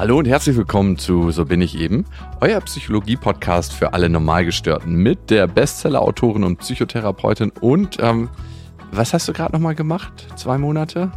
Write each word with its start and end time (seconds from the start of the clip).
Hallo 0.00 0.16
und 0.16 0.26
herzlich 0.26 0.56
willkommen 0.56 0.96
zu 0.96 1.30
So 1.30 1.44
bin 1.44 1.60
ich 1.60 1.78
eben, 1.78 2.06
euer 2.40 2.58
Psychologie-Podcast 2.62 3.74
für 3.74 3.92
alle 3.92 4.08
Normalgestörten 4.08 4.94
mit 4.94 5.28
der 5.28 5.46
Bestseller-Autorin 5.46 6.42
und 6.42 6.56
Psychotherapeutin 6.60 7.52
und 7.60 7.98
ähm, 8.00 8.30
was 8.92 9.12
hast 9.12 9.28
du 9.28 9.34
gerade 9.34 9.52
nochmal 9.52 9.74
gemacht? 9.74 10.26
Zwei 10.36 10.56
Monate? 10.56 11.12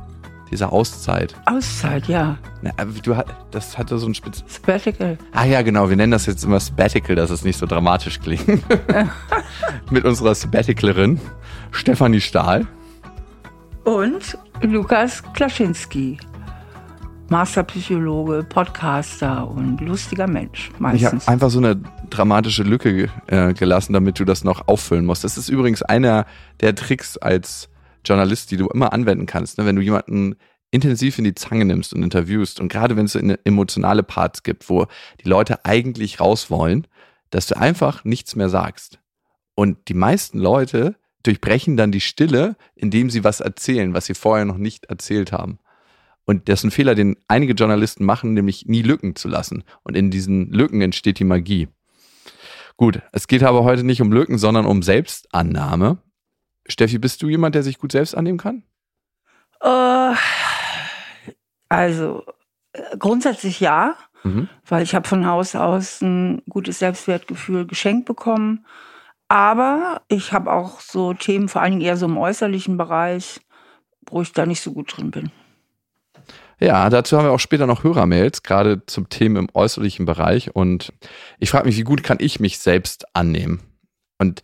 Diese 0.52 0.70
Auszeit. 0.70 1.34
Auszeit, 1.46 2.10
ja. 2.10 2.38
Na, 2.62 2.72
du, 2.84 3.16
das 3.52 3.78
hatte 3.78 3.98
so 4.00 4.06
ein 4.06 4.16
Spitz... 4.16 4.44
Sabbatical. 4.48 5.18
Ah 5.32 5.46
ja, 5.46 5.62
genau. 5.62 5.88
Wir 5.88 5.96
nennen 5.96 6.12
das 6.12 6.26
jetzt 6.26 6.44
immer 6.44 6.60
Sabbatical, 6.60 7.16
dass 7.16 7.30
es 7.30 7.46
nicht 7.46 7.58
so 7.58 7.66
dramatisch 7.66 8.20
klingt. 8.20 8.64
mit 9.92 10.04
unserer 10.04 10.36
Sabbaticalerin 10.36 11.22
Stefanie 11.72 12.20
Stahl. 12.20 12.68
Und 13.86 14.38
Lukas 14.62 15.24
Klaschinski. 15.32 16.18
Masterpsychologe, 17.30 18.44
Podcaster 18.44 19.50
und 19.50 19.80
lustiger 19.82 20.28
Mensch 20.28 20.72
meistens. 20.80 21.02
Ich 21.02 21.28
habe 21.28 21.28
einfach 21.28 21.50
so 21.50 21.60
eine 21.60 21.82
dramatische 22.10 22.64
Lücke 22.64 23.10
äh, 23.28 23.54
gelassen, 23.54 23.94
damit 23.94 24.20
du 24.20 24.26
das 24.26 24.44
noch 24.44 24.68
auffüllen 24.68 25.06
musst. 25.06 25.24
Das 25.24 25.38
ist 25.38 25.50
übrigens 25.50 25.82
einer 25.82 26.26
der 26.62 26.76
Tricks 26.76 27.18
als 27.18 27.70
Journalist, 28.06 28.52
die 28.52 28.58
du 28.58 28.68
immer 28.68 28.94
anwenden 28.94 29.26
kannst. 29.26 29.58
Ne? 29.58 29.66
Wenn 29.66 29.76
du 29.76 29.82
jemanden 29.82 30.36
intensiv 30.72 31.18
in 31.18 31.24
die 31.24 31.36
Zange 31.36 31.66
nimmst 31.66 31.94
und 31.94 32.04
interviewst 32.04 32.60
und 32.60 32.68
gerade 32.68 32.98
wenn 32.98 33.06
es 33.06 33.16
emotionale 33.16 34.04
Parts 34.04 34.44
gibt, 34.44 34.70
wo 34.70 34.88
die 35.24 35.30
Leute 35.30 35.66
eigentlich 35.66 36.20
raus 36.20 36.50
wollen, 36.50 36.88
dass 37.30 37.48
du 37.48 37.58
einfach 37.58 38.04
nichts 38.04 38.36
mehr 38.36 38.50
sagst. 38.50 39.00
Und 39.56 39.88
die 39.88 39.94
meisten 39.94 40.40
Leute 40.40 40.96
durchbrechen 41.22 41.78
dann 41.78 41.92
die 41.92 42.02
Stille, 42.02 42.56
indem 42.76 43.10
sie 43.10 43.24
was 43.24 43.40
erzählen, 43.40 43.94
was 43.94 44.08
sie 44.08 44.14
vorher 44.14 44.46
noch 44.46 44.58
nicht 44.58 44.86
erzählt 44.86 45.32
haben. 45.32 45.60
Und 46.26 46.48
das 46.48 46.62
ist 46.62 46.66
ein 46.66 46.72
Fehler, 46.72 46.96
den 46.96 47.18
einige 47.28 47.54
Journalisten 47.54 48.06
machen, 48.06 48.34
nämlich 48.34 48.66
nie 48.66 48.82
Lücken 48.82 49.16
zu 49.16 49.28
lassen. 49.28 49.64
Und 49.84 49.96
in 49.98 50.10
diesen 50.10 50.52
Lücken 50.52 50.82
entsteht 50.82 51.20
die 51.20 51.26
Magie. 51.26 51.68
Gut, 52.78 53.02
es 53.12 53.28
geht 53.28 53.44
aber 53.44 53.64
heute 53.64 53.84
nicht 53.84 54.02
um 54.02 54.12
Lücken, 54.12 54.38
sondern 54.38 54.66
um 54.66 54.82
Selbstannahme. 54.82 55.98
Steffi, 56.68 56.98
bist 56.98 57.22
du 57.22 57.30
jemand, 57.30 57.56
der 57.56 57.64
sich 57.64 57.78
gut 57.78 57.92
selbst 57.92 58.16
annehmen 58.16 58.38
kann? 58.38 58.64
Uh, 59.64 60.16
also 61.70 62.24
äh, 62.74 62.98
grundsätzlich 62.98 63.60
ja, 63.60 63.96
mhm. 64.24 64.50
weil 64.66 64.84
ich 64.84 64.96
habe 64.96 65.08
von 65.08 65.26
Haus 65.26 65.56
aus 65.56 66.02
ein 66.02 66.42
gutes 66.50 66.80
Selbstwertgefühl 66.80 67.68
geschenkt 67.68 68.06
bekommen. 68.06 68.66
Aber 69.28 70.02
ich 70.10 70.32
habe 70.34 70.52
auch 70.52 70.80
so 70.80 71.14
Themen, 71.14 71.50
vor 71.50 71.62
allen 71.62 71.72
Dingen 71.72 71.82
eher 71.82 71.98
so 71.98 72.06
im 72.06 72.18
äußerlichen 72.18 72.78
Bereich, 72.78 73.42
wo 74.06 74.22
ich 74.22 74.32
da 74.32 74.46
nicht 74.46 74.62
so 74.62 74.74
gut 74.74 74.96
drin 74.96 75.12
bin. 75.12 75.32
Ja, 76.60 76.90
dazu 76.90 77.18
haben 77.18 77.26
wir 77.26 77.32
auch 77.32 77.40
später 77.40 77.68
noch 77.68 77.84
Hörermails, 77.84 78.44
gerade 78.44 78.86
zum 78.86 79.10
Thema 79.10 79.40
im 79.40 79.50
äußerlichen 79.54 80.06
Bereich. 80.06 80.56
Und 80.56 80.94
ich 81.40 81.50
frage 81.50 81.66
mich, 81.66 81.78
wie 81.78 81.84
gut 81.84 82.04
kann 82.04 82.18
ich 82.20 82.40
mich 82.40 82.60
selbst 82.60 83.16
annehmen? 83.16 83.62
Und 84.20 84.42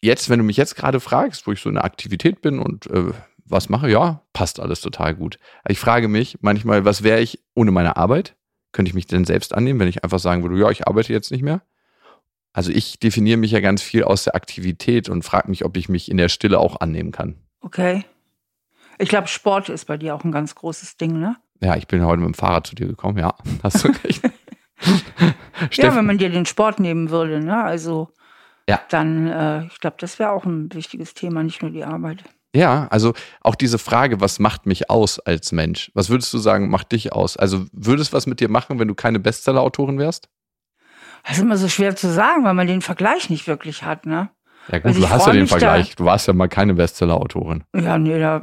jetzt, 0.00 0.30
wenn 0.30 0.38
du 0.38 0.44
mich 0.44 0.56
jetzt 0.56 0.76
gerade 0.76 1.00
fragst, 1.00 1.46
wo 1.46 1.52
ich 1.52 1.60
so 1.60 1.68
in 1.68 1.76
der 1.76 1.84
Aktivität 1.84 2.40
bin 2.40 2.58
und 2.58 2.86
äh, 2.88 3.12
was 3.44 3.68
mache, 3.68 3.90
ja, 3.90 4.22
passt 4.32 4.60
alles 4.60 4.80
total 4.80 5.14
gut. 5.14 5.38
Ich 5.68 5.78
frage 5.78 6.08
mich 6.08 6.38
manchmal, 6.40 6.84
was 6.84 7.02
wäre 7.02 7.20
ich 7.20 7.40
ohne 7.54 7.70
meine 7.70 7.96
Arbeit? 7.96 8.36
Könnte 8.72 8.88
ich 8.90 8.94
mich 8.94 9.06
denn 9.06 9.24
selbst 9.24 9.54
annehmen, 9.54 9.80
wenn 9.80 9.88
ich 9.88 10.04
einfach 10.04 10.20
sagen 10.20 10.42
würde, 10.42 10.58
ja, 10.58 10.70
ich 10.70 10.86
arbeite 10.86 11.12
jetzt 11.12 11.30
nicht 11.30 11.42
mehr? 11.42 11.62
Also 12.52 12.72
ich 12.72 12.98
definiere 12.98 13.36
mich 13.36 13.52
ja 13.52 13.60
ganz 13.60 13.82
viel 13.82 14.04
aus 14.04 14.24
der 14.24 14.34
Aktivität 14.34 15.08
und 15.08 15.22
frage 15.22 15.48
mich, 15.50 15.64
ob 15.64 15.76
ich 15.76 15.88
mich 15.88 16.10
in 16.10 16.16
der 16.16 16.28
Stille 16.28 16.58
auch 16.58 16.80
annehmen 16.80 17.12
kann. 17.12 17.36
Okay. 17.60 18.04
Ich 18.98 19.08
glaube, 19.08 19.28
Sport 19.28 19.68
ist 19.68 19.86
bei 19.86 19.96
dir 19.96 20.14
auch 20.14 20.24
ein 20.24 20.32
ganz 20.32 20.54
großes 20.54 20.96
Ding, 20.96 21.18
ne? 21.18 21.36
Ja, 21.60 21.76
ich 21.76 21.86
bin 21.86 22.04
heute 22.04 22.20
mit 22.20 22.28
dem 22.28 22.34
Fahrrad 22.34 22.66
zu 22.66 22.74
dir 22.74 22.86
gekommen, 22.86 23.18
ja. 23.18 23.34
Hast 23.62 23.84
du 23.84 23.88
recht. 23.88 24.22
ja, 25.72 25.94
wenn 25.94 26.06
man 26.06 26.18
dir 26.18 26.30
den 26.30 26.46
Sport 26.46 26.80
nehmen 26.80 27.10
würde, 27.10 27.40
ne? 27.40 27.62
Also 27.62 28.08
ja. 28.68 28.80
dann, 28.88 29.26
äh, 29.26 29.64
ich 29.66 29.80
glaube, 29.80 29.96
das 29.98 30.18
wäre 30.18 30.30
auch 30.30 30.44
ein 30.44 30.72
wichtiges 30.72 31.14
Thema, 31.14 31.42
nicht 31.42 31.62
nur 31.62 31.70
die 31.70 31.84
Arbeit. 31.84 32.24
Ja, 32.54 32.88
also 32.90 33.12
auch 33.42 33.54
diese 33.54 33.78
Frage, 33.78 34.20
was 34.20 34.40
macht 34.40 34.66
mich 34.66 34.90
aus 34.90 35.20
als 35.20 35.52
Mensch? 35.52 35.92
Was 35.94 36.08
würdest 36.08 36.32
du 36.32 36.38
sagen, 36.38 36.68
macht 36.68 36.90
dich 36.92 37.12
aus? 37.12 37.36
Also 37.36 37.66
würde 37.72 38.02
es 38.02 38.12
was 38.12 38.26
mit 38.26 38.40
dir 38.40 38.50
machen, 38.50 38.78
wenn 38.78 38.88
du 38.88 38.94
keine 38.94 39.20
Bestseller-Autorin 39.20 39.98
wärst? 39.98 40.28
Das 41.24 41.36
ist 41.36 41.42
immer 41.42 41.58
so 41.58 41.68
schwer 41.68 41.94
zu 41.94 42.10
sagen, 42.12 42.44
weil 42.44 42.54
man 42.54 42.66
den 42.66 42.80
Vergleich 42.80 43.30
nicht 43.30 43.46
wirklich 43.46 43.84
hat, 43.84 44.06
ne? 44.06 44.30
Ja 44.68 44.78
gut, 44.78 44.86
also 44.86 45.00
du 45.00 45.10
hast 45.10 45.26
ja 45.26 45.32
den 45.32 45.46
Vergleich. 45.46 45.94
Du 45.96 46.04
warst 46.04 46.26
ja 46.26 46.32
mal 46.32 46.48
keine 46.48 46.74
Bestseller-Autorin. 46.74 47.64
Ja, 47.74 47.98
nee, 47.98 48.18
da 48.18 48.42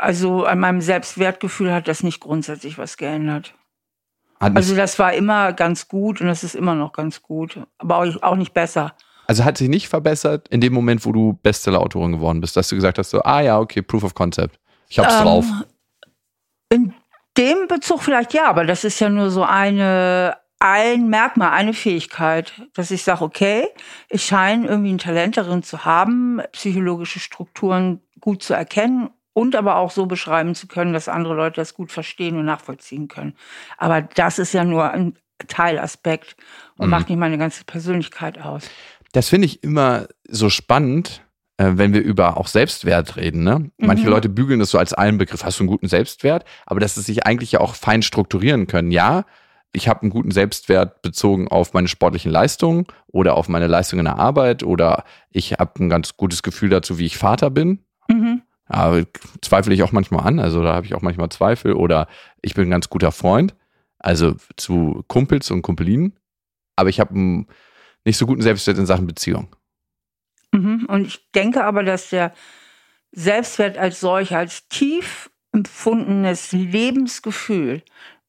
also 0.00 0.44
an 0.44 0.58
meinem 0.58 0.80
Selbstwertgefühl 0.80 1.72
hat 1.72 1.88
das 1.88 2.02
nicht 2.02 2.20
grundsätzlich 2.20 2.78
was 2.78 2.96
geändert. 2.96 3.54
also 4.38 4.74
das 4.74 4.98
war 4.98 5.12
immer 5.12 5.52
ganz 5.52 5.88
gut 5.88 6.20
und 6.20 6.26
das 6.26 6.42
ist 6.42 6.54
immer 6.54 6.74
noch 6.74 6.92
ganz 6.92 7.22
gut, 7.22 7.58
aber 7.78 7.98
auch 8.22 8.36
nicht 8.36 8.54
besser. 8.54 8.94
Also 9.26 9.44
hat 9.44 9.58
sich 9.58 9.68
nicht 9.68 9.88
verbessert 9.88 10.48
in 10.48 10.60
dem 10.60 10.72
Moment, 10.72 11.04
wo 11.04 11.12
du 11.12 11.38
Bestseller-Autorin 11.42 12.12
geworden 12.12 12.40
bist, 12.40 12.56
dass 12.56 12.68
du 12.68 12.74
gesagt 12.74 12.98
hast, 12.98 13.10
so, 13.10 13.22
ah 13.22 13.40
ja, 13.40 13.60
okay, 13.60 13.82
Proof 13.82 14.02
of 14.02 14.14
Concept. 14.14 14.58
Ich 14.88 14.98
hab's 14.98 15.14
ähm, 15.14 15.22
drauf. 15.22 15.44
In 16.70 16.94
dem 17.36 17.68
Bezug 17.68 18.02
vielleicht 18.02 18.34
ja, 18.34 18.48
aber 18.48 18.64
das 18.64 18.82
ist 18.82 18.98
ja 18.98 19.08
nur 19.08 19.30
so 19.30 19.44
eine 19.44 20.36
ein 20.62 21.08
Merkmal, 21.08 21.52
eine 21.52 21.72
Fähigkeit, 21.72 22.52
dass 22.74 22.90
ich 22.90 23.02
sage, 23.02 23.24
okay, 23.24 23.66
ich 24.10 24.24
scheine 24.24 24.68
irgendwie 24.68 24.92
ein 24.92 24.98
Talent 24.98 25.38
darin 25.38 25.62
zu 25.62 25.86
haben, 25.86 26.42
psychologische 26.52 27.18
Strukturen 27.18 28.02
gut 28.20 28.42
zu 28.42 28.52
erkennen 28.52 29.08
und 29.32 29.54
aber 29.54 29.76
auch 29.76 29.90
so 29.90 30.06
beschreiben 30.06 30.54
zu 30.54 30.66
können, 30.66 30.92
dass 30.92 31.08
andere 31.08 31.34
Leute 31.34 31.56
das 31.56 31.74
gut 31.74 31.92
verstehen 31.92 32.36
und 32.36 32.44
nachvollziehen 32.44 33.08
können. 33.08 33.34
Aber 33.78 34.02
das 34.02 34.38
ist 34.38 34.52
ja 34.52 34.64
nur 34.64 34.90
ein 34.90 35.16
Teilaspekt 35.48 36.36
und 36.76 36.86
mhm. 36.86 36.90
macht 36.90 37.08
nicht 37.08 37.18
meine 37.18 37.38
ganze 37.38 37.64
Persönlichkeit 37.64 38.40
aus. 38.40 38.68
Das 39.12 39.28
finde 39.28 39.46
ich 39.46 39.62
immer 39.62 40.06
so 40.28 40.50
spannend, 40.50 41.22
äh, 41.56 41.72
wenn 41.74 41.92
wir 41.92 42.02
über 42.02 42.36
auch 42.36 42.46
Selbstwert 42.46 43.16
reden. 43.16 43.42
Ne? 43.42 43.70
Manche 43.78 44.04
mhm. 44.04 44.10
Leute 44.10 44.28
bügeln 44.28 44.60
das 44.60 44.70
so 44.70 44.78
als 44.78 44.94
einen 44.94 45.18
Begriff, 45.18 45.44
hast 45.44 45.58
du 45.58 45.62
einen 45.62 45.68
guten 45.68 45.88
Selbstwert, 45.88 46.44
aber 46.66 46.80
dass 46.80 46.96
es 46.96 47.06
sich 47.06 47.26
eigentlich 47.26 47.52
ja 47.52 47.60
auch 47.60 47.74
fein 47.74 48.02
strukturieren 48.02 48.66
können. 48.66 48.90
Ja, 48.90 49.24
ich 49.72 49.88
habe 49.88 50.02
einen 50.02 50.10
guten 50.10 50.30
Selbstwert 50.30 51.02
bezogen 51.02 51.48
auf 51.48 51.72
meine 51.74 51.88
sportlichen 51.88 52.32
Leistungen 52.32 52.86
oder 53.06 53.36
auf 53.36 53.48
meine 53.48 53.68
Leistungen 53.68 54.00
in 54.00 54.12
der 54.12 54.18
Arbeit 54.18 54.62
oder 54.62 55.04
ich 55.30 55.52
habe 55.52 55.84
ein 55.84 55.88
ganz 55.88 56.16
gutes 56.16 56.42
Gefühl 56.42 56.70
dazu, 56.70 56.98
wie 56.98 57.06
ich 57.06 57.18
Vater 57.18 57.50
bin. 57.50 57.84
Aber 58.70 59.04
zweifle 59.42 59.74
ich 59.74 59.82
auch 59.82 59.92
manchmal 59.92 60.26
an, 60.26 60.38
also 60.38 60.62
da 60.62 60.74
habe 60.74 60.86
ich 60.86 60.94
auch 60.94 61.02
manchmal 61.02 61.28
Zweifel 61.28 61.72
oder 61.72 62.06
ich 62.40 62.54
bin 62.54 62.68
ein 62.68 62.70
ganz 62.70 62.88
guter 62.88 63.10
Freund, 63.10 63.56
also 63.98 64.36
zu 64.56 65.04
Kumpels 65.08 65.50
und 65.50 65.62
Kumpelinen, 65.62 66.16
aber 66.76 66.88
ich 66.88 67.00
habe 67.00 67.14
einen 67.14 67.48
nicht 68.04 68.16
so 68.16 68.26
guten 68.26 68.42
Selbstwert 68.42 68.78
in 68.78 68.86
Sachen 68.86 69.06
Beziehung. 69.06 69.54
Mhm. 70.52 70.86
Und 70.88 71.06
ich 71.06 71.30
denke 71.32 71.64
aber, 71.64 71.82
dass 71.82 72.10
der 72.10 72.32
Selbstwert 73.12 73.76
als 73.76 74.00
solch, 74.00 74.34
als 74.36 74.68
tief 74.68 75.30
empfundenes 75.52 76.52
Lebensgefühl, 76.52 77.82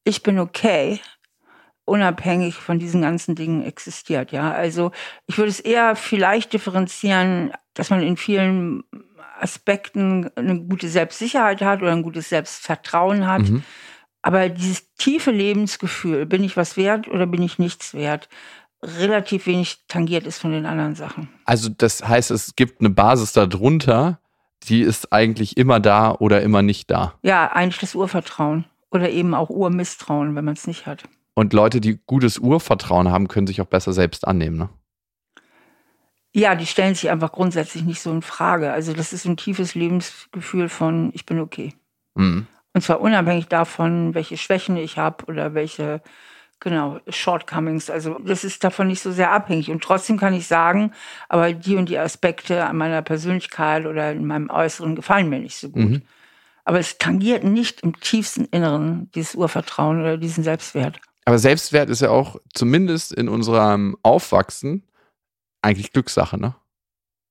ich 0.03 0.23
bin 0.23 0.39
okay, 0.39 0.99
unabhängig 1.85 2.55
von 2.55 2.79
diesen 2.79 3.01
ganzen 3.01 3.35
Dingen 3.35 3.63
existiert. 3.63 4.31
Ja, 4.31 4.51
also 4.51 4.91
ich 5.27 5.37
würde 5.37 5.49
es 5.49 5.59
eher 5.59 5.95
vielleicht 5.95 6.53
differenzieren, 6.53 7.51
dass 7.73 7.89
man 7.89 8.01
in 8.01 8.17
vielen 8.17 8.83
Aspekten 9.41 10.29
eine 10.35 10.61
gute 10.61 10.87
Selbstsicherheit 10.87 11.61
hat 11.61 11.81
oder 11.81 11.91
ein 11.91 12.03
gutes 12.03 12.29
Selbstvertrauen 12.29 13.27
hat. 13.27 13.49
Mhm. 13.49 13.63
Aber 14.21 14.49
dieses 14.49 14.93
tiefe 14.95 15.31
Lebensgefühl, 15.31 16.25
bin 16.25 16.43
ich 16.43 16.55
was 16.57 16.77
wert 16.77 17.07
oder 17.07 17.25
bin 17.25 17.41
ich 17.41 17.57
nichts 17.57 17.93
wert, 17.93 18.29
relativ 18.83 19.45
wenig 19.47 19.79
tangiert 19.87 20.25
ist 20.25 20.39
von 20.39 20.51
den 20.51 20.65
anderen 20.65 20.95
Sachen. 20.95 21.29
Also 21.45 21.69
das 21.69 22.07
heißt, 22.07 22.31
es 22.31 22.55
gibt 22.55 22.81
eine 22.81 22.89
Basis 22.89 23.33
darunter, 23.33 24.19
die 24.63 24.81
ist 24.81 25.11
eigentlich 25.11 25.57
immer 25.57 25.79
da 25.79 26.11
oder 26.13 26.41
immer 26.41 26.61
nicht 26.61 26.91
da. 26.91 27.15
Ja, 27.23 27.51
eigentlich 27.51 27.79
das 27.79 27.95
Urvertrauen 27.95 28.65
oder 28.91 29.09
eben 29.09 29.33
auch 29.33 29.49
Urmisstrauen, 29.49 30.35
wenn 30.35 30.45
man 30.45 30.53
es 30.53 30.67
nicht 30.67 30.85
hat. 30.85 31.03
Und 31.33 31.53
Leute, 31.53 31.81
die 31.81 31.99
gutes 32.05 32.37
Urvertrauen 32.37 33.09
haben, 33.09 33.27
können 33.27 33.47
sich 33.47 33.61
auch 33.61 33.67
besser 33.67 33.93
selbst 33.93 34.27
annehmen, 34.27 34.57
ne? 34.57 34.69
Ja, 36.33 36.55
die 36.55 36.65
stellen 36.65 36.95
sich 36.95 37.09
einfach 37.09 37.31
grundsätzlich 37.31 37.83
nicht 37.83 38.01
so 38.01 38.11
in 38.11 38.21
Frage. 38.21 38.71
Also 38.71 38.93
das 38.93 39.11
ist 39.11 39.25
ein 39.25 39.37
tiefes 39.37 39.75
Lebensgefühl 39.75 40.69
von, 40.69 41.11
ich 41.13 41.25
bin 41.25 41.39
okay. 41.39 41.73
Mhm. 42.15 42.47
Und 42.73 42.81
zwar 42.81 43.01
unabhängig 43.01 43.47
davon, 43.47 44.13
welche 44.13 44.37
Schwächen 44.37 44.77
ich 44.77 44.97
habe 44.97 45.25
oder 45.25 45.53
welche, 45.53 46.01
genau, 46.61 46.99
Shortcomings. 47.09 47.89
Also 47.89 48.17
das 48.19 48.45
ist 48.45 48.63
davon 48.63 48.87
nicht 48.87 49.01
so 49.01 49.11
sehr 49.11 49.31
abhängig. 49.31 49.71
Und 49.71 49.83
trotzdem 49.83 50.17
kann 50.17 50.33
ich 50.33 50.47
sagen, 50.47 50.93
aber 51.27 51.51
die 51.51 51.75
und 51.75 51.89
die 51.89 51.99
Aspekte 51.99 52.65
an 52.65 52.77
meiner 52.77 53.01
Persönlichkeit 53.01 53.85
oder 53.85 54.11
in 54.13 54.25
meinem 54.25 54.49
Äußeren 54.49 54.95
gefallen 54.95 55.27
mir 55.27 55.39
nicht 55.39 55.57
so 55.57 55.69
gut. 55.69 55.89
Mhm. 55.89 56.01
Aber 56.63 56.79
es 56.79 56.97
tangiert 56.97 57.43
nicht 57.43 57.81
im 57.81 57.99
tiefsten 57.99 58.45
Inneren 58.45 59.09
dieses 59.15 59.35
Urvertrauen 59.35 59.99
oder 59.99 60.17
diesen 60.17 60.45
Selbstwert. 60.45 61.01
Aber 61.25 61.39
Selbstwert 61.39 61.89
ist 61.89 62.01
ja 62.01 62.09
auch 62.09 62.37
zumindest 62.53 63.11
in 63.11 63.27
unserem 63.27 63.97
Aufwachsen 64.03 64.83
eigentlich 65.61 65.91
Glückssache, 65.91 66.39
ne? 66.39 66.55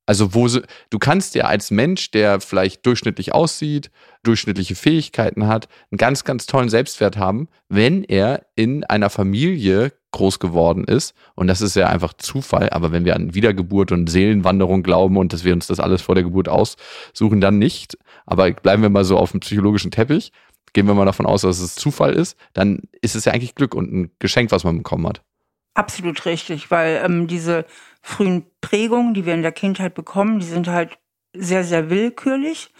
Also 0.06 0.34
wo 0.34 0.48
du 0.48 0.98
kannst 0.98 1.36
ja 1.36 1.44
als 1.44 1.70
Mensch, 1.70 2.10
der 2.10 2.40
vielleicht 2.40 2.84
durchschnittlich 2.84 3.32
aussieht, 3.32 3.92
durchschnittliche 4.24 4.74
Fähigkeiten 4.74 5.46
hat, 5.46 5.68
einen 5.92 5.98
ganz, 5.98 6.24
ganz 6.24 6.46
tollen 6.46 6.68
Selbstwert 6.68 7.16
haben, 7.16 7.48
wenn 7.68 8.02
er 8.02 8.44
in 8.56 8.82
einer 8.82 9.08
Familie 9.08 9.92
groß 10.10 10.40
geworden 10.40 10.82
ist. 10.82 11.14
Und 11.36 11.46
das 11.46 11.60
ist 11.60 11.76
ja 11.76 11.86
einfach 11.86 12.12
Zufall. 12.14 12.70
Aber 12.70 12.90
wenn 12.90 13.04
wir 13.04 13.14
an 13.14 13.34
Wiedergeburt 13.34 13.92
und 13.92 14.08
Seelenwanderung 14.10 14.82
glauben 14.82 15.16
und 15.16 15.32
dass 15.32 15.44
wir 15.44 15.52
uns 15.52 15.68
das 15.68 15.78
alles 15.78 16.02
vor 16.02 16.16
der 16.16 16.24
Geburt 16.24 16.48
aussuchen, 16.48 17.40
dann 17.40 17.58
nicht. 17.58 17.96
Aber 18.26 18.50
bleiben 18.50 18.82
wir 18.82 18.90
mal 18.90 19.04
so 19.04 19.16
auf 19.16 19.30
dem 19.30 19.38
psychologischen 19.38 19.92
Teppich. 19.92 20.32
Gehen 20.72 20.86
wir 20.86 20.94
mal 20.94 21.04
davon 21.04 21.26
aus, 21.26 21.42
dass 21.42 21.60
es 21.60 21.74
Zufall 21.74 22.14
ist, 22.14 22.36
dann 22.52 22.82
ist 23.00 23.16
es 23.16 23.24
ja 23.24 23.32
eigentlich 23.32 23.54
Glück 23.54 23.74
und 23.74 23.92
ein 23.92 24.10
Geschenk, 24.18 24.52
was 24.52 24.64
man 24.64 24.78
bekommen 24.78 25.06
hat. 25.06 25.22
Absolut 25.74 26.26
richtig, 26.26 26.70
weil 26.70 27.00
ähm, 27.04 27.26
diese 27.26 27.64
frühen 28.02 28.46
Prägungen, 28.60 29.14
die 29.14 29.26
wir 29.26 29.34
in 29.34 29.42
der 29.42 29.52
Kindheit 29.52 29.94
bekommen, 29.94 30.40
die 30.40 30.46
sind 30.46 30.68
halt 30.68 30.98
sehr, 31.34 31.64
sehr 31.64 31.90
willkürlich. 31.90 32.72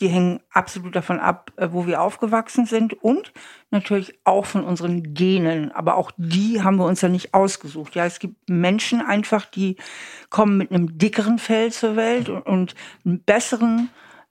Die 0.00 0.08
hängen 0.08 0.40
absolut 0.50 0.94
davon 0.94 1.18
ab, 1.18 1.52
äh, 1.56 1.68
wo 1.72 1.86
wir 1.86 2.02
aufgewachsen 2.02 2.66
sind 2.66 2.92
und 3.02 3.32
natürlich 3.70 4.18
auch 4.24 4.44
von 4.44 4.62
unseren 4.62 5.14
Genen. 5.14 5.72
Aber 5.72 5.96
auch 5.96 6.10
die 6.18 6.62
haben 6.62 6.76
wir 6.76 6.84
uns 6.84 7.00
ja 7.00 7.08
nicht 7.08 7.32
ausgesucht. 7.32 7.94
Ja, 7.94 8.04
es 8.04 8.18
gibt 8.18 8.48
Menschen 8.48 9.00
einfach, 9.00 9.46
die 9.46 9.76
kommen 10.28 10.58
mit 10.58 10.70
einem 10.70 10.98
dickeren 10.98 11.38
Fell 11.38 11.72
zur 11.72 11.96
Welt 11.96 12.28
und, 12.28 12.42
und 12.42 12.74
einem 13.06 13.20
besseren 13.20 13.88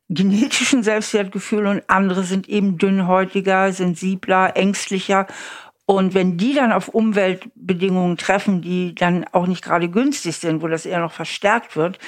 genetischen 0.08 0.84
Selbstwertgefühl 0.84 1.66
und 1.66 1.90
andere 1.90 2.24
sind 2.24 2.48
eben 2.48 2.78
dünnhäutiger, 2.78 3.72
sensibler, 3.72 4.56
ängstlicher 4.56 5.26
und 5.86 6.14
wenn 6.14 6.38
die 6.38 6.54
dann 6.54 6.72
auf 6.72 6.90
Umweltbedingungen 6.90 8.18
treffen, 8.18 8.62
die 8.62 8.96
dann 8.96 9.26
auch 9.26 9.46
nicht 9.46 9.64
gerade 9.64 9.90
günstig 9.90 10.36
sind, 10.38 10.62
wo 10.62 10.68
das 10.68 10.86
eher 10.86 11.00
noch 11.00 11.12
verstärkt 11.12 11.76
wird, 11.76 12.00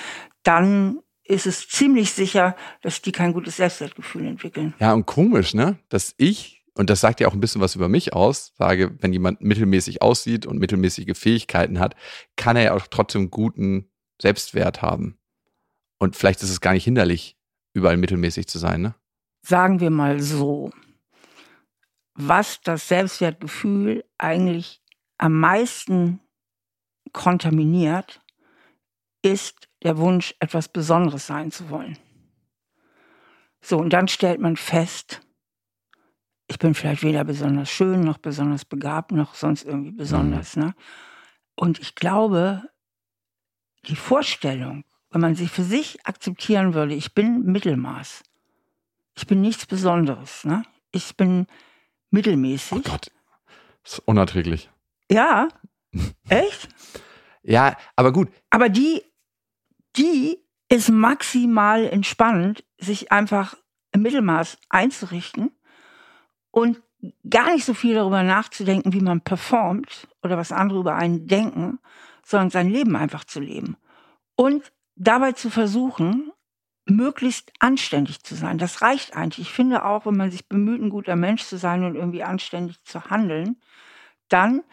dann 0.43 0.99
ist 1.23 1.45
es 1.45 1.67
ziemlich 1.67 2.11
sicher, 2.11 2.55
dass 2.81 3.01
die 3.01 3.11
kein 3.11 3.33
gutes 3.33 3.57
Selbstwertgefühl 3.57 4.25
entwickeln. 4.25 4.73
Ja, 4.79 4.93
und 4.93 5.05
komisch, 5.05 5.53
ne? 5.53 5.77
Dass 5.89 6.15
ich, 6.17 6.63
und 6.73 6.89
das 6.89 7.01
sagt 7.01 7.19
ja 7.19 7.27
auch 7.27 7.33
ein 7.33 7.39
bisschen 7.39 7.61
was 7.61 7.75
über 7.75 7.89
mich 7.89 8.13
aus, 8.13 8.53
sage, 8.57 8.95
wenn 9.01 9.13
jemand 9.13 9.41
mittelmäßig 9.41 10.01
aussieht 10.01 10.45
und 10.45 10.57
mittelmäßige 10.57 11.17
Fähigkeiten 11.17 11.79
hat, 11.79 11.95
kann 12.35 12.55
er 12.55 12.63
ja 12.63 12.73
auch 12.73 12.87
trotzdem 12.87 13.29
guten 13.29 13.91
Selbstwert 14.19 14.81
haben. 14.81 15.19
Und 15.99 16.15
vielleicht 16.15 16.41
ist 16.41 16.49
es 16.49 16.61
gar 16.61 16.73
nicht 16.73 16.85
hinderlich, 16.85 17.37
überall 17.73 17.97
mittelmäßig 17.97 18.47
zu 18.47 18.57
sein, 18.57 18.81
ne? 18.81 18.95
Sagen 19.41 19.79
wir 19.79 19.91
mal 19.91 20.19
so 20.19 20.71
was 22.17 22.61
das 22.61 22.87
Selbstwertgefühl 22.87 24.03
eigentlich 24.17 24.81
am 25.17 25.39
meisten 25.39 26.19
kontaminiert, 27.13 28.21
ist 29.21 29.69
der 29.83 29.97
Wunsch, 29.97 30.35
etwas 30.39 30.67
Besonderes 30.67 31.27
sein 31.27 31.51
zu 31.51 31.69
wollen. 31.69 31.97
So, 33.61 33.77
und 33.77 33.91
dann 33.91 34.07
stellt 34.07 34.39
man 34.39 34.57
fest, 34.57 35.21
ich 36.47 36.57
bin 36.57 36.73
vielleicht 36.73 37.03
weder 37.03 37.23
besonders 37.23 37.69
schön, 37.69 38.01
noch 38.01 38.17
besonders 38.17 38.65
begabt, 38.65 39.11
noch 39.11 39.35
sonst 39.35 39.63
irgendwie 39.65 39.91
besonders. 39.91 40.55
Mhm. 40.55 40.63
Ne? 40.63 40.75
Und 41.55 41.79
ich 41.79 41.93
glaube, 41.95 42.63
die 43.85 43.95
Vorstellung, 43.95 44.85
wenn 45.11 45.21
man 45.21 45.35
sich 45.35 45.51
für 45.51 45.63
sich 45.63 46.05
akzeptieren 46.05 46.73
würde, 46.73 46.95
ich 46.95 47.13
bin 47.13 47.43
Mittelmaß, 47.43 48.23
ich 49.15 49.27
bin 49.27 49.41
nichts 49.41 49.65
Besonderes, 49.65 50.45
ne? 50.45 50.63
ich 50.91 51.15
bin 51.17 51.47
mittelmäßig. 52.11 52.77
Oh 52.77 52.81
Gott, 52.81 53.11
das 53.83 53.93
ist 53.93 53.99
unerträglich. 53.99 54.69
Ja, 55.11 55.47
echt? 56.29 56.69
ja, 57.43 57.75
aber 57.95 58.11
gut. 58.11 58.29
Aber 58.49 58.69
die, 58.69 59.03
die 59.95 60.37
ist 60.69 60.89
maximal 60.89 61.85
entspannt, 61.85 62.63
sich 62.77 63.11
einfach 63.11 63.55
im 63.91 64.01
Mittelmaß 64.01 64.57
einzurichten 64.69 65.51
und 66.51 66.81
gar 67.29 67.51
nicht 67.51 67.65
so 67.65 67.73
viel 67.73 67.95
darüber 67.95 68.23
nachzudenken, 68.23 68.93
wie 68.93 69.01
man 69.01 69.21
performt 69.21 70.07
oder 70.23 70.37
was 70.37 70.51
andere 70.51 70.79
über 70.79 70.95
einen 70.95 71.27
denken, 71.27 71.79
sondern 72.23 72.49
sein 72.49 72.69
Leben 72.69 72.95
einfach 72.95 73.23
zu 73.23 73.39
leben. 73.39 73.77
Und 74.35 74.71
dabei 74.95 75.31
zu 75.31 75.49
versuchen, 75.49 76.31
möglichst 76.89 77.51
anständig 77.59 78.23
zu 78.23 78.35
sein. 78.35 78.57
Das 78.57 78.81
reicht 78.81 79.15
eigentlich. 79.15 79.47
Ich 79.47 79.53
finde 79.53 79.85
auch, 79.85 80.05
wenn 80.05 80.17
man 80.17 80.31
sich 80.31 80.47
bemüht, 80.47 80.81
ein 80.81 80.89
guter 80.89 81.15
Mensch 81.15 81.43
zu 81.43 81.57
sein 81.57 81.83
und 81.83 81.95
irgendwie 81.95 82.23
anständig 82.23 82.81
zu 82.83 83.09
handeln, 83.09 83.57
dann 84.29 84.63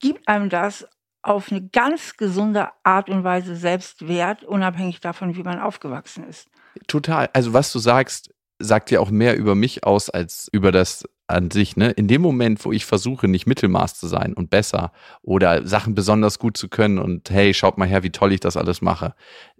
gibt 0.00 0.28
einem 0.28 0.50
das 0.50 0.86
auf 1.22 1.50
eine 1.50 1.66
ganz 1.68 2.16
gesunde 2.16 2.68
Art 2.82 3.08
und 3.08 3.24
Weise 3.24 3.56
Selbstwert, 3.56 4.44
unabhängig 4.44 5.00
davon, 5.00 5.36
wie 5.36 5.42
man 5.42 5.58
aufgewachsen 5.58 6.28
ist. 6.28 6.48
Total. 6.86 7.30
Also 7.32 7.52
was 7.52 7.72
du 7.72 7.78
sagst, 7.78 8.33
sagt 8.58 8.90
ja 8.90 9.00
auch 9.00 9.10
mehr 9.10 9.36
über 9.36 9.54
mich 9.54 9.84
aus 9.84 10.10
als 10.10 10.48
über 10.52 10.72
das 10.72 11.04
an 11.26 11.50
sich. 11.50 11.76
Ne? 11.76 11.90
In 11.90 12.08
dem 12.08 12.22
Moment, 12.22 12.64
wo 12.64 12.72
ich 12.72 12.84
versuche, 12.84 13.28
nicht 13.28 13.46
Mittelmaß 13.46 13.98
zu 13.98 14.06
sein 14.06 14.34
und 14.34 14.50
besser 14.50 14.92
oder 15.22 15.66
Sachen 15.66 15.94
besonders 15.94 16.38
gut 16.38 16.56
zu 16.56 16.68
können 16.68 16.98
und 16.98 17.30
hey, 17.30 17.54
schaut 17.54 17.78
mal 17.78 17.88
her, 17.88 18.02
wie 18.02 18.10
toll 18.10 18.32
ich 18.32 18.40
das 18.40 18.56
alles 18.56 18.82
mache, 18.82 19.14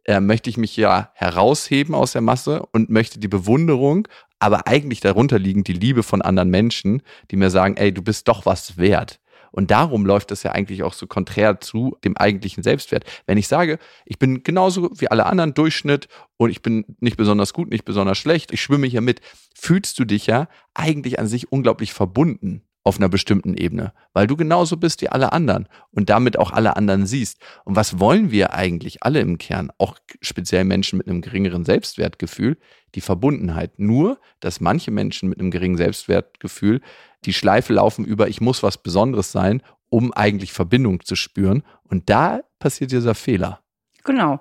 äh, 0.05 0.21
möchte 0.21 0.51
ich 0.51 0.57
mich 0.57 0.77
ja 0.77 1.11
herausheben 1.15 1.95
aus 1.95 2.13
der 2.13 2.21
Masse 2.21 2.65
und 2.73 2.91
möchte 2.91 3.19
die 3.19 3.29
Bewunderung, 3.29 4.07
aber 4.39 4.67
eigentlich 4.67 5.01
darunter 5.01 5.39
liegend 5.39 5.69
die 5.69 5.73
Liebe 5.73 6.03
von 6.03 6.21
anderen 6.21 6.51
Menschen, 6.51 7.03
die 7.31 7.37
mir 7.37 7.51
sagen, 7.51 7.77
ey, 7.77 7.93
du 7.93 8.03
bist 8.03 8.29
doch 8.29 8.45
was 8.45 8.77
wert. 8.77 9.21
Und 9.55 9.71
darum 9.71 10.05
läuft 10.05 10.33
das 10.33 10.43
ja 10.43 10.51
eigentlich 10.51 10.83
auch 10.83 10.95
so 10.95 11.07
konträr 11.07 11.61
zu 11.61 11.97
dem 12.03 12.17
eigentlichen 12.17 12.65
Selbstwert. 12.65 13.05
Wenn 13.27 13.39
ich 13.39 13.47
sage, 13.47 13.79
ich 14.05 14.19
bin 14.19 14.43
genauso 14.43 14.91
wie 14.99 15.09
alle 15.09 15.27
anderen 15.27 15.55
Durchschnitt 15.55 16.09
und 16.37 16.51
ich 16.51 16.61
bin 16.61 16.85
nicht 16.99 17.17
besonders 17.17 17.53
gut, 17.53 17.71
nicht 17.71 17.85
besonders 17.85 18.19
schlecht, 18.19 18.53
ich 18.53 18.61
schwimme 18.61 18.89
hier 18.89 19.01
mit, 19.01 19.21
fühlst 19.55 19.97
du 20.01 20.05
dich 20.05 20.27
ja 20.27 20.49
eigentlich 20.75 21.21
an 21.21 21.29
sich 21.29 21.53
unglaublich 21.53 21.93
verbunden 21.93 22.63
auf 22.85 22.99
einer 22.99 23.09
bestimmten 23.09 23.55
Ebene, 23.55 23.93
weil 24.13 24.27
du 24.27 24.37
genauso 24.37 24.77
bist 24.77 25.01
wie 25.01 25.09
alle 25.09 25.33
anderen 25.33 25.69
und 25.91 26.11
damit 26.11 26.39
auch 26.39 26.53
alle 26.53 26.77
anderen 26.77 27.07
siehst. 27.07 27.41
Und 27.65 27.77
was 27.77 27.99
wollen 27.99 28.31
wir 28.31 28.53
eigentlich 28.53 29.03
alle 29.03 29.21
im 29.21 29.39
Kern, 29.39 29.73
auch 29.79 29.99
speziell 30.21 30.65
Menschen 30.65 30.99
mit 30.99 31.09
einem 31.09 31.23
geringeren 31.23 31.65
Selbstwertgefühl? 31.65 32.59
Die 32.95 33.01
Verbundenheit. 33.01 33.79
Nur, 33.79 34.21
dass 34.41 34.61
manche 34.61 34.91
Menschen 34.91 35.31
mit 35.31 35.41
einem 35.41 35.51
geringen 35.51 35.79
Selbstwertgefühl 35.79 36.83
die 37.25 37.33
Schleife 37.33 37.73
laufen 37.73 38.05
über, 38.05 38.29
ich 38.29 38.43
muss 38.43 38.63
was 38.63 38.77
Besonderes 38.77 39.33
sein, 39.33 39.63
um 39.89 40.13
eigentlich 40.13 40.53
Verbindung 40.53 41.01
zu 41.05 41.17
spüren. 41.17 41.63
Und 41.85 42.11
da 42.11 42.41
passiert 42.59 42.93
dieser 42.93 43.15
Fehler. 43.15 43.61
Genau. 44.05 44.41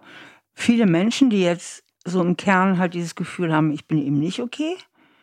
Viele 0.53 0.85
Menschen, 0.85 1.29
die 1.29 1.41
jetzt 1.41 1.83
so 2.05 2.21
im 2.21 2.35
Kern 2.35 2.77
halt 2.77 2.93
dieses 2.93 3.15
Gefühl 3.15 3.53
haben, 3.53 3.71
ich 3.71 3.87
bin 3.87 3.97
eben 3.97 4.19
nicht 4.19 4.41
okay 4.41 4.75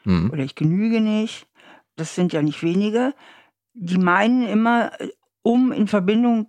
mhm. 0.04 0.30
oder 0.30 0.42
ich 0.42 0.54
genüge 0.54 1.00
nicht, 1.00 1.46
das 2.00 2.14
sind 2.14 2.32
ja 2.32 2.42
nicht 2.42 2.62
wenige, 2.62 3.14
die 3.74 3.98
meinen 3.98 4.46
immer, 4.48 4.92
um 5.42 5.72
in 5.72 5.86
Verbindung 5.86 6.48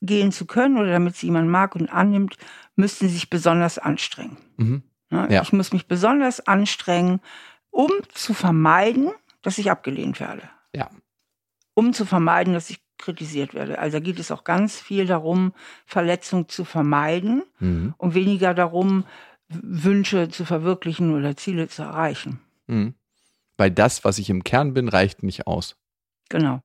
gehen 0.00 0.32
zu 0.32 0.46
können 0.46 0.78
oder 0.78 0.92
damit 0.92 1.16
sie 1.16 1.26
jemand 1.26 1.48
mag 1.48 1.74
und 1.74 1.92
annimmt, 1.92 2.36
müssten 2.76 3.08
sie 3.08 3.14
sich 3.14 3.30
besonders 3.30 3.78
anstrengen. 3.78 4.36
Mhm. 4.56 4.82
Ne? 5.10 5.28
Ja. 5.30 5.42
Ich 5.42 5.52
muss 5.52 5.72
mich 5.72 5.86
besonders 5.86 6.46
anstrengen, 6.46 7.20
um 7.70 7.90
zu 8.12 8.34
vermeiden, 8.34 9.10
dass 9.42 9.58
ich 9.58 9.70
abgelehnt 9.70 10.20
werde. 10.20 10.42
Ja. 10.74 10.90
Um 11.74 11.92
zu 11.92 12.04
vermeiden, 12.04 12.54
dass 12.54 12.70
ich 12.70 12.80
kritisiert 12.98 13.54
werde. 13.54 13.78
Also 13.78 14.00
geht 14.00 14.18
es 14.18 14.30
auch 14.30 14.44
ganz 14.44 14.80
viel 14.80 15.06
darum, 15.06 15.52
Verletzung 15.86 16.48
zu 16.48 16.64
vermeiden 16.64 17.42
mhm. 17.60 17.94
und 17.96 18.14
weniger 18.14 18.54
darum, 18.54 19.04
Wünsche 19.48 20.28
zu 20.28 20.44
verwirklichen 20.44 21.14
oder 21.14 21.36
Ziele 21.36 21.68
zu 21.68 21.82
erreichen. 21.82 22.40
Mhm 22.66 22.94
weil 23.58 23.70
das, 23.70 24.04
was 24.04 24.18
ich 24.18 24.30
im 24.30 24.44
Kern 24.44 24.72
bin, 24.72 24.88
reicht 24.88 25.22
nicht 25.22 25.46
aus. 25.46 25.76
Genau. 26.30 26.60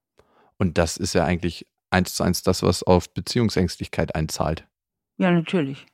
Und 0.58 0.78
das 0.78 0.96
ist 0.96 1.14
ja 1.14 1.26
eigentlich 1.26 1.68
eins 1.90 2.16
zu 2.16 2.24
eins 2.24 2.44
das, 2.44 2.64
was 2.64 2.84
auf 2.84 3.14
Beziehungsängstlichkeit 3.14 4.16
einzahlt. 4.16 4.66
Ja, 5.18 5.32
natürlich. 5.32 5.86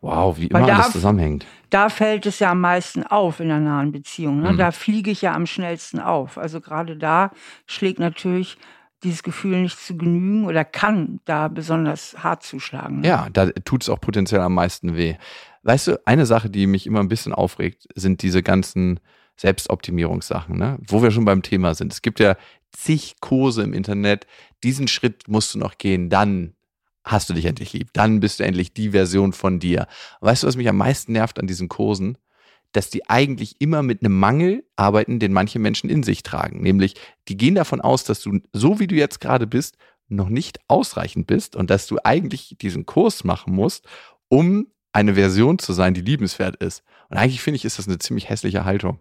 Wow, 0.00 0.38
wie 0.38 0.46
immer 0.46 0.66
da, 0.66 0.76
alles 0.76 0.92
zusammenhängt. 0.92 1.46
Da 1.70 1.88
fällt 1.88 2.26
es 2.26 2.38
ja 2.38 2.52
am 2.52 2.60
meisten 2.60 3.02
auf 3.02 3.40
in 3.40 3.50
einer 3.50 3.60
nahen 3.60 3.92
Beziehung. 3.92 4.40
Ne? 4.40 4.52
Mhm. 4.52 4.58
Da 4.58 4.70
fliege 4.70 5.10
ich 5.10 5.22
ja 5.22 5.34
am 5.34 5.46
schnellsten 5.46 5.98
auf. 5.98 6.38
Also 6.38 6.60
gerade 6.60 6.96
da 6.96 7.32
schlägt 7.66 7.98
natürlich 7.98 8.58
dieses 9.02 9.22
Gefühl 9.22 9.62
nicht 9.62 9.78
zu 9.78 9.96
genügen 9.96 10.44
oder 10.44 10.64
kann 10.64 11.20
da 11.24 11.48
besonders 11.48 12.22
hart 12.22 12.42
zuschlagen. 12.42 13.00
Ne? 13.00 13.08
Ja, 13.08 13.28
da 13.32 13.50
tut 13.50 13.82
es 13.82 13.88
auch 13.88 14.00
potenziell 14.00 14.40
am 14.40 14.54
meisten 14.54 14.96
weh. 14.96 15.16
Weißt 15.62 15.88
du, 15.88 16.06
eine 16.06 16.26
Sache, 16.26 16.50
die 16.50 16.66
mich 16.66 16.86
immer 16.86 17.00
ein 17.00 17.08
bisschen 17.08 17.32
aufregt, 17.32 17.88
sind 17.94 18.22
diese 18.22 18.42
ganzen 18.42 19.00
Selbstoptimierungssachen, 19.36 20.56
ne? 20.56 20.78
wo 20.86 21.02
wir 21.02 21.10
schon 21.10 21.24
beim 21.24 21.42
Thema 21.42 21.74
sind. 21.74 21.92
Es 21.92 22.02
gibt 22.02 22.20
ja 22.20 22.36
zig 22.72 23.16
Kurse 23.20 23.62
im 23.62 23.72
Internet. 23.72 24.26
Diesen 24.62 24.88
Schritt 24.88 25.28
musst 25.28 25.54
du 25.54 25.58
noch 25.58 25.78
gehen, 25.78 26.10
dann 26.10 26.54
hast 27.04 27.30
du 27.30 27.34
dich 27.34 27.44
endlich 27.44 27.72
lieb. 27.72 27.90
Dann 27.92 28.20
bist 28.20 28.40
du 28.40 28.44
endlich 28.44 28.74
die 28.74 28.90
Version 28.90 29.32
von 29.32 29.60
dir. 29.60 29.86
Weißt 30.20 30.42
du, 30.42 30.46
was 30.46 30.56
mich 30.56 30.68
am 30.68 30.76
meisten 30.76 31.12
nervt 31.12 31.38
an 31.38 31.46
diesen 31.46 31.68
Kursen? 31.68 32.18
Dass 32.72 32.90
die 32.90 33.08
eigentlich 33.08 33.56
immer 33.60 33.82
mit 33.82 34.02
einem 34.02 34.18
Mangel 34.18 34.64
arbeiten, 34.74 35.20
den 35.20 35.32
manche 35.32 35.58
Menschen 35.58 35.88
in 35.88 36.02
sich 36.02 36.22
tragen. 36.22 36.60
Nämlich, 36.60 36.94
die 37.28 37.36
gehen 37.36 37.54
davon 37.54 37.80
aus, 37.80 38.04
dass 38.04 38.20
du, 38.20 38.40
so 38.52 38.80
wie 38.80 38.88
du 38.88 38.96
jetzt 38.96 39.20
gerade 39.20 39.46
bist, 39.46 39.76
noch 40.08 40.28
nicht 40.28 40.58
ausreichend 40.68 41.26
bist 41.26 41.56
und 41.56 41.70
dass 41.70 41.86
du 41.86 41.98
eigentlich 42.02 42.56
diesen 42.60 42.86
Kurs 42.86 43.24
machen 43.24 43.54
musst, 43.54 43.86
um 44.28 44.66
eine 44.92 45.14
Version 45.14 45.58
zu 45.58 45.72
sein, 45.72 45.94
die 45.94 46.00
liebenswert 46.00 46.56
ist. 46.56 46.82
Und 47.08 47.18
eigentlich 47.18 47.42
finde 47.42 47.56
ich, 47.56 47.64
ist 47.64 47.78
das 47.78 47.86
eine 47.86 47.98
ziemlich 47.98 48.28
hässliche 48.28 48.64
Haltung. 48.64 48.98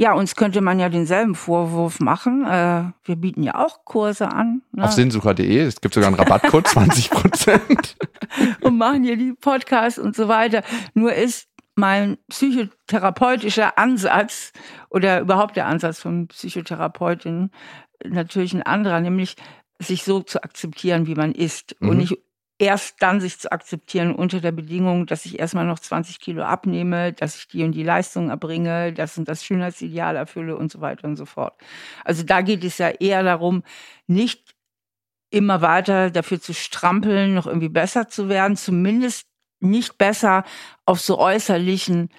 Ja, 0.00 0.14
uns 0.14 0.34
könnte 0.34 0.62
man 0.62 0.80
ja 0.80 0.88
denselben 0.88 1.34
Vorwurf 1.34 2.00
machen. 2.00 2.46
Äh, 2.46 2.84
wir 3.04 3.16
bieten 3.16 3.42
ja 3.42 3.56
auch 3.56 3.84
Kurse 3.84 4.32
an. 4.32 4.62
Ne? 4.72 4.84
Auf 4.84 4.92
sinnsucher.de, 4.92 5.58
es 5.58 5.82
gibt 5.82 5.92
sogar 5.92 6.06
einen 6.06 6.16
Rabattcode, 6.16 6.66
20 6.68 7.10
Prozent. 7.10 7.98
und 8.62 8.78
machen 8.78 9.04
hier 9.04 9.18
die 9.18 9.34
Podcasts 9.34 9.98
und 9.98 10.16
so 10.16 10.26
weiter. 10.26 10.62
Nur 10.94 11.12
ist 11.12 11.48
mein 11.74 12.16
psychotherapeutischer 12.30 13.76
Ansatz 13.76 14.52
oder 14.88 15.20
überhaupt 15.20 15.56
der 15.56 15.66
Ansatz 15.66 16.00
von 16.00 16.28
Psychotherapeutinnen 16.28 17.50
natürlich 18.02 18.54
ein 18.54 18.62
anderer, 18.62 19.00
nämlich 19.00 19.36
sich 19.78 20.04
so 20.04 20.20
zu 20.22 20.42
akzeptieren, 20.42 21.08
wie 21.08 21.14
man 21.14 21.32
ist 21.32 21.76
mhm. 21.78 21.88
und 21.90 21.96
nicht 21.98 22.18
erst 22.60 22.96
dann 23.02 23.20
sich 23.20 23.40
zu 23.40 23.50
akzeptieren 23.50 24.14
unter 24.14 24.40
der 24.40 24.52
Bedingung, 24.52 25.06
dass 25.06 25.24
ich 25.24 25.38
erstmal 25.38 25.64
noch 25.64 25.78
20 25.78 26.20
Kilo 26.20 26.42
abnehme, 26.42 27.14
dass 27.14 27.36
ich 27.36 27.48
die 27.48 27.64
und 27.64 27.72
die 27.72 27.82
Leistung 27.82 28.28
erbringe, 28.28 28.92
das 28.92 29.16
und 29.16 29.28
das 29.28 29.42
Schönheitsideal 29.42 30.14
erfülle 30.14 30.56
und 30.56 30.70
so 30.70 30.82
weiter 30.82 31.08
und 31.08 31.16
so 31.16 31.24
fort. 31.24 31.54
Also 32.04 32.22
da 32.22 32.42
geht 32.42 32.62
es 32.62 32.76
ja 32.76 32.90
eher 32.90 33.22
darum, 33.22 33.62
nicht 34.06 34.54
immer 35.30 35.62
weiter 35.62 36.10
dafür 36.10 36.38
zu 36.38 36.52
strampeln, 36.52 37.34
noch 37.34 37.46
irgendwie 37.46 37.70
besser 37.70 38.08
zu 38.08 38.28
werden, 38.28 38.56
zumindest 38.56 39.26
nicht 39.60 39.96
besser 39.96 40.44
auf 40.84 41.00
so 41.00 41.18
äußerlichen 41.18 42.10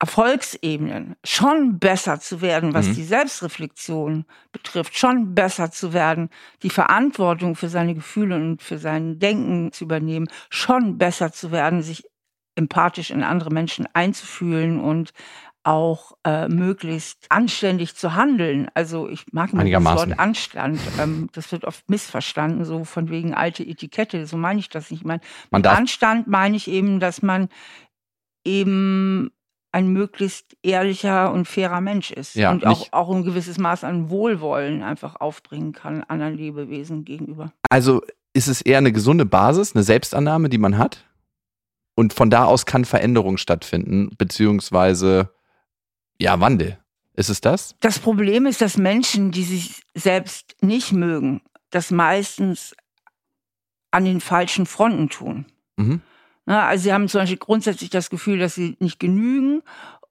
Erfolgsebenen 0.00 1.16
schon 1.24 1.80
besser 1.80 2.20
zu 2.20 2.40
werden, 2.40 2.72
was 2.72 2.86
mhm. 2.86 2.94
die 2.94 3.04
Selbstreflexion 3.04 4.26
betrifft, 4.52 4.96
schon 4.96 5.34
besser 5.34 5.72
zu 5.72 5.92
werden, 5.92 6.30
die 6.62 6.70
Verantwortung 6.70 7.56
für 7.56 7.68
seine 7.68 7.94
Gefühle 7.94 8.36
und 8.36 8.62
für 8.62 8.78
sein 8.78 9.18
Denken 9.18 9.72
zu 9.72 9.84
übernehmen, 9.84 10.28
schon 10.50 10.98
besser 10.98 11.32
zu 11.32 11.50
werden, 11.50 11.82
sich 11.82 12.04
empathisch 12.54 13.10
in 13.10 13.24
andere 13.24 13.50
Menschen 13.50 13.86
einzufühlen 13.92 14.80
und 14.80 15.12
auch 15.64 16.12
äh, 16.24 16.48
möglichst 16.48 17.26
anständig 17.30 17.96
zu 17.96 18.14
handeln. 18.14 18.68
Also 18.74 19.08
ich 19.08 19.32
mag 19.32 19.52
nicht 19.52 19.74
das 19.74 19.84
Wort 19.84 20.18
Anstand. 20.18 20.80
Ähm, 20.98 21.28
das 21.32 21.50
wird 21.52 21.64
oft 21.64 21.90
missverstanden, 21.90 22.64
so 22.64 22.84
von 22.84 23.10
wegen 23.10 23.34
alte 23.34 23.64
Etikette. 23.64 24.26
So 24.26 24.36
meine 24.36 24.60
ich 24.60 24.68
das 24.68 24.90
nicht. 24.90 25.00
Ich 25.00 25.06
meine, 25.06 25.20
mit 25.50 25.66
Anstand 25.66 26.26
meine 26.26 26.56
ich 26.56 26.68
eben, 26.68 27.00
dass 27.00 27.20
man 27.20 27.48
eben 28.44 29.30
ein 29.72 29.88
möglichst 29.88 30.56
ehrlicher 30.62 31.32
und 31.32 31.46
fairer 31.46 31.80
Mensch 31.80 32.10
ist 32.10 32.34
ja, 32.34 32.50
und 32.50 32.66
auch, 32.66 32.88
auch 32.92 33.10
ein 33.10 33.24
gewisses 33.24 33.58
Maß 33.58 33.84
an 33.84 34.10
Wohlwollen 34.10 34.82
einfach 34.82 35.16
aufbringen 35.16 35.72
kann 35.72 36.02
anderen 36.04 36.36
Lebewesen 36.36 37.04
gegenüber. 37.04 37.52
Also 37.68 38.02
ist 38.32 38.48
es 38.48 38.62
eher 38.62 38.78
eine 38.78 38.92
gesunde 38.92 39.26
Basis, 39.26 39.74
eine 39.74 39.84
Selbstannahme, 39.84 40.48
die 40.48 40.58
man 40.58 40.78
hat? 40.78 41.04
Und 41.94 42.12
von 42.12 42.30
da 42.30 42.44
aus 42.44 42.64
kann 42.64 42.84
Veränderung 42.84 43.36
stattfinden, 43.38 44.10
beziehungsweise 44.16 45.30
ja, 46.18 46.40
Wandel. 46.40 46.78
Ist 47.14 47.30
es 47.30 47.40
das? 47.40 47.74
Das 47.80 47.98
Problem 47.98 48.46
ist, 48.46 48.60
dass 48.60 48.76
Menschen, 48.76 49.32
die 49.32 49.42
sich 49.42 49.82
selbst 49.94 50.54
nicht 50.60 50.92
mögen, 50.92 51.42
das 51.70 51.90
meistens 51.90 52.76
an 53.90 54.04
den 54.04 54.20
falschen 54.20 54.66
Fronten 54.66 55.08
tun. 55.08 55.46
Mhm. 55.76 56.00
Ne, 56.48 56.62
also 56.62 56.84
sie 56.84 56.94
haben 56.94 57.08
zum 57.08 57.20
Beispiel 57.20 57.36
grundsätzlich 57.36 57.90
das 57.90 58.08
Gefühl, 58.08 58.38
dass 58.38 58.54
sie 58.54 58.78
nicht 58.80 58.98
genügen 58.98 59.60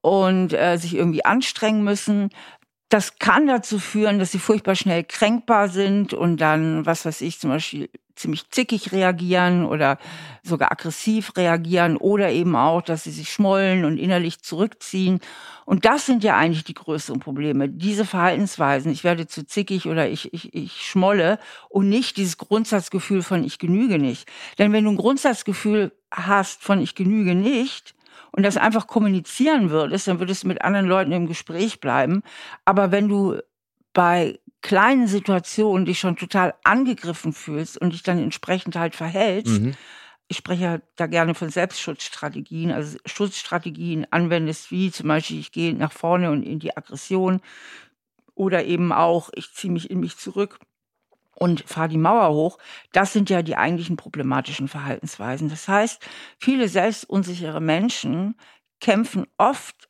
und 0.01 0.53
äh, 0.53 0.77
sich 0.77 0.93
irgendwie 0.93 1.25
anstrengen 1.25 1.83
müssen. 1.83 2.29
Das 2.89 3.17
kann 3.17 3.47
dazu 3.47 3.79
führen, 3.79 4.19
dass 4.19 4.33
sie 4.33 4.37
furchtbar 4.37 4.75
schnell 4.75 5.03
kränkbar 5.03 5.67
sind 5.67 6.13
und 6.13 6.39
dann, 6.39 6.85
was 6.85 7.05
weiß 7.05 7.21
ich, 7.21 7.39
zum 7.39 7.49
Beispiel 7.49 7.89
ziemlich 8.13 8.51
zickig 8.51 8.91
reagieren 8.91 9.65
oder 9.65 9.97
sogar 10.43 10.71
aggressiv 10.71 11.35
reagieren 11.35 11.97
oder 11.97 12.29
eben 12.29 12.55
auch, 12.55 12.83
dass 12.83 13.05
sie 13.05 13.11
sich 13.11 13.31
schmollen 13.31 13.83
und 13.83 13.97
innerlich 13.97 14.43
zurückziehen. 14.43 15.21
Und 15.65 15.85
das 15.85 16.05
sind 16.05 16.23
ja 16.23 16.37
eigentlich 16.37 16.65
die 16.65 16.75
größeren 16.75 17.19
Probleme. 17.19 17.67
Diese 17.67 18.05
Verhaltensweisen, 18.05 18.91
ich 18.91 19.03
werde 19.03 19.25
zu 19.25 19.43
zickig 19.43 19.87
oder 19.87 20.07
ich, 20.07 20.31
ich, 20.35 20.53
ich 20.53 20.83
schmolle 20.83 21.39
und 21.67 21.89
nicht 21.89 22.15
dieses 22.17 22.37
Grundsatzgefühl 22.37 23.23
von 23.23 23.43
ich 23.43 23.57
genüge 23.57 23.97
nicht. 23.97 24.29
Denn 24.59 24.71
wenn 24.71 24.83
du 24.83 24.91
ein 24.91 24.97
Grundsatzgefühl 24.97 25.93
hast 26.11 26.63
von 26.63 26.81
ich 26.81 26.95
genüge 26.95 27.35
nicht, 27.35 27.95
und 28.37 28.43
das 28.43 28.55
einfach 28.55 28.85
kommunizieren 28.85 29.71
würdest, 29.71 30.07
dann 30.07 30.19
würdest 30.19 30.43
du 30.43 30.47
mit 30.47 30.61
anderen 30.61 30.85
Leuten 30.85 31.11
im 31.11 31.25
Gespräch 31.25 31.79
bleiben. 31.79 32.21
Aber 32.65 32.91
wenn 32.91 33.07
du 33.07 33.39
bei 33.93 34.39
kleinen 34.61 35.07
Situationen 35.07 35.85
dich 35.85 35.99
schon 35.99 36.17
total 36.17 36.53
angegriffen 36.63 37.33
fühlst 37.33 37.79
und 37.79 37.93
dich 37.93 38.03
dann 38.03 38.19
entsprechend 38.19 38.75
halt 38.75 38.95
verhältst, 38.95 39.61
mhm. 39.61 39.73
ich 40.27 40.37
spreche 40.37 40.63
ja 40.63 40.79
da 40.97 41.07
gerne 41.07 41.33
von 41.33 41.49
Selbstschutzstrategien, 41.49 42.71
also 42.71 42.99
Schutzstrategien 43.07 44.05
anwendest, 44.11 44.69
wie 44.69 44.91
zum 44.91 45.07
Beispiel, 45.07 45.39
ich 45.39 45.51
gehe 45.51 45.73
nach 45.73 45.91
vorne 45.91 46.29
und 46.29 46.43
in 46.43 46.59
die 46.59 46.77
Aggression 46.77 47.41
oder 48.35 48.65
eben 48.65 48.91
auch, 48.91 49.31
ich 49.33 49.51
ziehe 49.53 49.73
mich 49.73 49.89
in 49.89 49.99
mich 49.99 50.15
zurück 50.17 50.59
und 51.37 51.63
fahre 51.67 51.89
die 51.89 51.97
Mauer 51.97 52.33
hoch, 52.33 52.57
das 52.91 53.13
sind 53.13 53.29
ja 53.29 53.41
die 53.41 53.55
eigentlichen 53.55 53.95
problematischen 53.95 54.67
Verhaltensweisen. 54.67 55.49
Das 55.49 55.67
heißt, 55.67 56.05
viele 56.39 56.67
selbstunsichere 56.67 57.61
Menschen 57.61 58.35
kämpfen 58.79 59.25
oft 59.37 59.89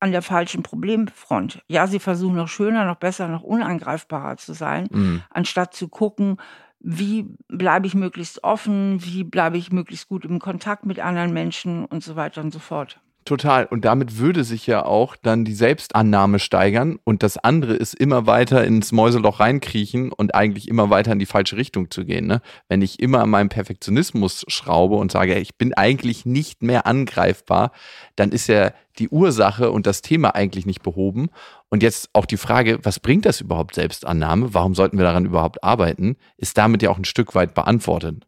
an 0.00 0.12
der 0.12 0.22
falschen 0.22 0.62
Problemfront. 0.62 1.62
Ja, 1.66 1.86
sie 1.86 1.98
versuchen 1.98 2.36
noch 2.36 2.48
schöner, 2.48 2.84
noch 2.84 2.96
besser, 2.96 3.28
noch 3.28 3.42
unangreifbarer 3.42 4.36
zu 4.36 4.52
sein, 4.52 4.88
mhm. 4.90 5.22
anstatt 5.30 5.74
zu 5.74 5.88
gucken, 5.88 6.36
wie 6.80 7.26
bleibe 7.48 7.86
ich 7.86 7.94
möglichst 7.94 8.44
offen, 8.44 9.04
wie 9.04 9.24
bleibe 9.24 9.58
ich 9.58 9.72
möglichst 9.72 10.08
gut 10.08 10.24
im 10.24 10.38
Kontakt 10.38 10.86
mit 10.86 11.00
anderen 11.00 11.32
Menschen 11.32 11.84
und 11.84 12.04
so 12.04 12.14
weiter 12.14 12.40
und 12.40 12.52
so 12.52 12.60
fort. 12.60 13.00
Total. 13.28 13.66
Und 13.66 13.84
damit 13.84 14.16
würde 14.16 14.42
sich 14.42 14.66
ja 14.66 14.86
auch 14.86 15.14
dann 15.14 15.44
die 15.44 15.52
Selbstannahme 15.52 16.38
steigern. 16.38 16.98
Und 17.04 17.22
das 17.22 17.36
andere 17.36 17.74
ist 17.74 17.92
immer 17.92 18.26
weiter 18.26 18.64
ins 18.64 18.90
Mäuseloch 18.90 19.38
reinkriechen 19.38 20.12
und 20.12 20.34
eigentlich 20.34 20.66
immer 20.66 20.88
weiter 20.88 21.12
in 21.12 21.18
die 21.18 21.26
falsche 21.26 21.58
Richtung 21.58 21.90
zu 21.90 22.06
gehen. 22.06 22.26
Ne? 22.26 22.40
Wenn 22.70 22.80
ich 22.80 23.00
immer 23.00 23.20
an 23.20 23.28
meinem 23.28 23.50
Perfektionismus 23.50 24.46
schraube 24.48 24.94
und 24.96 25.12
sage, 25.12 25.38
ich 25.38 25.56
bin 25.56 25.74
eigentlich 25.74 26.24
nicht 26.24 26.62
mehr 26.62 26.86
angreifbar, 26.86 27.72
dann 28.16 28.32
ist 28.32 28.46
ja 28.46 28.72
die 28.98 29.10
Ursache 29.10 29.72
und 29.72 29.86
das 29.86 30.00
Thema 30.00 30.34
eigentlich 30.34 30.64
nicht 30.64 30.82
behoben. 30.82 31.28
Und 31.68 31.82
jetzt 31.82 32.08
auch 32.14 32.24
die 32.24 32.38
Frage, 32.38 32.78
was 32.82 32.98
bringt 32.98 33.26
das 33.26 33.42
überhaupt 33.42 33.74
Selbstannahme? 33.74 34.54
Warum 34.54 34.74
sollten 34.74 34.96
wir 34.96 35.04
daran 35.04 35.26
überhaupt 35.26 35.62
arbeiten? 35.62 36.16
Ist 36.38 36.56
damit 36.56 36.82
ja 36.82 36.88
auch 36.88 36.96
ein 36.96 37.04
Stück 37.04 37.34
weit 37.34 37.52
beantwortet. 37.52 38.27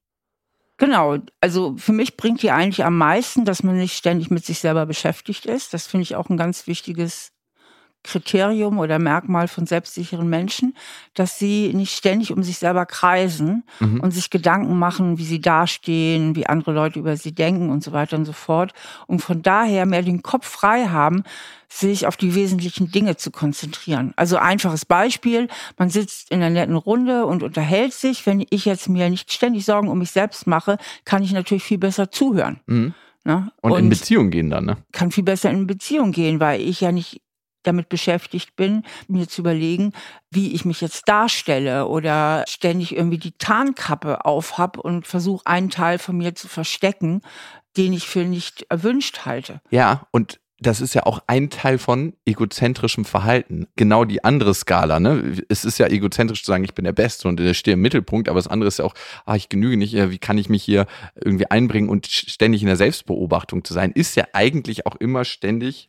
Genau, 0.80 1.18
also 1.42 1.76
für 1.76 1.92
mich 1.92 2.16
bringt 2.16 2.42
die 2.42 2.50
eigentlich 2.50 2.84
am 2.86 2.96
meisten, 2.96 3.44
dass 3.44 3.62
man 3.62 3.76
nicht 3.76 3.94
ständig 3.94 4.30
mit 4.30 4.46
sich 4.46 4.60
selber 4.60 4.86
beschäftigt 4.86 5.44
ist. 5.44 5.74
Das 5.74 5.86
finde 5.86 6.04
ich 6.04 6.16
auch 6.16 6.30
ein 6.30 6.38
ganz 6.38 6.66
wichtiges 6.66 7.32
Kriterium 8.02 8.78
oder 8.78 8.98
Merkmal 8.98 9.48
von 9.48 9.66
selbstsicheren 9.66 10.28
Menschen, 10.28 10.74
dass 11.14 11.38
sie 11.38 11.72
nicht 11.74 11.94
ständig 11.94 12.32
um 12.32 12.42
sich 12.42 12.58
selber 12.58 12.86
kreisen 12.86 13.64
mhm. 13.78 14.00
und 14.00 14.12
sich 14.12 14.30
Gedanken 14.30 14.78
machen, 14.78 15.18
wie 15.18 15.24
sie 15.24 15.40
dastehen, 15.40 16.34
wie 16.34 16.46
andere 16.46 16.72
Leute 16.72 16.98
über 16.98 17.16
sie 17.16 17.34
denken 17.34 17.70
und 17.70 17.84
so 17.84 17.92
weiter 17.92 18.16
und 18.16 18.24
so 18.24 18.32
fort. 18.32 18.72
Und 19.06 19.20
von 19.20 19.42
daher 19.42 19.84
mehr 19.86 20.02
den 20.02 20.22
Kopf 20.22 20.46
frei 20.46 20.86
haben, 20.86 21.24
sich 21.68 22.06
auf 22.06 22.16
die 22.16 22.34
wesentlichen 22.34 22.90
Dinge 22.90 23.16
zu 23.16 23.30
konzentrieren. 23.30 24.12
Also 24.16 24.36
einfaches 24.36 24.84
Beispiel, 24.84 25.48
man 25.78 25.88
sitzt 25.88 26.30
in 26.30 26.42
einer 26.42 26.50
netten 26.50 26.76
Runde 26.76 27.26
und 27.26 27.42
unterhält 27.42 27.92
sich. 27.92 28.26
Wenn 28.26 28.44
ich 28.50 28.64
jetzt 28.64 28.88
mir 28.88 29.08
nicht 29.08 29.32
ständig 29.32 29.64
Sorgen 29.64 29.88
um 29.88 29.98
mich 29.98 30.10
selbst 30.10 30.46
mache, 30.46 30.78
kann 31.04 31.22
ich 31.22 31.32
natürlich 31.32 31.62
viel 31.62 31.78
besser 31.78 32.10
zuhören. 32.10 32.60
Mhm. 32.66 32.94
Ne? 33.24 33.52
Und, 33.60 33.72
und, 33.72 33.78
in 33.78 33.88
Beziehung 33.90 34.30
gehen 34.30 34.50
dann, 34.50 34.64
ne? 34.64 34.78
Kann 34.92 35.12
viel 35.12 35.24
besser 35.24 35.50
in 35.50 35.66
Beziehung 35.66 36.10
gehen, 36.10 36.40
weil 36.40 36.60
ich 36.60 36.80
ja 36.80 36.90
nicht 36.90 37.20
damit 37.62 37.88
beschäftigt 37.88 38.56
bin, 38.56 38.84
mir 39.08 39.28
zu 39.28 39.42
überlegen, 39.42 39.92
wie 40.30 40.54
ich 40.54 40.64
mich 40.64 40.80
jetzt 40.80 41.08
darstelle 41.08 41.86
oder 41.86 42.44
ständig 42.48 42.94
irgendwie 42.96 43.18
die 43.18 43.32
Tarnkappe 43.32 44.24
aufhab 44.24 44.78
und 44.78 45.06
versuche, 45.06 45.46
einen 45.46 45.70
Teil 45.70 45.98
von 45.98 46.16
mir 46.16 46.34
zu 46.34 46.48
verstecken, 46.48 47.22
den 47.76 47.92
ich 47.92 48.08
für 48.08 48.24
nicht 48.24 48.66
erwünscht 48.68 49.24
halte. 49.24 49.60
Ja, 49.70 50.06
und 50.10 50.40
das 50.60 50.80
ist 50.82 50.94
ja 50.94 51.04
auch 51.04 51.22
ein 51.26 51.48
Teil 51.48 51.78
von 51.78 52.12
egozentrischem 52.26 53.06
Verhalten. 53.06 53.66
Genau 53.76 54.04
die 54.04 54.22
andere 54.22 54.54
Skala. 54.54 55.00
Ne? 55.00 55.38
Es 55.48 55.64
ist 55.64 55.78
ja 55.78 55.86
egozentrisch 55.86 56.44
zu 56.44 56.50
sagen, 56.50 56.64
ich 56.64 56.74
bin 56.74 56.84
der 56.84 56.92
Beste 56.92 57.28
und 57.28 57.40
ich 57.40 57.58
stehe 57.58 57.74
im 57.74 57.80
Mittelpunkt, 57.80 58.28
aber 58.28 58.38
das 58.38 58.46
andere 58.46 58.68
ist 58.68 58.78
ja 58.78 58.84
auch, 58.84 58.94
ah, 59.24 59.36
ich 59.36 59.48
genüge 59.48 59.78
nicht, 59.78 59.94
wie 59.94 60.18
kann 60.18 60.36
ich 60.36 60.50
mich 60.50 60.62
hier 60.62 60.86
irgendwie 61.14 61.50
einbringen 61.50 61.88
und 61.88 62.06
ständig 62.06 62.60
in 62.60 62.66
der 62.66 62.76
Selbstbeobachtung 62.76 63.64
zu 63.64 63.72
sein, 63.72 63.90
ist 63.92 64.16
ja 64.16 64.26
eigentlich 64.34 64.86
auch 64.86 64.96
immer 64.96 65.24
ständig 65.24 65.88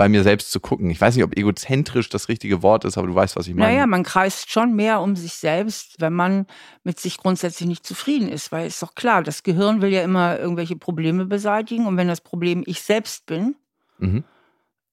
bei 0.00 0.08
mir 0.08 0.22
selbst 0.22 0.50
zu 0.50 0.60
gucken. 0.60 0.88
Ich 0.88 0.98
weiß 0.98 1.14
nicht, 1.14 1.24
ob 1.24 1.36
egozentrisch 1.36 2.08
das 2.08 2.30
richtige 2.30 2.62
Wort 2.62 2.86
ist, 2.86 2.96
aber 2.96 3.06
du 3.06 3.14
weißt, 3.14 3.36
was 3.36 3.46
ich 3.46 3.54
meine. 3.54 3.70
Naja, 3.70 3.86
man 3.86 4.02
kreist 4.02 4.50
schon 4.50 4.74
mehr 4.74 5.02
um 5.02 5.14
sich 5.14 5.34
selbst, 5.34 6.00
wenn 6.00 6.14
man 6.14 6.46
mit 6.84 6.98
sich 6.98 7.18
grundsätzlich 7.18 7.68
nicht 7.68 7.84
zufrieden 7.84 8.30
ist, 8.30 8.50
weil 8.50 8.66
ist 8.66 8.82
doch 8.82 8.94
klar, 8.94 9.22
das 9.22 9.42
Gehirn 9.42 9.82
will 9.82 9.90
ja 9.90 10.00
immer 10.02 10.38
irgendwelche 10.38 10.76
Probleme 10.76 11.26
beseitigen 11.26 11.86
und 11.86 11.98
wenn 11.98 12.08
das 12.08 12.22
Problem 12.22 12.62
ich 12.64 12.80
selbst 12.80 13.26
bin 13.26 13.56
mhm. 13.98 14.24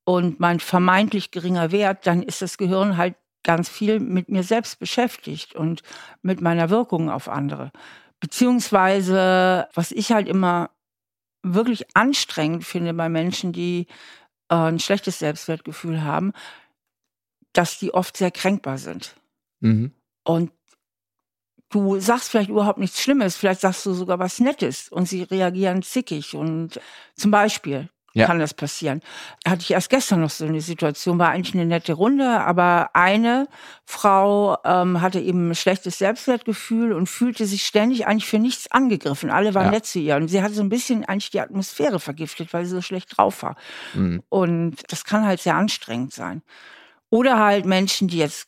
und 0.04 0.42
mein 0.42 0.60
vermeintlich 0.60 1.32
geringer 1.32 1.72
Wert, 1.72 2.06
dann 2.06 2.22
ist 2.22 2.42
das 2.42 2.58
Gehirn 2.58 2.98
halt 2.98 3.16
ganz 3.44 3.70
viel 3.70 4.02
mit 4.02 4.28
mir 4.28 4.44
selbst 4.44 4.78
beschäftigt 4.78 5.56
und 5.56 5.84
mit 6.22 6.42
meiner 6.42 6.70
Wirkung 6.70 7.10
auf 7.10 7.30
andere. 7.30 7.72
Beziehungsweise, 8.20 9.70
was 9.74 9.94
ich 9.94 10.12
halt 10.12 10.28
immer 10.28 10.70
wirklich 11.44 11.86
anstrengend 11.96 12.66
finde 12.66 12.94
bei 12.94 13.08
Menschen, 13.08 13.54
die 13.54 13.88
äh, 14.50 14.56
ein 14.56 14.80
schlechtes 14.80 15.20
Selbstwertgefühl 15.20 16.04
haben, 16.04 16.34
dass 17.54 17.80
die 17.80 17.94
oft 17.94 18.18
sehr 18.18 18.32
kränkbar 18.32 18.78
sind. 18.78 19.16
Mhm. 19.60 19.92
Und 20.24 20.52
du 21.70 22.00
sagst 22.00 22.30
vielleicht 22.30 22.50
überhaupt 22.50 22.80
nichts 22.80 23.02
Schlimmes, 23.02 23.36
vielleicht 23.36 23.62
sagst 23.62 23.86
du 23.86 23.94
sogar 23.94 24.20
was 24.20 24.40
Nettes 24.40 24.90
und 24.90 25.08
sie 25.08 25.24
reagieren 25.24 25.82
zickig. 25.82 26.36
Und 26.36 26.80
zum 27.16 27.32
Beispiel 27.32 27.90
Ja. 28.18 28.26
kann 28.28 28.40
das 28.40 28.54
passieren. 28.54 29.02
Hatte 29.48 29.62
ich 29.62 29.72
erst 29.72 29.90
gestern 29.90 30.22
noch 30.22 30.30
so 30.30 30.46
eine 30.46 30.62
Situation, 30.62 31.20
war 31.20 31.30
eigentlich 31.30 31.54
eine 31.56 31.66
nette 31.66 31.94
Runde, 31.94 32.28
aber 32.42 32.90
eine 32.94 33.48
Frau 33.86 34.58
ähm, 34.66 35.02
hatte 35.02 35.20
eben 35.20 35.50
ein 35.52 35.56
schlechtes 35.56 35.98
Selbstwertgefühl 35.98 36.94
und 36.94 37.08
fühlte 37.08 37.46
sich 37.46 37.64
ständig 37.66 38.08
eigentlich 38.08 38.28
für 38.28 38.40
nichts 38.40 38.72
angegriffen. 38.72 39.30
Alle 39.30 39.54
waren 39.54 39.66
Ja. 39.66 39.72
nett 39.72 39.86
zu 39.86 40.00
ihr 40.00 40.16
und 40.16 40.28
sie 40.28 40.42
hatte 40.42 40.54
so 40.54 40.62
ein 40.62 40.70
bisschen 40.70 41.06
eigentlich 41.06 41.32
die 41.32 41.42
Atmosphäre 41.42 42.00
vergiftet, 42.00 42.54
weil 42.54 42.66
sie 42.66 42.72
so 42.72 42.82
schlecht 42.82 43.18
drauf 43.18 43.44
war. 43.44 43.56
Mhm. 43.94 44.24
Und 44.30 44.76
das 44.92 45.06
kann 45.06 45.26
halt 45.26 45.40
sehr 45.42 45.56
anstrengend 45.56 46.14
sein. 46.14 46.42
Oder 47.10 47.40
halt 47.40 47.66
Menschen, 47.66 48.08
die 48.08 48.18
jetzt 48.18 48.48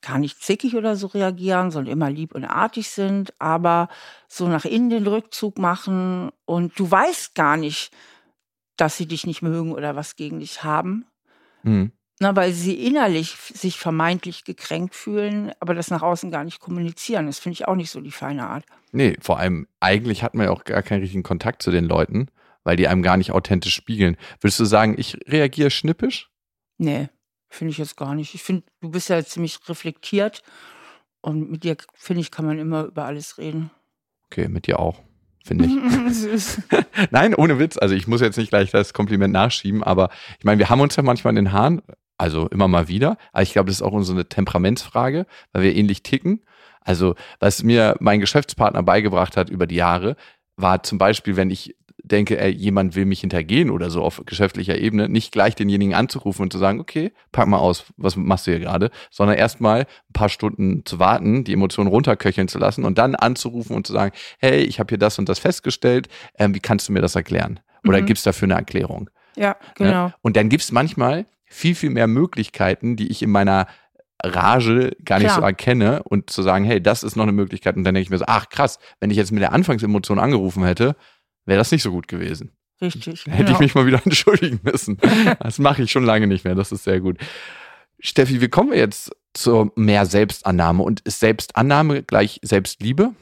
gar 0.00 0.18
nicht 0.18 0.42
zickig 0.42 0.74
oder 0.74 0.96
so 0.96 1.06
reagieren, 1.06 1.70
sondern 1.70 1.92
immer 1.92 2.10
lieb 2.10 2.34
und 2.34 2.44
artig 2.44 2.90
sind, 2.90 3.32
aber 3.40 3.88
so 4.26 4.48
nach 4.48 4.64
innen 4.64 4.90
den 4.90 5.06
Rückzug 5.06 5.58
machen 5.58 6.30
und 6.44 6.76
du 6.78 6.90
weißt 6.90 7.36
gar 7.36 7.56
nicht, 7.56 7.92
dass 8.82 8.96
sie 8.96 9.06
dich 9.06 9.28
nicht 9.28 9.42
mögen 9.42 9.70
oder 9.70 9.94
was 9.94 10.16
gegen 10.16 10.40
dich 10.40 10.64
haben. 10.64 11.06
Mhm. 11.62 11.92
Na, 12.18 12.34
weil 12.34 12.52
sie 12.52 12.84
innerlich 12.84 13.36
sich 13.36 13.78
vermeintlich 13.78 14.42
gekränkt 14.42 14.96
fühlen, 14.96 15.52
aber 15.60 15.72
das 15.72 15.92
nach 15.92 16.02
außen 16.02 16.32
gar 16.32 16.42
nicht 16.42 16.58
kommunizieren. 16.58 17.26
Das 17.26 17.38
finde 17.38 17.54
ich 17.54 17.68
auch 17.68 17.76
nicht 17.76 17.90
so 17.90 18.00
die 18.00 18.10
feine 18.10 18.48
Art. 18.48 18.64
Nee, 18.90 19.16
vor 19.20 19.38
allem, 19.38 19.68
eigentlich 19.78 20.24
hat 20.24 20.34
man 20.34 20.46
ja 20.46 20.52
auch 20.52 20.64
gar 20.64 20.82
keinen 20.82 21.02
richtigen 21.02 21.22
Kontakt 21.22 21.62
zu 21.62 21.70
den 21.70 21.84
Leuten, 21.84 22.26
weil 22.64 22.74
die 22.74 22.88
einem 22.88 23.02
gar 23.02 23.16
nicht 23.16 23.30
authentisch 23.30 23.76
spiegeln. 23.76 24.16
Würdest 24.40 24.58
du 24.58 24.64
sagen, 24.64 24.96
ich 24.98 25.16
reagiere 25.28 25.70
schnippisch? 25.70 26.28
Nee, 26.76 27.08
finde 27.50 27.70
ich 27.70 27.78
jetzt 27.78 27.96
gar 27.96 28.16
nicht. 28.16 28.34
Ich 28.34 28.42
finde, 28.42 28.64
du 28.80 28.90
bist 28.90 29.10
ja 29.10 29.24
ziemlich 29.24 29.60
reflektiert 29.68 30.42
und 31.20 31.52
mit 31.52 31.62
dir, 31.62 31.76
finde 31.94 32.20
ich, 32.20 32.32
kann 32.32 32.46
man 32.46 32.58
immer 32.58 32.86
über 32.86 33.04
alles 33.04 33.38
reden. 33.38 33.70
Okay, 34.26 34.48
mit 34.48 34.66
dir 34.66 34.80
auch, 34.80 35.00
finde 35.44 35.66
ich. 35.66 36.58
Nein, 37.10 37.34
ohne 37.34 37.58
Witz. 37.58 37.76
Also 37.78 37.94
ich 37.94 38.06
muss 38.06 38.20
jetzt 38.20 38.38
nicht 38.38 38.50
gleich 38.50 38.70
das 38.70 38.92
Kompliment 38.92 39.32
nachschieben, 39.32 39.82
aber 39.82 40.10
ich 40.38 40.44
meine, 40.44 40.58
wir 40.58 40.68
haben 40.68 40.80
uns 40.80 40.96
ja 40.96 41.02
manchmal 41.02 41.32
in 41.32 41.44
den 41.44 41.52
Haaren, 41.52 41.82
also 42.18 42.48
immer 42.48 42.68
mal 42.68 42.88
wieder. 42.88 43.16
Aber 43.32 43.42
ich 43.42 43.52
glaube, 43.52 43.66
das 43.66 43.76
ist 43.76 43.82
auch 43.82 43.92
unsere 43.92 44.28
Temperamentsfrage, 44.28 45.26
weil 45.52 45.62
wir 45.62 45.74
ähnlich 45.74 46.02
ticken. 46.02 46.44
Also 46.80 47.14
was 47.40 47.62
mir 47.62 47.96
mein 48.00 48.20
Geschäftspartner 48.20 48.82
beigebracht 48.82 49.36
hat 49.36 49.50
über 49.50 49.66
die 49.66 49.76
Jahre, 49.76 50.16
war 50.56 50.82
zum 50.82 50.98
Beispiel, 50.98 51.36
wenn 51.36 51.50
ich 51.50 51.76
denke, 52.04 52.38
ey, 52.38 52.50
jemand 52.50 52.96
will 52.96 53.04
mich 53.04 53.20
hintergehen 53.20 53.70
oder 53.70 53.88
so 53.90 54.02
auf 54.02 54.22
geschäftlicher 54.26 54.76
Ebene, 54.76 55.08
nicht 55.08 55.32
gleich 55.32 55.54
denjenigen 55.54 55.94
anzurufen 55.94 56.42
und 56.42 56.52
zu 56.52 56.58
sagen, 56.58 56.80
okay, 56.80 57.12
pack 57.30 57.46
mal 57.48 57.58
aus, 57.58 57.84
was 57.96 58.16
machst 58.16 58.46
du 58.46 58.50
hier 58.50 58.60
gerade, 58.60 58.90
sondern 59.10 59.36
erstmal 59.36 59.80
ein 59.82 60.12
paar 60.12 60.28
Stunden 60.28 60.84
zu 60.84 60.98
warten, 60.98 61.44
die 61.44 61.52
Emotionen 61.52 61.88
runterköcheln 61.88 62.48
zu 62.48 62.58
lassen 62.58 62.84
und 62.84 62.98
dann 62.98 63.14
anzurufen 63.14 63.76
und 63.76 63.86
zu 63.86 63.92
sagen, 63.92 64.12
hey, 64.38 64.62
ich 64.62 64.80
habe 64.80 64.88
hier 64.90 64.98
das 64.98 65.18
und 65.18 65.28
das 65.28 65.38
festgestellt, 65.38 66.08
ähm, 66.38 66.54
wie 66.54 66.60
kannst 66.60 66.88
du 66.88 66.92
mir 66.92 67.02
das 67.02 67.14
erklären? 67.14 67.60
Oder 67.86 68.00
Mhm. 68.00 68.06
gibt's 68.06 68.22
dafür 68.24 68.46
eine 68.46 68.54
Erklärung? 68.54 69.08
Ja, 69.36 69.50
Ne? 69.50 69.86
genau. 69.86 70.12
Und 70.22 70.36
dann 70.36 70.48
gibt's 70.48 70.72
manchmal 70.72 71.26
viel, 71.46 71.74
viel 71.74 71.90
mehr 71.90 72.06
Möglichkeiten, 72.06 72.96
die 72.96 73.08
ich 73.10 73.22
in 73.22 73.30
meiner 73.30 73.66
Rage 74.24 74.92
gar 75.04 75.18
nicht 75.18 75.26
Klar. 75.28 75.40
so 75.40 75.42
erkenne 75.42 76.02
und 76.04 76.30
zu 76.30 76.42
sagen, 76.42 76.64
hey, 76.64 76.80
das 76.82 77.02
ist 77.02 77.16
noch 77.16 77.24
eine 77.24 77.32
Möglichkeit. 77.32 77.76
Und 77.76 77.84
dann 77.84 77.94
denke 77.94 78.04
ich 78.04 78.10
mir 78.10 78.18
so, 78.18 78.24
ach 78.28 78.48
krass, 78.48 78.78
wenn 79.00 79.10
ich 79.10 79.16
jetzt 79.16 79.32
mit 79.32 79.42
der 79.42 79.52
Anfangsemotion 79.52 80.18
angerufen 80.18 80.64
hätte, 80.64 80.96
wäre 81.46 81.58
das 81.58 81.72
nicht 81.72 81.82
so 81.82 81.90
gut 81.90 82.08
gewesen. 82.08 82.52
Richtig. 82.80 83.26
Hätte 83.26 83.44
genau. 83.44 83.52
ich 83.52 83.58
mich 83.60 83.74
mal 83.74 83.86
wieder 83.86 84.02
entschuldigen 84.04 84.60
müssen. 84.62 84.98
Das 85.40 85.58
mache 85.58 85.82
ich 85.82 85.90
schon 85.90 86.04
lange 86.04 86.26
nicht 86.26 86.44
mehr. 86.44 86.54
Das 86.54 86.72
ist 86.72 86.84
sehr 86.84 87.00
gut. 87.00 87.18
Steffi, 88.00 88.40
wie 88.40 88.48
kommen 88.48 88.70
wir 88.70 88.78
jetzt 88.78 89.12
zur 89.32 89.72
mehr 89.76 90.06
Selbstannahme? 90.06 90.82
Und 90.82 91.00
ist 91.00 91.20
Selbstannahme 91.20 92.02
gleich 92.02 92.40
Selbstliebe? 92.42 93.14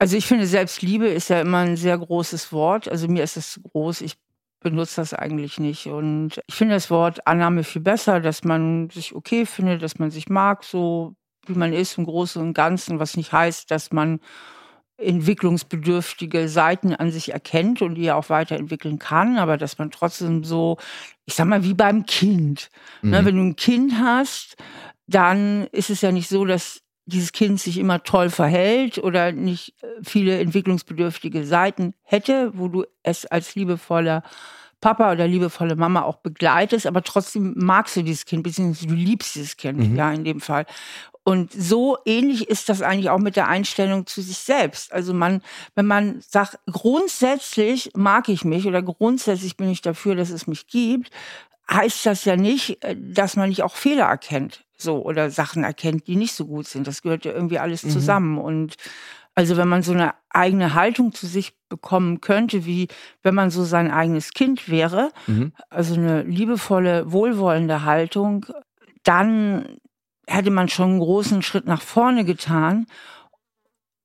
Also 0.00 0.16
ich 0.16 0.26
finde, 0.26 0.46
Selbstliebe 0.46 1.06
ist 1.06 1.30
ja 1.30 1.40
immer 1.40 1.58
ein 1.58 1.76
sehr 1.76 1.96
großes 1.96 2.52
Wort. 2.52 2.88
Also 2.88 3.08
mir 3.08 3.22
ist 3.22 3.36
es 3.36 3.52
zu 3.52 3.62
groß. 3.62 4.00
Ich 4.00 4.14
benutze 4.60 4.96
das 4.96 5.14
eigentlich 5.14 5.58
nicht. 5.58 5.86
Und 5.86 6.40
ich 6.46 6.54
finde 6.54 6.74
das 6.74 6.90
Wort 6.90 7.26
Annahme 7.26 7.62
viel 7.62 7.82
besser, 7.82 8.20
dass 8.20 8.44
man 8.44 8.90
sich 8.90 9.14
okay 9.14 9.46
findet, 9.46 9.82
dass 9.82 9.98
man 9.98 10.10
sich 10.10 10.28
mag, 10.28 10.64
so 10.64 11.14
wie 11.46 11.54
man 11.54 11.72
ist 11.72 11.98
im 11.98 12.04
Großen 12.04 12.42
und 12.42 12.54
Ganzen, 12.54 12.98
was 12.98 13.16
nicht 13.16 13.32
heißt, 13.32 13.70
dass 13.70 13.92
man 13.92 14.20
entwicklungsbedürftige 14.98 16.48
Seiten 16.48 16.94
an 16.94 17.10
sich 17.10 17.32
erkennt 17.32 17.82
und 17.82 17.94
die 17.94 18.02
ja 18.02 18.14
auch 18.16 18.28
weiterentwickeln 18.30 18.98
kann, 18.98 19.38
aber 19.38 19.56
dass 19.56 19.78
man 19.78 19.90
trotzdem 19.90 20.44
so, 20.44 20.76
ich 21.24 21.34
sag 21.34 21.46
mal, 21.46 21.64
wie 21.64 21.74
beim 21.74 22.04
Kind. 22.06 22.70
Ne, 23.02 23.22
Mhm. 23.22 23.26
wenn 23.26 23.36
du 23.36 23.42
ein 23.42 23.56
Kind 23.56 23.94
hast, 23.98 24.56
dann 25.06 25.66
ist 25.72 25.90
es 25.90 26.00
ja 26.00 26.12
nicht 26.12 26.28
so, 26.28 26.44
dass 26.44 26.82
dieses 27.06 27.32
Kind 27.32 27.58
sich 27.58 27.78
immer 27.78 28.02
toll 28.02 28.28
verhält 28.28 28.98
oder 28.98 29.32
nicht 29.32 29.74
äh, 29.82 29.86
viele 30.02 30.38
entwicklungsbedürftige 30.40 31.44
Seiten 31.46 31.94
hätte, 32.02 32.50
wo 32.54 32.68
du 32.68 32.84
es 33.02 33.24
als 33.24 33.54
liebevoller 33.54 34.22
Papa 34.80 35.10
oder 35.10 35.26
liebevolle 35.26 35.74
Mama 35.74 36.02
auch 36.02 36.16
begleitest, 36.16 36.86
aber 36.86 37.02
trotzdem 37.02 37.54
magst 37.56 37.96
du 37.96 38.02
dieses 38.02 38.26
Kind, 38.26 38.42
beziehungsweise 38.44 38.86
du 38.86 38.94
liebst 38.94 39.34
dieses 39.34 39.56
Kind, 39.56 39.78
Mhm. 39.90 39.96
ja, 39.96 40.12
in 40.12 40.22
dem 40.24 40.40
Fall. 40.40 40.66
Und 41.28 41.52
so 41.52 41.98
ähnlich 42.06 42.48
ist 42.48 42.70
das 42.70 42.80
eigentlich 42.80 43.10
auch 43.10 43.18
mit 43.18 43.36
der 43.36 43.48
Einstellung 43.48 44.06
zu 44.06 44.22
sich 44.22 44.38
selbst. 44.38 44.94
Also 44.94 45.12
man, 45.12 45.42
wenn 45.74 45.84
man 45.84 46.22
sagt, 46.26 46.58
grundsätzlich 46.70 47.90
mag 47.94 48.30
ich 48.30 48.46
mich 48.46 48.66
oder 48.66 48.80
grundsätzlich 48.82 49.58
bin 49.58 49.68
ich 49.68 49.82
dafür, 49.82 50.14
dass 50.14 50.30
es 50.30 50.46
mich 50.46 50.68
gibt, 50.68 51.10
heißt 51.70 52.06
das 52.06 52.24
ja 52.24 52.36
nicht, 52.36 52.82
äh, 52.82 52.96
dass 52.98 53.36
man 53.36 53.50
nicht 53.50 53.62
auch 53.62 53.76
Fehler 53.76 54.04
erkennt, 54.06 54.64
so 54.78 55.02
oder 55.04 55.30
Sachen 55.30 55.64
erkennt, 55.64 56.06
die 56.06 56.16
nicht 56.16 56.32
so 56.32 56.46
gut 56.46 56.66
sind. 56.66 56.86
Das 56.86 57.02
gehört 57.02 57.26
ja 57.26 57.32
irgendwie 57.32 57.58
alles 57.58 57.82
Mhm. 57.82 57.90
zusammen. 57.90 58.38
Und 58.38 58.76
also 59.34 59.58
wenn 59.58 59.68
man 59.68 59.82
so 59.82 59.92
eine 59.92 60.14
eigene 60.30 60.72
Haltung 60.72 61.12
zu 61.12 61.26
sich 61.26 61.52
bekommen 61.68 62.22
könnte, 62.22 62.64
wie 62.64 62.88
wenn 63.22 63.34
man 63.34 63.50
so 63.50 63.64
sein 63.64 63.90
eigenes 63.90 64.30
Kind 64.32 64.70
wäre, 64.70 65.10
Mhm. 65.26 65.52
also 65.68 65.92
eine 65.92 66.22
liebevolle, 66.22 67.12
wohlwollende 67.12 67.84
Haltung, 67.84 68.46
dann 69.02 69.76
hätte 70.28 70.50
man 70.50 70.68
schon 70.68 70.90
einen 70.90 71.00
großen 71.00 71.42
Schritt 71.42 71.66
nach 71.66 71.82
vorne 71.82 72.24
getan. 72.24 72.86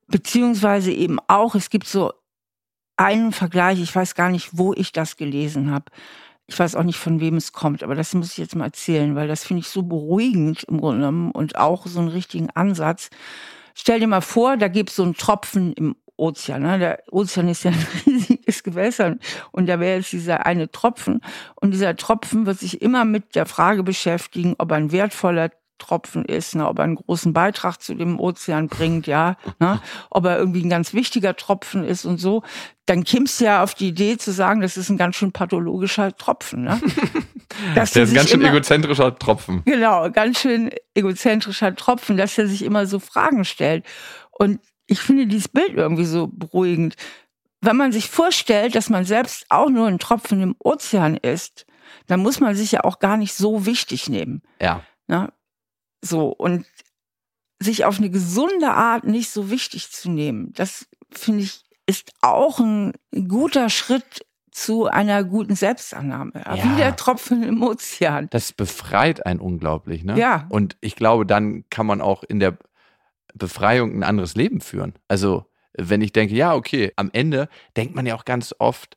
Beziehungsweise 0.08 0.92
eben 0.92 1.20
auch, 1.28 1.56
es 1.56 1.70
gibt 1.70 1.88
so 1.88 2.14
einen 2.98 3.32
Vergleich, 3.32 3.82
ich 3.82 3.96
weiß 3.96 4.16
gar 4.16 4.30
nicht, 4.30 4.58
wo 4.58 4.74
ich 4.74 4.92
das 4.92 5.18
gelesen 5.18 5.72
habe. 5.72 5.86
Ich 6.46 6.60
weiß 6.60 6.76
auch 6.76 6.84
nicht, 6.84 6.98
von 6.98 7.20
wem 7.20 7.38
es 7.38 7.54
kommt, 7.54 7.84
aber 7.84 7.96
das 7.96 8.14
muss 8.14 8.32
ich 8.32 8.38
jetzt 8.38 8.56
mal 8.56 8.66
erzählen, 8.66 9.16
weil 9.16 9.28
das 9.28 9.46
finde 9.46 9.62
ich 9.62 9.68
so 9.68 9.84
beruhigend 9.84 10.64
im 10.66 10.80
Grunde 10.80 11.00
genommen 11.00 11.32
und 11.32 11.58
auch 11.58 11.88
so 11.88 12.00
einen 12.00 12.10
richtigen 12.10 12.50
Ansatz. 12.52 13.10
Stell 13.76 14.00
dir 14.00 14.08
mal 14.08 14.22
vor, 14.22 14.58
da 14.58 14.68
gibt 14.68 14.90
es 14.90 14.98
so 14.98 15.04
einen 15.04 15.16
Tropfen 15.16 15.74
im 15.74 15.96
Ozean. 16.18 16.62
Ne? 16.62 16.80
Der 16.80 17.04
Ozean 17.12 17.48
ist 17.48 17.64
ja 17.64 17.72
ein 17.72 17.88
riesiges 18.06 18.64
Gewässer 18.64 19.16
und 19.52 19.68
da 19.68 19.80
wäre 19.80 19.98
jetzt 19.98 20.12
dieser 20.12 20.46
eine 20.46 20.70
Tropfen 20.70 21.22
und 21.56 21.72
dieser 21.72 21.96
Tropfen 21.96 22.46
wird 22.46 22.60
sich 22.60 22.82
immer 22.82 23.06
mit 23.06 23.36
der 23.36 23.46
Frage 23.46 23.84
beschäftigen, 23.84 24.56
ob 24.58 24.72
ein 24.72 24.92
wertvoller 24.92 25.50
Tropfen 25.80 26.24
ist, 26.26 26.56
ne, 26.56 26.68
ob 26.68 26.80
er 26.80 26.86
einen 26.86 26.96
großen 26.96 27.34
Beitrag 27.34 27.82
zu 27.82 27.94
dem 27.96 28.20
Ozean 28.20 28.68
bringt, 28.68 29.08
ja, 29.08 29.36
ne, 29.60 29.82
ob 30.10 30.26
er 30.26 30.38
irgendwie 30.38 30.64
ein 30.64 30.70
ganz 30.70 30.94
wichtiger 30.94 31.36
Tropfen 31.36 31.84
ist 31.84 32.06
und 32.06 32.18
so, 32.20 32.44
dann 32.86 33.04
kimmst 33.04 33.40
du 33.42 33.46
ja 33.46 33.64
auf 33.64 33.74
die 33.74 33.90
Idee 33.90 34.18
zu 34.18 34.32
sagen, 34.32 34.62
das 34.62 34.78
ist 34.78 34.90
ein 34.90 34.98
ganz 34.98 35.16
schön 35.16 35.32
pathologischer 35.32 36.16
Tropfen. 36.16 36.64
Ne? 36.64 36.80
Dass 37.76 37.92
Der 37.92 38.02
er 38.02 38.04
ist 38.06 38.12
ein 38.12 38.16
ganz 38.16 38.30
schön 38.30 38.42
immer- 38.42 38.50
egozentrischer 38.52 39.16
Tropfen. 39.18 39.62
Genau, 39.66 40.10
ganz 40.12 40.40
schön 40.40 40.72
egozentrischer 40.96 41.76
Tropfen, 41.76 42.18
dass 42.18 42.38
er 42.38 42.48
sich 42.48 42.64
immer 42.64 42.86
so 42.88 43.00
Fragen 43.00 43.46
stellt. 43.46 43.86
Und 44.32 44.60
ich 44.88 45.00
finde 45.00 45.28
dieses 45.28 45.48
Bild 45.50 45.74
irgendwie 45.76 46.06
so 46.06 46.28
beruhigend. 46.28 46.96
Wenn 47.62 47.78
man 47.78 47.92
sich 47.92 48.10
vorstellt, 48.10 48.76
dass 48.76 48.90
man 48.90 49.06
selbst 49.06 49.46
auch 49.50 49.70
nur 49.70 49.88
ein 49.88 50.00
Tropfen 50.00 50.42
im 50.42 50.56
Ozean 50.60 51.16
ist, 51.16 51.66
dann 52.08 52.22
muss 52.22 52.40
man 52.40 52.56
sich 52.56 52.72
ja 52.72 52.84
auch 52.84 53.00
gar 53.00 53.18
nicht 53.18 53.34
so 53.36 53.66
wichtig 53.66 54.10
nehmen. 54.10 54.42
Ja. 54.60 54.82
Ne? 55.08 55.32
So, 56.06 56.30
und 56.30 56.66
sich 57.60 57.86
auf 57.86 57.98
eine 57.98 58.10
gesunde 58.10 58.72
Art 58.72 59.06
nicht 59.06 59.30
so 59.30 59.50
wichtig 59.50 59.90
zu 59.90 60.10
nehmen, 60.10 60.52
das 60.54 60.86
finde 61.12 61.44
ich, 61.44 61.64
ist 61.86 62.12
auch 62.22 62.60
ein 62.60 62.94
guter 63.28 63.70
Schritt 63.70 64.26
zu 64.52 64.86
einer 64.86 65.24
guten 65.24 65.56
Selbstannahme. 65.56 66.34
Ja. 66.36 66.64
Wie 66.64 66.76
der 66.76 66.96
Tropfen 66.96 67.42
im 67.42 67.64
Ozean. 67.64 68.28
Das 68.30 68.52
befreit 68.52 69.26
einen 69.26 69.40
unglaublich, 69.40 70.04
ne? 70.04 70.18
Ja. 70.18 70.46
Und 70.50 70.78
ich 70.82 70.96
glaube, 70.96 71.26
dann 71.26 71.64
kann 71.70 71.86
man 71.86 72.02
auch 72.02 72.24
in 72.24 72.40
der 72.40 72.58
Befreiung 73.34 73.98
ein 73.98 74.04
anderes 74.04 74.36
Leben 74.36 74.62
führen. 74.62 74.94
Also, 75.08 75.46
wenn 75.74 76.02
ich 76.02 76.12
denke, 76.12 76.36
ja, 76.36 76.54
okay, 76.54 76.92
am 76.98 77.10
Ende 77.14 77.50
denkt 77.76 77.96
man 77.96 78.06
ja 78.06 78.16
auch 78.16 78.26
ganz 78.26 78.54
oft, 78.60 78.96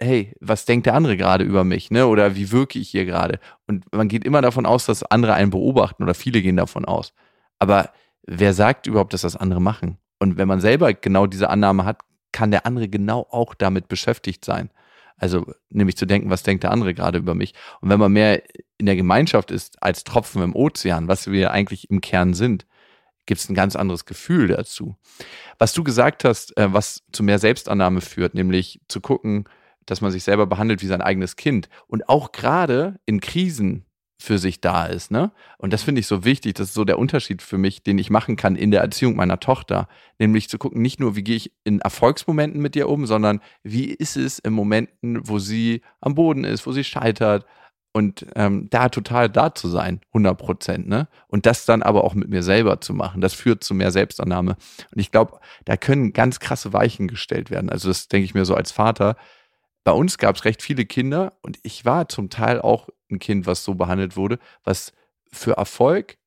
hey, 0.00 0.34
was 0.40 0.64
denkt 0.64 0.86
der 0.86 0.94
andere 0.94 1.16
gerade 1.16 1.44
über 1.44 1.64
mich, 1.64 1.90
ne? 1.90 2.06
Oder 2.06 2.36
wie 2.36 2.52
wirke 2.52 2.78
ich 2.78 2.90
hier 2.90 3.04
gerade? 3.04 3.38
Und 3.66 3.90
man 3.92 4.08
geht 4.08 4.24
immer 4.24 4.42
davon 4.42 4.66
aus, 4.66 4.86
dass 4.86 5.02
andere 5.02 5.34
einen 5.34 5.50
beobachten 5.50 6.02
oder 6.02 6.14
viele 6.14 6.42
gehen 6.42 6.56
davon 6.56 6.84
aus. 6.84 7.12
Aber 7.58 7.90
wer 8.26 8.52
sagt 8.52 8.86
überhaupt, 8.86 9.12
dass 9.12 9.22
das 9.22 9.36
andere 9.36 9.60
machen? 9.60 9.98
Und 10.18 10.36
wenn 10.36 10.48
man 10.48 10.60
selber 10.60 10.92
genau 10.92 11.26
diese 11.26 11.50
Annahme 11.50 11.84
hat, 11.84 12.00
kann 12.32 12.50
der 12.50 12.66
andere 12.66 12.88
genau 12.88 13.26
auch 13.30 13.54
damit 13.54 13.88
beschäftigt 13.88 14.44
sein. 14.44 14.70
Also 15.16 15.46
nämlich 15.70 15.96
zu 15.96 16.04
denken, 16.04 16.28
was 16.28 16.42
denkt 16.42 16.64
der 16.64 16.72
andere 16.72 16.92
gerade 16.92 17.18
über 17.18 17.34
mich. 17.34 17.54
Und 17.80 17.88
wenn 17.88 17.98
man 17.98 18.12
mehr 18.12 18.42
in 18.76 18.86
der 18.86 18.96
Gemeinschaft 18.96 19.50
ist 19.50 19.82
als 19.82 20.04
Tropfen 20.04 20.42
im 20.42 20.54
Ozean, 20.54 21.08
was 21.08 21.30
wir 21.30 21.52
eigentlich 21.52 21.88
im 21.88 22.02
Kern 22.02 22.34
sind, 22.34 22.66
gibt 23.24 23.40
es 23.40 23.48
ein 23.48 23.54
ganz 23.54 23.76
anderes 23.76 24.04
Gefühl 24.04 24.48
dazu. 24.48 24.96
Was 25.58 25.72
du 25.72 25.82
gesagt 25.82 26.24
hast, 26.24 26.56
äh, 26.56 26.72
was 26.72 27.02
zu 27.12 27.22
mehr 27.22 27.38
Selbstannahme 27.38 28.00
führt, 28.00 28.34
nämlich 28.34 28.80
zu 28.88 29.00
gucken, 29.00 29.48
dass 29.86 30.00
man 30.00 30.10
sich 30.10 30.24
selber 30.24 30.46
behandelt 30.46 30.82
wie 30.82 30.86
sein 30.86 31.00
eigenes 31.00 31.36
Kind. 31.36 31.68
Und 31.86 32.08
auch 32.08 32.32
gerade 32.32 32.98
in 33.06 33.20
Krisen 33.20 33.86
für 34.18 34.38
sich 34.38 34.60
da 34.60 34.86
ist, 34.86 35.10
ne? 35.10 35.30
Und 35.58 35.72
das 35.72 35.82
finde 35.82 36.00
ich 36.00 36.06
so 36.06 36.24
wichtig, 36.24 36.54
das 36.54 36.68
ist 36.68 36.74
so 36.74 36.84
der 36.84 36.98
Unterschied 36.98 37.42
für 37.42 37.58
mich, 37.58 37.82
den 37.82 37.98
ich 37.98 38.08
machen 38.08 38.36
kann 38.36 38.56
in 38.56 38.70
der 38.70 38.80
Erziehung 38.80 39.14
meiner 39.14 39.40
Tochter, 39.40 39.88
nämlich 40.18 40.48
zu 40.48 40.56
gucken, 40.58 40.80
nicht 40.80 41.00
nur, 41.00 41.16
wie 41.16 41.22
gehe 41.22 41.36
ich 41.36 41.52
in 41.64 41.80
Erfolgsmomenten 41.80 42.60
mit 42.60 42.74
ihr 42.76 42.88
um, 42.88 43.06
sondern 43.06 43.40
wie 43.62 43.84
ist 43.86 44.16
es 44.16 44.38
in 44.38 44.54
Momenten, 44.54 45.28
wo 45.28 45.38
sie 45.38 45.82
am 46.00 46.14
Boden 46.14 46.44
ist, 46.44 46.66
wo 46.66 46.72
sie 46.72 46.84
scheitert 46.84 47.44
und 47.92 48.26
ähm, 48.36 48.68
da 48.70 48.88
total 48.88 49.28
da 49.28 49.54
zu 49.54 49.68
sein, 49.68 50.00
100 50.08 50.36
Prozent, 50.36 50.88
ne? 50.88 51.08
Und 51.28 51.46
das 51.46 51.66
dann 51.66 51.82
aber 51.82 52.04
auch 52.04 52.14
mit 52.14 52.28
mir 52.28 52.42
selber 52.42 52.80
zu 52.80 52.94
machen, 52.94 53.20
das 53.20 53.34
führt 53.34 53.64
zu 53.64 53.74
mehr 53.74 53.90
Selbstannahme. 53.90 54.56
Und 54.92 55.00
ich 55.00 55.10
glaube, 55.10 55.40
da 55.64 55.76
können 55.76 56.12
ganz 56.12 56.40
krasse 56.40 56.72
Weichen 56.72 57.08
gestellt 57.08 57.50
werden. 57.50 57.70
Also 57.70 57.88
das 57.88 58.08
denke 58.08 58.24
ich 58.24 58.34
mir 58.34 58.44
so 58.44 58.54
als 58.54 58.70
Vater, 58.70 59.16
bei 59.86 59.92
uns 59.92 60.18
gab 60.18 60.34
es 60.34 60.44
recht 60.44 60.62
viele 60.62 60.84
Kinder 60.84 61.34
und 61.42 61.60
ich 61.62 61.84
war 61.84 62.08
zum 62.08 62.28
Teil 62.28 62.60
auch 62.60 62.88
ein 63.08 63.20
Kind, 63.20 63.46
was 63.46 63.62
so 63.62 63.76
behandelt 63.76 64.16
wurde, 64.16 64.40
was 64.64 64.92
für 65.30 65.52
Erfolg 65.52 66.18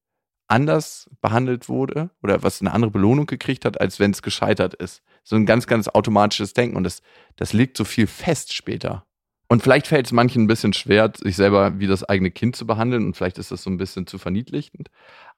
anders 0.47 1.09
behandelt 1.19 1.67
wurde 1.67 2.09
oder 2.23 2.41
was 2.41 2.61
eine 2.61 2.71
andere 2.71 2.89
Belohnung 2.89 3.25
gekriegt 3.25 3.65
hat, 3.65 3.81
als 3.81 3.99
wenn 3.99 4.11
es 4.11 4.21
gescheitert 4.21 4.75
ist. 4.75 5.01
So 5.25 5.35
ein 5.35 5.45
ganz, 5.45 5.67
ganz 5.67 5.89
automatisches 5.89 6.53
Denken 6.53 6.77
und 6.77 6.85
das, 6.85 7.01
das 7.35 7.51
legt 7.51 7.75
so 7.75 7.83
viel 7.83 8.07
fest 8.07 8.53
später. 8.53 9.05
Und 9.49 9.61
vielleicht 9.61 9.87
fällt 9.87 10.05
es 10.05 10.13
manchen 10.13 10.43
ein 10.43 10.47
bisschen 10.47 10.71
schwer, 10.71 11.11
sich 11.17 11.35
selber 11.35 11.79
wie 11.79 11.87
das 11.87 12.05
eigene 12.05 12.31
Kind 12.31 12.55
zu 12.55 12.65
behandeln 12.65 13.07
und 13.07 13.17
vielleicht 13.17 13.39
ist 13.39 13.51
das 13.51 13.61
so 13.61 13.69
ein 13.69 13.77
bisschen 13.77 14.07
zu 14.07 14.19
verniedlichend. 14.19 14.87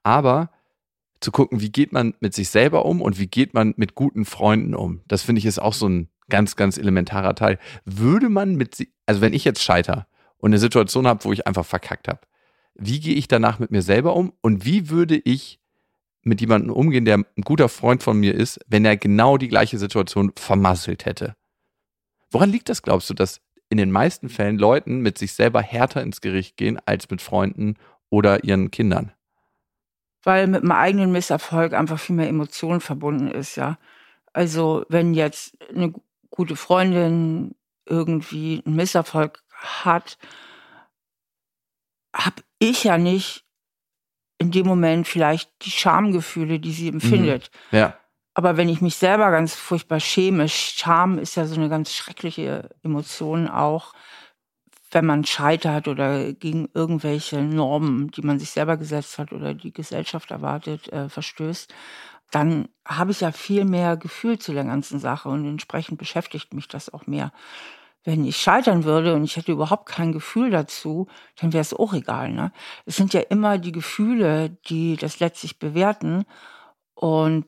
Aber 0.04 0.52
zu 1.22 1.32
gucken, 1.32 1.60
wie 1.60 1.72
geht 1.72 1.92
man 1.92 2.14
mit 2.20 2.36
sich 2.36 2.50
selber 2.50 2.86
um 2.86 3.02
und 3.02 3.18
wie 3.18 3.28
geht 3.28 3.56
man 3.56 3.74
mit 3.78 3.96
guten 3.96 4.26
Freunden 4.26 4.76
um, 4.76 5.02
das 5.08 5.24
finde 5.24 5.40
ich 5.40 5.48
ist 5.48 5.58
auch 5.58 5.74
so 5.74 5.90
ein 5.90 6.11
ganz, 6.30 6.56
ganz 6.56 6.78
elementarer 6.78 7.36
Teil. 7.36 7.60
Würde 7.86 8.30
man 8.30 8.56
mit, 8.56 8.88
also 9.06 9.22
wenn 9.22 9.34
ich 9.34 9.46
jetzt 9.46 9.64
scheiter 9.64 10.08
und 10.38 10.52
eine 10.52 10.60
Situation 10.60 11.08
habe, 11.08 11.24
wo 11.24 11.34
ich 11.34 11.48
einfach 11.48 11.66
verkackt 11.66 12.08
habe, 12.08 12.22
wie 12.76 13.00
gehe 13.00 13.16
ich 13.16 13.28
danach 13.28 13.60
mit 13.60 13.72
mir 13.72 13.82
selber 13.82 14.16
um 14.16 14.34
und 14.42 14.66
wie 14.66 14.90
würde 14.90 15.18
ich 15.18 15.60
mit 16.24 16.42
jemandem 16.42 16.72
umgehen, 16.72 17.06
der 17.06 17.18
ein 17.18 17.44
guter 17.44 17.70
Freund 17.70 18.04
von 18.04 18.18
mir 18.18 18.36
ist, 18.36 18.60
wenn 18.68 18.86
er 18.86 18.98
genau 18.98 19.38
die 19.38 19.48
gleiche 19.48 19.78
Situation 19.78 20.32
vermasselt 20.36 21.06
hätte? 21.06 21.36
Woran 22.32 22.50
liegt 22.50 22.70
das, 22.70 22.82
glaubst 22.82 23.10
du, 23.10 23.14
dass 23.14 23.42
in 23.70 23.78
den 23.78 23.92
meisten 23.92 24.30
Fällen 24.30 24.58
Leuten 24.58 25.00
mit 25.00 25.18
sich 25.18 25.34
selber 25.34 25.62
härter 25.62 26.02
ins 26.02 26.22
Gericht 26.22 26.58
gehen 26.58 26.80
als 26.86 27.10
mit 27.10 27.22
Freunden 27.22 27.76
oder 28.10 28.44
ihren 28.44 28.72
Kindern? 28.72 29.12
Weil 30.24 30.48
mit 30.48 30.62
einem 30.62 30.72
eigenen 30.72 31.12
Misserfolg 31.12 31.74
einfach 31.74 32.00
viel 32.00 32.16
mehr 32.16 32.30
Emotionen 32.30 32.82
verbunden 32.82 33.28
ist, 33.30 33.56
ja. 33.56 33.78
Also 34.34 34.86
wenn 34.90 35.14
jetzt 35.14 35.58
eine 35.70 35.94
gute 36.32 36.56
Freundin 36.56 37.56
irgendwie 37.86 38.64
einen 38.66 38.76
Misserfolg 38.76 39.44
hat, 39.52 40.18
habe 42.16 42.42
ich 42.60 42.84
ja 42.84 42.98
nicht 42.98 43.46
in 44.38 44.52
dem 44.52 44.66
Moment 44.66 45.08
vielleicht 45.08 45.52
die 45.62 45.72
Schamgefühle, 45.72 46.60
die 46.60 46.72
sie 46.72 46.88
empfindet. 46.88 47.52
Mhm. 47.72 47.78
Ja. 47.78 47.98
Aber 48.34 48.58
wenn 48.58 48.70
ich 48.70 48.82
mich 48.82 48.96
selber 48.96 49.30
ganz 49.30 49.56
furchtbar 49.56 50.00
schäme, 50.00 50.48
Scham 50.50 51.20
ist 51.20 51.36
ja 51.36 51.46
so 51.46 51.56
eine 51.56 51.70
ganz 51.70 51.94
schreckliche 51.94 52.70
Emotion 52.82 53.48
auch, 53.48 53.94
wenn 54.90 55.06
man 55.06 55.26
scheitert 55.26 55.88
oder 55.88 56.34
gegen 56.34 56.70
irgendwelche 56.74 57.42
Normen, 57.42 58.10
die 58.12 58.22
man 58.22 58.40
sich 58.40 58.52
selber 58.52 58.78
gesetzt 58.78 59.18
hat 59.18 59.32
oder 59.32 59.54
die 59.54 59.72
Gesellschaft 59.74 60.32
erwartet, 60.32 60.92
äh, 60.92 61.08
verstößt 61.08 61.74
dann 62.32 62.70
habe 62.88 63.12
ich 63.12 63.22
ja 63.22 63.32
viel 63.32 63.66
mehr 63.66 63.98
Gefühl 63.98 64.40
zu 64.40 64.54
der 64.54 64.64
ganzen 64.64 65.00
Sache 65.00 65.30
und 65.30 65.46
entsprechend 65.46 65.98
beschäftigt 65.98 66.54
mich 66.54 66.68
das 66.68 66.92
auch 66.92 67.06
mehr. 67.06 67.32
Wenn 68.04 68.26
ich 68.26 68.38
scheitern 68.38 68.84
würde 68.84 69.14
und 69.14 69.24
ich 69.24 69.36
hätte 69.36 69.52
überhaupt 69.52 69.86
kein 69.86 70.12
Gefühl 70.12 70.50
dazu, 70.50 71.08
dann 71.40 71.54
wäre 71.54 71.62
es 71.62 71.74
auch 71.74 71.94
egal. 71.94 72.32
Ne? 72.32 72.52
Es 72.86 72.96
sind 72.96 73.14
ja 73.14 73.22
immer 73.22 73.60
die 73.60 73.72
Gefühle, 73.72 74.58
die 74.68 74.96
das 74.96 75.20
letztlich 75.20 75.60
bewerten. 75.60 76.24
Und 76.96 77.46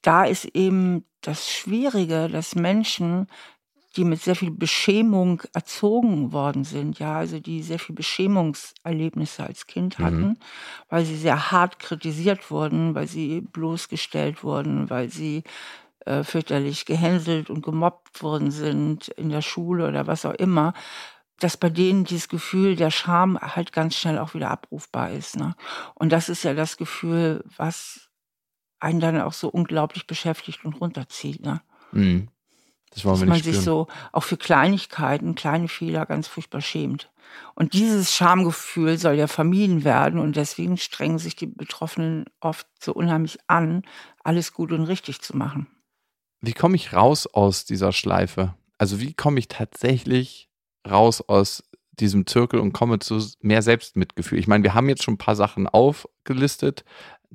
da 0.00 0.24
ist 0.24 0.46
eben 0.46 1.04
das 1.20 1.50
Schwierige, 1.50 2.28
dass 2.28 2.54
Menschen 2.54 3.26
die 3.96 4.04
mit 4.04 4.20
sehr 4.20 4.36
viel 4.36 4.50
Beschämung 4.50 5.42
erzogen 5.52 6.32
worden 6.32 6.64
sind, 6.64 6.98
ja, 6.98 7.16
also 7.16 7.38
die 7.40 7.62
sehr 7.62 7.78
viel 7.78 7.94
Beschämungserlebnisse 7.94 9.44
als 9.44 9.66
Kind 9.66 9.98
mhm. 9.98 10.04
hatten, 10.04 10.26
mhm. 10.28 10.36
weil 10.88 11.04
sie 11.04 11.16
sehr 11.16 11.50
hart 11.50 11.78
kritisiert 11.78 12.50
wurden, 12.50 12.94
weil 12.94 13.06
sie 13.06 13.40
bloßgestellt 13.40 14.42
wurden, 14.42 14.90
weil 14.90 15.10
sie 15.10 15.44
äh, 16.06 16.22
fürchterlich 16.24 16.84
gehänselt 16.84 17.50
und 17.50 17.62
gemobbt 17.62 18.22
worden 18.22 18.50
sind 18.50 19.08
in 19.08 19.30
der 19.30 19.42
Schule 19.42 19.88
oder 19.88 20.06
was 20.06 20.26
auch 20.26 20.34
immer, 20.34 20.74
dass 21.38 21.56
bei 21.56 21.70
denen 21.70 22.04
dieses 22.04 22.28
Gefühl 22.28 22.76
der 22.76 22.90
Scham 22.90 23.38
halt 23.38 23.72
ganz 23.72 23.96
schnell 23.96 24.18
auch 24.18 24.34
wieder 24.34 24.50
abrufbar 24.50 25.10
ist. 25.10 25.36
Ne? 25.36 25.54
Und 25.94 26.12
das 26.12 26.28
ist 26.28 26.44
ja 26.44 26.54
das 26.54 26.76
Gefühl, 26.76 27.44
was 27.56 28.08
einen 28.80 29.00
dann 29.00 29.20
auch 29.20 29.32
so 29.32 29.48
unglaublich 29.48 30.06
beschäftigt 30.06 30.64
und 30.64 30.74
runterzieht. 30.74 31.40
Ne? 31.40 31.62
Mhm. 31.92 32.28
Das 32.94 33.04
wollen 33.04 33.14
dass 33.14 33.20
wir 33.20 33.26
nicht 33.26 33.32
man 33.32 33.38
spüren. 33.40 33.54
sich 33.54 33.64
so 33.64 33.86
auch 34.12 34.24
für 34.24 34.36
Kleinigkeiten, 34.36 35.34
kleine 35.34 35.68
Fehler 35.68 36.06
ganz 36.06 36.28
furchtbar 36.28 36.60
schämt. 36.60 37.10
Und 37.54 37.72
dieses 37.72 38.14
Schamgefühl 38.14 38.98
soll 38.98 39.14
ja 39.14 39.26
vermieden 39.26 39.84
werden 39.84 40.20
und 40.20 40.36
deswegen 40.36 40.76
strengen 40.76 41.18
sich 41.18 41.36
die 41.36 41.46
Betroffenen 41.46 42.26
oft 42.40 42.66
so 42.80 42.92
unheimlich 42.92 43.38
an, 43.48 43.82
alles 44.22 44.52
gut 44.52 44.72
und 44.72 44.84
richtig 44.84 45.20
zu 45.20 45.36
machen. 45.36 45.66
Wie 46.40 46.52
komme 46.52 46.76
ich 46.76 46.92
raus 46.92 47.26
aus 47.26 47.64
dieser 47.64 47.92
Schleife? 47.92 48.54
Also 48.78 49.00
wie 49.00 49.14
komme 49.14 49.38
ich 49.38 49.48
tatsächlich 49.48 50.48
raus 50.88 51.20
aus 51.22 51.64
diesem 51.92 52.26
Zirkel 52.26 52.60
und 52.60 52.72
komme 52.72 52.98
zu 52.98 53.24
mehr 53.40 53.62
Selbstmitgefühl? 53.62 54.38
Ich 54.38 54.46
meine, 54.46 54.64
wir 54.64 54.74
haben 54.74 54.88
jetzt 54.88 55.02
schon 55.02 55.14
ein 55.14 55.18
paar 55.18 55.36
Sachen 55.36 55.68
aufgelistet, 55.68 56.84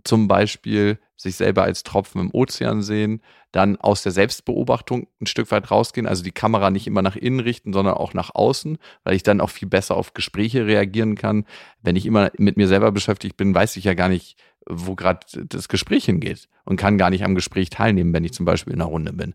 zum 0.03 0.27
Beispiel 0.27 0.99
sich 1.15 1.35
selber 1.35 1.63
als 1.63 1.83
Tropfen 1.83 2.21
im 2.21 2.33
Ozean 2.33 2.81
sehen, 2.81 3.21
dann 3.51 3.77
aus 3.77 4.03
der 4.03 4.11
Selbstbeobachtung 4.11 5.07
ein 5.19 5.25
Stück 5.25 5.51
weit 5.51 5.69
rausgehen, 5.71 6.07
also 6.07 6.23
die 6.23 6.31
Kamera 6.31 6.69
nicht 6.69 6.87
immer 6.87 7.01
nach 7.01 7.15
innen 7.15 7.39
richten, 7.39 7.73
sondern 7.73 7.95
auch 7.95 8.13
nach 8.13 8.33
außen, 8.33 8.77
weil 9.03 9.15
ich 9.15 9.23
dann 9.23 9.41
auch 9.41 9.49
viel 9.49 9.67
besser 9.67 9.97
auf 9.97 10.13
Gespräche 10.13 10.65
reagieren 10.65 11.15
kann. 11.15 11.45
Wenn 11.81 11.95
ich 11.95 12.05
immer 12.05 12.31
mit 12.37 12.57
mir 12.57 12.67
selber 12.67 12.91
beschäftigt 12.91 13.37
bin, 13.37 13.53
weiß 13.53 13.75
ich 13.77 13.83
ja 13.83 13.95
gar 13.95 14.07
nicht, 14.07 14.37
wo 14.67 14.95
gerade 14.95 15.25
das 15.45 15.67
Gespräch 15.67 16.05
hingeht 16.05 16.47
und 16.63 16.77
kann 16.77 16.97
gar 16.97 17.09
nicht 17.09 17.23
am 17.23 17.35
Gespräch 17.35 17.69
teilnehmen, 17.69 18.13
wenn 18.13 18.23
ich 18.23 18.33
zum 18.33 18.45
Beispiel 18.45 18.73
in 18.73 18.81
einer 18.81 18.89
Runde 18.89 19.13
bin. 19.13 19.33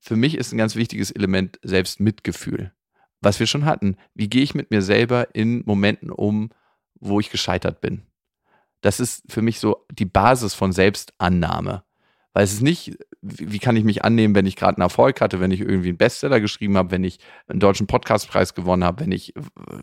Für 0.00 0.16
mich 0.16 0.36
ist 0.36 0.52
ein 0.52 0.58
ganz 0.58 0.76
wichtiges 0.76 1.10
Element 1.10 1.58
Selbstmitgefühl. 1.62 2.72
Was 3.20 3.40
wir 3.40 3.46
schon 3.46 3.64
hatten, 3.64 3.96
wie 4.14 4.28
gehe 4.28 4.42
ich 4.42 4.54
mit 4.54 4.70
mir 4.70 4.82
selber 4.82 5.34
in 5.34 5.62
Momenten 5.66 6.10
um, 6.10 6.50
wo 6.98 7.20
ich 7.20 7.30
gescheitert 7.30 7.80
bin? 7.80 8.02
Das 8.86 9.00
ist 9.00 9.24
für 9.28 9.42
mich 9.42 9.58
so 9.58 9.84
die 9.90 10.04
Basis 10.04 10.54
von 10.54 10.70
Selbstannahme. 10.70 11.82
Weil 12.32 12.44
es 12.44 12.52
ist 12.52 12.62
nicht, 12.62 12.96
wie 13.20 13.58
kann 13.58 13.74
ich 13.74 13.82
mich 13.82 14.04
annehmen, 14.04 14.36
wenn 14.36 14.46
ich 14.46 14.54
gerade 14.54 14.76
einen 14.76 14.82
Erfolg 14.82 15.20
hatte, 15.20 15.40
wenn 15.40 15.50
ich 15.50 15.60
irgendwie 15.60 15.88
einen 15.88 15.98
Bestseller 15.98 16.38
geschrieben 16.38 16.76
habe, 16.76 16.92
wenn 16.92 17.02
ich 17.02 17.18
einen 17.48 17.58
deutschen 17.58 17.88
Podcastpreis 17.88 18.54
gewonnen 18.54 18.84
habe, 18.84 19.00
wenn 19.00 19.10
ich, 19.10 19.34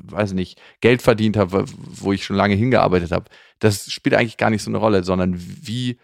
weiß 0.03 0.31
nicht, 0.31 0.61
Geld 0.79 1.01
verdient 1.01 1.35
habe, 1.35 1.65
wo 1.67 2.13
ich 2.13 2.23
schon 2.23 2.37
lange 2.37 2.55
hingearbeitet 2.55 3.11
habe. 3.11 3.25
Das 3.59 3.91
spielt 3.91 4.15
eigentlich 4.15 4.37
gar 4.37 4.49
nicht 4.49 4.63
so 4.63 4.71
eine 4.71 4.77
Rolle, 4.77 5.03
sondern 5.03 5.35
wie 5.37 5.99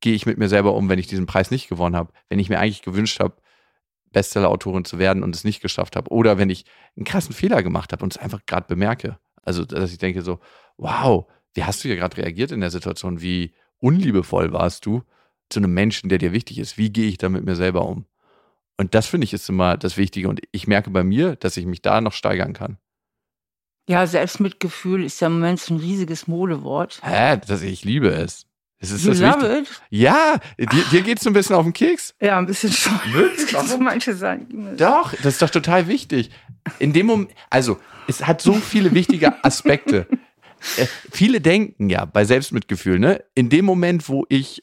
gehe 0.00 0.14
ich 0.14 0.26
mit 0.26 0.36
mir 0.36 0.50
selber 0.50 0.74
um, 0.74 0.90
wenn 0.90 0.98
ich 0.98 1.06
diesen 1.06 1.24
Preis 1.24 1.50
nicht 1.50 1.68
gewonnen 1.68 1.96
habe, 1.96 2.12
wenn 2.28 2.38
ich 2.38 2.50
mir 2.50 2.58
eigentlich 2.58 2.82
gewünscht 2.82 3.20
habe, 3.20 3.36
Bestseller-Autorin 4.12 4.84
zu 4.84 4.98
werden 4.98 5.22
und 5.22 5.34
es 5.34 5.44
nicht 5.44 5.62
geschafft 5.62 5.96
habe. 5.96 6.10
Oder 6.10 6.36
wenn 6.36 6.50
ich 6.50 6.66
einen 6.94 7.06
krassen 7.06 7.34
Fehler 7.34 7.62
gemacht 7.62 7.92
habe 7.92 8.04
und 8.04 8.14
es 8.14 8.20
einfach 8.20 8.44
gerade 8.44 8.66
bemerke. 8.66 9.18
Also, 9.42 9.64
dass 9.64 9.92
ich 9.92 9.98
denke 9.98 10.20
so, 10.20 10.40
wow, 10.76 11.26
wie 11.56 11.64
hast 11.64 11.82
du 11.82 11.88
hier 11.88 11.96
gerade 11.96 12.16
reagiert 12.18 12.52
in 12.52 12.60
der 12.60 12.70
Situation? 12.70 13.20
Wie 13.20 13.52
unliebevoll 13.78 14.52
warst 14.52 14.86
du 14.86 15.02
zu 15.48 15.60
einem 15.60 15.72
Menschen, 15.72 16.08
der 16.08 16.18
dir 16.18 16.32
wichtig 16.32 16.58
ist? 16.58 16.76
Wie 16.76 16.90
gehe 16.90 17.08
ich 17.08 17.18
da 17.18 17.28
mit 17.28 17.44
mir 17.44 17.56
selber 17.56 17.86
um? 17.86 18.04
Und 18.76 18.94
das 18.94 19.06
finde 19.06 19.24
ich 19.24 19.32
ist 19.32 19.48
immer 19.48 19.76
das 19.76 19.96
Wichtige. 19.96 20.28
Und 20.28 20.40
ich 20.52 20.66
merke 20.66 20.90
bei 20.90 21.02
mir, 21.02 21.34
dass 21.36 21.56
ich 21.56 21.64
mich 21.64 21.80
da 21.80 22.00
noch 22.00 22.12
steigern 22.12 22.52
kann. 22.52 22.76
Ja, 23.88 24.06
Selbstmitgefühl 24.06 25.04
ist 25.04 25.20
ja 25.20 25.28
im 25.28 25.34
Moment 25.34 25.60
so 25.60 25.74
ein 25.74 25.80
riesiges 25.80 26.26
Modewort. 26.26 27.00
Hä? 27.02 27.40
Das, 27.46 27.62
ich 27.62 27.84
liebe 27.84 28.08
es. 28.08 28.46
Es 28.78 28.90
ist 28.90 29.04
you 29.04 29.12
das 29.12 29.20
love 29.20 29.58
it? 29.60 29.68
Ja, 29.88 30.38
dir, 30.58 30.84
dir 30.90 31.00
geht 31.00 31.18
es 31.18 31.24
so 31.24 31.30
ein 31.30 31.32
bisschen 31.32 31.56
auf 31.56 31.64
den 31.64 31.72
Keks. 31.72 32.14
Ja, 32.20 32.36
ein 32.36 32.44
bisschen 32.44 32.72
schon. 32.72 33.00
Wirklich? 33.12 33.56
So 33.66 33.78
manche 33.78 34.14
sagen. 34.14 34.76
Doch, 34.76 35.14
das 35.14 35.34
ist 35.34 35.42
doch 35.42 35.50
total 35.50 35.88
wichtig. 35.88 36.30
In 36.78 36.92
dem 36.92 37.06
Moment, 37.06 37.30
also, 37.48 37.78
es 38.06 38.26
hat 38.26 38.42
so 38.42 38.54
viele 38.54 38.92
wichtige 38.92 39.42
Aspekte. 39.44 40.06
Äh, 40.76 40.86
viele 41.10 41.40
denken 41.40 41.88
ja 41.88 42.04
bei 42.04 42.24
Selbstmitgefühl, 42.24 42.98
ne, 42.98 43.24
in 43.34 43.48
dem 43.48 43.64
Moment, 43.64 44.08
wo 44.08 44.26
ich 44.28 44.62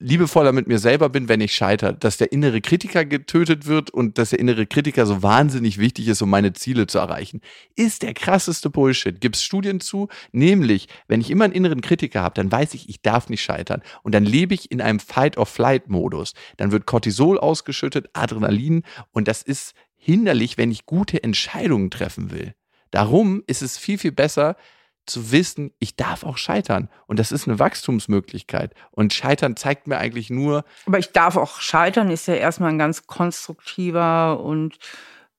liebevoller 0.00 0.52
mit 0.52 0.66
mir 0.66 0.78
selber 0.78 1.08
bin, 1.08 1.28
wenn 1.28 1.40
ich 1.40 1.54
scheitere, 1.54 1.94
dass 1.94 2.16
der 2.16 2.32
innere 2.32 2.60
Kritiker 2.60 3.04
getötet 3.04 3.66
wird 3.66 3.90
und 3.90 4.18
dass 4.18 4.30
der 4.30 4.38
innere 4.38 4.66
Kritiker 4.66 5.06
so 5.06 5.22
wahnsinnig 5.22 5.78
wichtig 5.78 6.08
ist, 6.08 6.20
um 6.20 6.30
meine 6.30 6.52
Ziele 6.52 6.86
zu 6.86 6.98
erreichen, 6.98 7.40
ist 7.76 8.02
der 8.02 8.12
krasseste 8.12 8.70
Bullshit. 8.70 9.20
Gibt 9.20 9.36
es 9.36 9.42
Studien 9.42 9.80
zu? 9.80 10.08
Nämlich, 10.32 10.88
wenn 11.08 11.20
ich 11.20 11.30
immer 11.30 11.44
einen 11.44 11.54
inneren 11.54 11.80
Kritiker 11.80 12.22
habe, 12.22 12.34
dann 12.34 12.50
weiß 12.50 12.74
ich, 12.74 12.88
ich 12.88 13.02
darf 13.02 13.28
nicht 13.28 13.42
scheitern. 13.42 13.82
Und 14.02 14.14
dann 14.14 14.24
lebe 14.24 14.52
ich 14.52 14.70
in 14.70 14.80
einem 14.80 15.00
Fight-or-Flight-Modus. 15.00 16.34
Dann 16.56 16.72
wird 16.72 16.86
Cortisol 16.86 17.38
ausgeschüttet, 17.38 18.10
Adrenalin 18.12 18.82
und 19.12 19.28
das 19.28 19.42
ist 19.42 19.74
hinderlich, 19.96 20.58
wenn 20.58 20.70
ich 20.70 20.84
gute 20.84 21.22
Entscheidungen 21.22 21.90
treffen 21.90 22.30
will. 22.30 22.54
Darum 22.90 23.42
ist 23.46 23.62
es 23.62 23.78
viel, 23.78 23.96
viel 23.96 24.12
besser, 24.12 24.56
zu 25.06 25.32
wissen, 25.32 25.72
ich 25.78 25.96
darf 25.96 26.24
auch 26.24 26.38
scheitern. 26.38 26.88
Und 27.06 27.18
das 27.18 27.32
ist 27.32 27.46
eine 27.46 27.58
Wachstumsmöglichkeit. 27.58 28.74
Und 28.90 29.12
Scheitern 29.12 29.56
zeigt 29.56 29.86
mir 29.86 29.98
eigentlich 29.98 30.30
nur. 30.30 30.64
Aber 30.86 30.98
ich 30.98 31.12
darf 31.12 31.36
auch 31.36 31.60
scheitern, 31.60 32.10
ist 32.10 32.26
ja 32.26 32.34
erstmal 32.34 32.70
ein 32.70 32.78
ganz 32.78 33.06
konstruktiver 33.06 34.40
und 34.40 34.78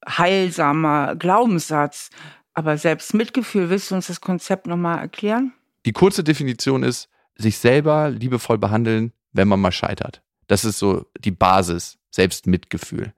heilsamer 0.07 1.15
Glaubenssatz. 1.15 2.09
Aber 2.53 2.77
selbst 2.77 3.13
Mitgefühl, 3.13 3.69
willst 3.69 3.91
du 3.91 3.95
uns 3.95 4.07
das 4.07 4.21
Konzept 4.21 4.67
nochmal 4.67 4.99
erklären? 4.99 5.53
Die 5.85 5.91
kurze 5.91 6.23
Definition 6.23 6.83
ist, 6.83 7.09
sich 7.35 7.57
selber 7.57 8.09
liebevoll 8.09 8.57
behandeln, 8.57 9.11
wenn 9.33 9.47
man 9.47 9.59
mal 9.59 9.71
scheitert. 9.71 10.21
Das 10.47 10.63
ist 10.63 10.79
so 10.79 11.05
die 11.19 11.31
Basis, 11.31 11.97
Selbstmitgefühl. 12.11 13.13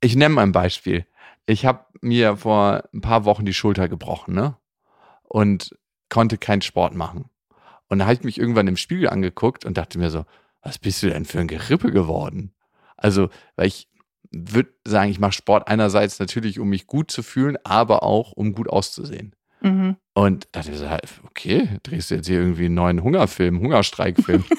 Ich 0.00 0.14
nenne 0.16 0.34
mal 0.34 0.42
ein 0.42 0.52
Beispiel. 0.52 1.06
Ich 1.46 1.64
habe 1.64 1.86
mir 2.00 2.36
vor 2.36 2.84
ein 2.92 3.00
paar 3.00 3.24
Wochen 3.24 3.46
die 3.46 3.54
Schulter 3.54 3.88
gebrochen, 3.88 4.34
ne? 4.34 4.56
Und 5.24 5.76
konnte 6.08 6.38
keinen 6.38 6.62
Sport 6.62 6.94
machen. 6.94 7.30
Und 7.88 7.98
da 7.98 8.04
habe 8.04 8.14
ich 8.14 8.24
mich 8.24 8.38
irgendwann 8.38 8.68
im 8.68 8.76
Spiegel 8.76 9.08
angeguckt 9.08 9.64
und 9.64 9.76
dachte 9.76 9.98
mir 9.98 10.10
so, 10.10 10.24
was 10.62 10.78
bist 10.78 11.02
du 11.02 11.10
denn 11.10 11.24
für 11.24 11.40
ein 11.40 11.48
Gerippe 11.48 11.90
geworden? 11.90 12.54
Also, 12.96 13.28
weil 13.56 13.66
ich 13.66 13.88
würde 14.32 14.70
sagen, 14.86 15.10
ich 15.10 15.20
mache 15.20 15.32
Sport 15.32 15.68
einerseits 15.68 16.18
natürlich, 16.18 16.58
um 16.58 16.68
mich 16.68 16.86
gut 16.86 17.10
zu 17.10 17.22
fühlen, 17.22 17.56
aber 17.64 18.02
auch, 18.02 18.32
um 18.32 18.52
gut 18.52 18.68
auszusehen. 18.68 19.34
Mhm. 19.60 19.96
Und 20.14 20.48
dachte 20.52 20.70
mir 20.70 20.76
so, 20.76 20.86
okay, 21.24 21.78
drehst 21.82 22.10
du 22.10 22.16
jetzt 22.16 22.26
hier 22.26 22.38
irgendwie 22.38 22.66
einen 22.66 22.74
neuen 22.74 23.02
Hungerfilm, 23.02 23.60
Hungerstreikfilm. 23.60 24.44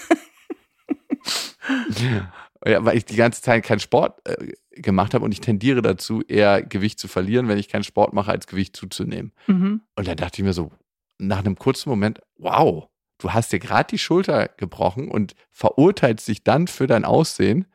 ja, 2.65 2.86
weil 2.86 2.97
ich 2.97 3.06
die 3.06 3.15
ganze 3.15 3.41
Zeit 3.41 3.63
keinen 3.63 3.80
Sport 3.80 4.19
äh, 4.28 4.54
gemacht 4.75 5.13
habe 5.13 5.25
und 5.25 5.31
ich 5.31 5.41
tendiere 5.41 5.81
dazu, 5.81 6.21
eher 6.27 6.61
Gewicht 6.61 6.99
zu 6.99 7.07
verlieren, 7.07 7.47
wenn 7.47 7.57
ich 7.57 7.69
keinen 7.69 7.83
Sport 7.83 8.13
mache, 8.13 8.31
als 8.31 8.47
Gewicht 8.47 8.75
zuzunehmen. 8.75 9.31
Mhm. 9.47 9.81
Und 9.95 10.07
da 10.07 10.15
dachte 10.15 10.41
ich 10.41 10.45
mir 10.45 10.53
so, 10.53 10.71
nach 11.17 11.39
einem 11.39 11.55
kurzen 11.55 11.89
Moment, 11.89 12.19
wow, 12.38 12.88
du 13.17 13.33
hast 13.33 13.51
dir 13.51 13.59
gerade 13.59 13.88
die 13.89 13.97
Schulter 13.97 14.49
gebrochen 14.57 15.09
und 15.09 15.35
verurteilst 15.51 16.27
dich 16.27 16.43
dann 16.43 16.67
für 16.67 16.88
dein 16.88 17.05
Aussehen. 17.05 17.65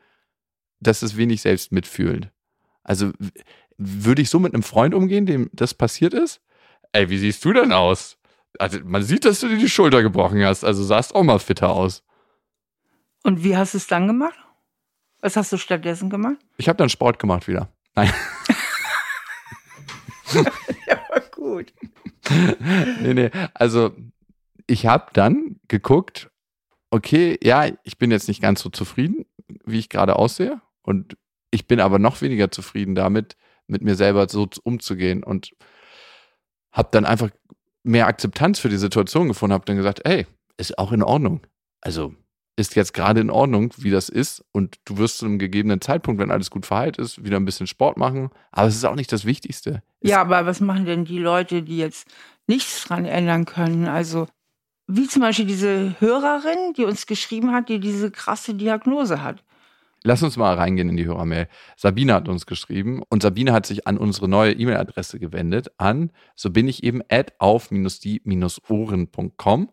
Das 0.79 1.03
ist 1.03 1.17
wenig 1.17 1.41
selbst 1.41 1.71
mitfühlend. 1.71 2.31
Also 2.83 3.11
würde 3.77 4.21
ich 4.21 4.29
so 4.29 4.39
mit 4.39 4.53
einem 4.53 4.63
Freund 4.63 4.93
umgehen, 4.93 5.25
dem 5.25 5.49
das 5.53 5.73
passiert 5.73 6.13
ist? 6.13 6.41
Ey, 6.93 7.09
wie 7.09 7.17
siehst 7.17 7.43
du 7.45 7.53
denn 7.53 7.71
aus? 7.71 8.17
Also 8.59 8.79
man 8.83 9.03
sieht, 9.03 9.25
dass 9.25 9.39
du 9.39 9.47
dir 9.47 9.57
die 9.57 9.69
Schulter 9.69 10.01
gebrochen 10.01 10.43
hast, 10.43 10.63
also 10.63 10.83
sahst 10.83 11.15
auch 11.15 11.23
mal 11.23 11.39
fitter 11.39 11.71
aus. 11.71 12.03
Und 13.23 13.43
wie 13.43 13.55
hast 13.55 13.73
du 13.73 13.77
es 13.77 13.87
dann 13.87 14.07
gemacht? 14.07 14.37
Was 15.21 15.35
hast 15.37 15.51
du 15.51 15.57
stattdessen 15.57 16.09
gemacht? 16.09 16.37
Ich 16.57 16.67
habe 16.67 16.77
dann 16.77 16.89
Sport 16.89 17.19
gemacht 17.19 17.47
wieder. 17.47 17.69
Nein. 17.95 18.11
ja, 20.87 20.99
gut. 21.31 21.73
nee, 23.01 23.13
nee. 23.13 23.29
Also, 23.53 23.95
ich 24.67 24.85
habe 24.85 25.07
dann 25.13 25.59
geguckt, 25.67 26.29
okay, 26.89 27.37
ja, 27.43 27.69
ich 27.83 27.97
bin 27.97 28.11
jetzt 28.11 28.27
nicht 28.27 28.41
ganz 28.41 28.61
so 28.61 28.69
zufrieden, 28.69 29.25
wie 29.65 29.79
ich 29.79 29.89
gerade 29.89 30.15
aussehe. 30.15 30.61
Und 30.81 31.17
ich 31.51 31.67
bin 31.67 31.79
aber 31.79 31.99
noch 31.99 32.21
weniger 32.21 32.51
zufrieden 32.51 32.95
damit, 32.95 33.35
mit 33.67 33.81
mir 33.81 33.95
selber 33.95 34.27
so 34.29 34.47
umzugehen. 34.63 35.23
Und 35.23 35.51
habe 36.71 36.89
dann 36.91 37.05
einfach 37.05 37.29
mehr 37.83 38.07
Akzeptanz 38.07 38.59
für 38.59 38.69
die 38.69 38.77
Situation 38.77 39.27
gefunden, 39.27 39.53
habe 39.53 39.65
dann 39.65 39.77
gesagt, 39.77 40.01
ey, 40.05 40.25
ist 40.57 40.77
auch 40.77 40.91
in 40.91 41.03
Ordnung. 41.03 41.41
Also 41.81 42.13
ist 42.61 42.75
jetzt 42.75 42.93
gerade 42.93 43.19
in 43.19 43.29
Ordnung, 43.29 43.73
wie 43.77 43.89
das 43.89 44.07
ist. 44.07 44.45
Und 44.51 44.77
du 44.85 44.97
wirst 44.97 45.17
zu 45.17 45.25
einem 45.25 45.39
gegebenen 45.39 45.81
Zeitpunkt, 45.81 46.21
wenn 46.21 46.31
alles 46.31 46.49
gut 46.49 46.65
verheilt 46.65 46.97
ist, 46.97 47.25
wieder 47.25 47.37
ein 47.37 47.45
bisschen 47.45 47.67
Sport 47.67 47.97
machen. 47.97 48.29
Aber 48.51 48.67
es 48.67 48.75
ist 48.75 48.85
auch 48.85 48.95
nicht 48.95 49.11
das 49.11 49.25
Wichtigste. 49.25 49.83
Ja, 50.01 50.21
aber 50.21 50.45
was 50.45 50.61
machen 50.61 50.85
denn 50.85 51.03
die 51.03 51.19
Leute, 51.19 51.63
die 51.63 51.77
jetzt 51.77 52.07
nichts 52.47 52.85
dran 52.85 53.05
ändern 53.05 53.45
können? 53.45 53.87
Also, 53.87 54.27
wie 54.87 55.07
zum 55.07 55.21
Beispiel 55.21 55.45
diese 55.45 55.95
Hörerin, 55.99 56.73
die 56.77 56.85
uns 56.85 57.07
geschrieben 57.07 57.51
hat, 57.51 57.69
die 57.69 57.79
diese 57.79 58.11
krasse 58.11 58.53
Diagnose 58.53 59.23
hat. 59.23 59.43
Lass 60.03 60.23
uns 60.23 60.35
mal 60.35 60.55
reingehen 60.55 60.89
in 60.89 60.97
die 60.97 61.05
Hörermail. 61.05 61.47
Sabine 61.77 62.15
hat 62.15 62.27
uns 62.27 62.47
geschrieben 62.47 63.03
und 63.09 63.21
Sabine 63.21 63.53
hat 63.53 63.67
sich 63.67 63.87
an 63.87 63.99
unsere 63.99 64.27
neue 64.27 64.53
E-Mail-Adresse 64.53 65.19
gewendet, 65.19 65.69
an 65.77 66.09
so 66.35 66.49
bin 66.49 66.67
ich 66.67 66.83
eben 66.83 67.03
at 67.09 67.39
auf-die-ohren.com. 67.39 69.69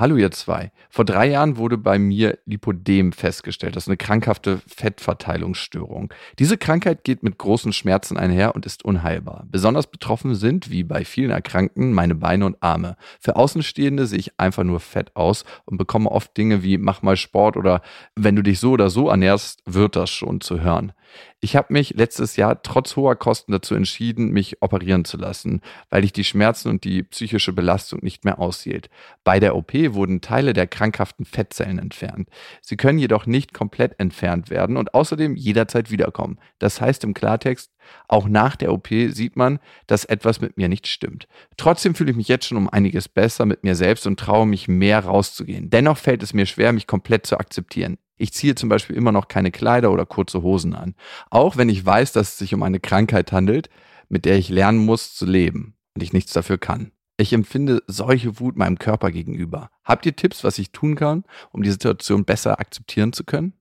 Hallo 0.00 0.16
ihr 0.16 0.30
zwei. 0.30 0.72
Vor 0.88 1.04
drei 1.04 1.28
Jahren 1.28 1.58
wurde 1.58 1.76
bei 1.76 1.98
mir 1.98 2.38
Lipodem 2.46 3.12
festgestellt. 3.12 3.76
Das 3.76 3.84
ist 3.84 3.88
eine 3.88 3.98
krankhafte 3.98 4.62
Fettverteilungsstörung. 4.66 6.10
Diese 6.38 6.56
Krankheit 6.56 7.04
geht 7.04 7.22
mit 7.22 7.36
großen 7.36 7.74
Schmerzen 7.74 8.16
einher 8.16 8.54
und 8.54 8.64
ist 8.64 8.82
unheilbar. 8.82 9.44
Besonders 9.50 9.88
betroffen 9.88 10.34
sind, 10.34 10.70
wie 10.70 10.84
bei 10.84 11.04
vielen 11.04 11.30
Erkrankten, 11.30 11.92
meine 11.92 12.14
Beine 12.14 12.46
und 12.46 12.62
Arme. 12.62 12.96
Für 13.20 13.36
Außenstehende 13.36 14.06
sehe 14.06 14.20
ich 14.20 14.40
einfach 14.40 14.64
nur 14.64 14.80
fett 14.80 15.14
aus 15.16 15.44
und 15.66 15.76
bekomme 15.76 16.10
oft 16.10 16.34
Dinge 16.34 16.62
wie 16.62 16.78
mach 16.78 17.02
mal 17.02 17.18
Sport 17.18 17.58
oder 17.58 17.82
wenn 18.16 18.36
du 18.36 18.42
dich 18.42 18.58
so 18.58 18.70
oder 18.70 18.88
so 18.88 19.10
ernährst, 19.10 19.60
wird 19.66 19.96
das 19.96 20.08
schon 20.08 20.40
zu 20.40 20.62
hören. 20.62 20.94
Ich 21.40 21.56
habe 21.56 21.72
mich 21.72 21.94
letztes 21.94 22.36
Jahr 22.36 22.62
trotz 22.62 22.96
hoher 22.96 23.16
Kosten 23.16 23.52
dazu 23.52 23.74
entschieden, 23.74 24.30
mich 24.30 24.62
operieren 24.62 25.04
zu 25.04 25.16
lassen, 25.16 25.62
weil 25.88 26.04
ich 26.04 26.12
die 26.12 26.24
Schmerzen 26.24 26.68
und 26.68 26.84
die 26.84 27.02
psychische 27.02 27.52
Belastung 27.52 28.00
nicht 28.02 28.24
mehr 28.24 28.38
aushielt. 28.38 28.90
Bei 29.24 29.40
der 29.40 29.56
OP 29.56 29.72
wurden 29.72 30.20
Teile 30.20 30.52
der 30.52 30.66
krankhaften 30.66 31.24
Fettzellen 31.24 31.78
entfernt. 31.78 32.28
Sie 32.60 32.76
können 32.76 32.98
jedoch 32.98 33.26
nicht 33.26 33.54
komplett 33.54 33.98
entfernt 33.98 34.50
werden 34.50 34.76
und 34.76 34.94
außerdem 34.94 35.36
jederzeit 35.36 35.90
wiederkommen. 35.90 36.38
Das 36.58 36.80
heißt 36.80 37.04
im 37.04 37.14
Klartext, 37.14 37.72
auch 38.08 38.28
nach 38.28 38.56
der 38.56 38.72
OP 38.72 38.88
sieht 38.88 39.36
man, 39.36 39.58
dass 39.86 40.04
etwas 40.04 40.40
mit 40.40 40.56
mir 40.56 40.68
nicht 40.68 40.86
stimmt. 40.86 41.26
Trotzdem 41.56 41.94
fühle 41.94 42.10
ich 42.10 42.16
mich 42.16 42.28
jetzt 42.28 42.46
schon 42.46 42.58
um 42.58 42.68
einiges 42.68 43.08
besser 43.08 43.46
mit 43.46 43.64
mir 43.64 43.74
selbst 43.74 44.06
und 44.06 44.20
traue 44.20 44.46
mich 44.46 44.68
mehr 44.68 45.00
rauszugehen. 45.00 45.70
Dennoch 45.70 45.98
fällt 45.98 46.22
es 46.22 46.34
mir 46.34 46.46
schwer, 46.46 46.72
mich 46.72 46.86
komplett 46.86 47.26
zu 47.26 47.38
akzeptieren. 47.38 47.98
Ich 48.20 48.34
ziehe 48.34 48.54
zum 48.54 48.68
Beispiel 48.68 48.96
immer 48.96 49.12
noch 49.12 49.28
keine 49.28 49.50
Kleider 49.50 49.90
oder 49.90 50.04
kurze 50.04 50.42
Hosen 50.42 50.74
an. 50.74 50.94
Auch 51.30 51.56
wenn 51.56 51.70
ich 51.70 51.84
weiß, 51.84 52.12
dass 52.12 52.32
es 52.32 52.38
sich 52.38 52.52
um 52.52 52.62
eine 52.62 52.78
Krankheit 52.78 53.32
handelt, 53.32 53.70
mit 54.10 54.26
der 54.26 54.36
ich 54.36 54.50
lernen 54.50 54.78
muss 54.78 55.14
zu 55.14 55.24
leben 55.24 55.74
und 55.94 56.02
ich 56.02 56.12
nichts 56.12 56.32
dafür 56.32 56.58
kann. 56.58 56.92
Ich 57.16 57.32
empfinde 57.32 57.82
solche 57.86 58.38
Wut 58.38 58.56
meinem 58.56 58.78
Körper 58.78 59.10
gegenüber. 59.10 59.70
Habt 59.84 60.04
ihr 60.04 60.14
Tipps, 60.14 60.44
was 60.44 60.58
ich 60.58 60.70
tun 60.70 60.96
kann, 60.96 61.24
um 61.50 61.62
die 61.62 61.70
Situation 61.70 62.26
besser 62.26 62.60
akzeptieren 62.60 63.14
zu 63.14 63.24
können? 63.24 63.54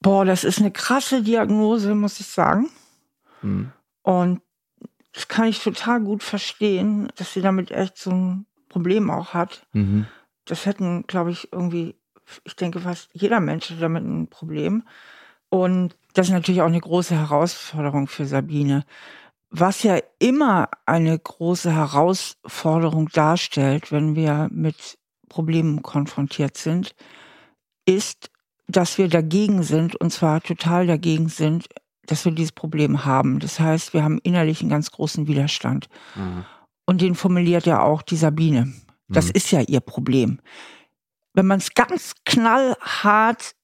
Boah, 0.00 0.24
das 0.24 0.42
ist 0.42 0.58
eine 0.58 0.72
krasse 0.72 1.22
Diagnose, 1.22 1.94
muss 1.94 2.18
ich 2.18 2.26
sagen. 2.26 2.70
Hm. 3.40 3.70
Und 4.02 4.40
das 5.12 5.28
kann 5.28 5.46
ich 5.46 5.62
total 5.62 6.00
gut 6.00 6.24
verstehen, 6.24 7.12
dass 7.14 7.34
sie 7.34 7.40
damit 7.40 7.70
echt 7.70 7.98
so 7.98 8.10
ein 8.10 8.46
Problem 8.68 9.10
auch 9.10 9.32
hat. 9.32 9.64
Mhm. 9.72 10.06
Das 10.44 10.66
hätten, 10.66 11.06
glaube 11.06 11.30
ich, 11.30 11.52
irgendwie 11.52 11.94
ich 12.44 12.56
denke, 12.56 12.80
fast 12.80 13.08
jeder 13.12 13.40
Mensch 13.40 13.70
hat 13.70 13.80
damit 13.80 14.04
ein 14.04 14.28
Problem. 14.28 14.84
Und 15.48 15.96
das 16.14 16.28
ist 16.28 16.32
natürlich 16.32 16.62
auch 16.62 16.66
eine 16.66 16.80
große 16.80 17.14
Herausforderung 17.14 18.06
für 18.06 18.26
Sabine. 18.26 18.84
Was 19.50 19.82
ja 19.82 19.98
immer 20.18 20.68
eine 20.86 21.18
große 21.18 21.74
Herausforderung 21.74 23.08
darstellt, 23.08 23.92
wenn 23.92 24.16
wir 24.16 24.48
mit 24.50 24.98
Problemen 25.28 25.82
konfrontiert 25.82 26.56
sind, 26.56 26.94
ist, 27.84 28.30
dass 28.66 28.96
wir 28.96 29.08
dagegen 29.08 29.62
sind, 29.62 29.96
und 29.96 30.10
zwar 30.10 30.40
total 30.40 30.86
dagegen 30.86 31.28
sind, 31.28 31.68
dass 32.06 32.24
wir 32.24 32.32
dieses 32.32 32.52
Problem 32.52 33.04
haben. 33.04 33.38
Das 33.38 33.60
heißt, 33.60 33.92
wir 33.92 34.02
haben 34.02 34.20
innerlich 34.22 34.60
einen 34.60 34.70
ganz 34.70 34.90
großen 34.90 35.26
Widerstand. 35.26 35.88
Mhm. 36.14 36.44
Und 36.86 37.00
den 37.00 37.14
formuliert 37.14 37.66
ja 37.66 37.82
auch 37.82 38.02
die 38.02 38.16
Sabine. 38.16 38.72
Das 39.08 39.26
mhm. 39.26 39.32
ist 39.34 39.50
ja 39.50 39.60
ihr 39.60 39.80
Problem 39.80 40.38
wenn 41.34 41.46
man 41.46 41.58
es 41.58 41.74
ganz 41.74 42.14
knallhart 42.24 43.54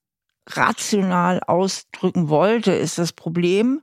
rational 0.47 1.41
ausdrücken 1.41 2.29
wollte, 2.29 2.71
ist 2.71 2.97
das 2.97 3.13
Problem 3.13 3.81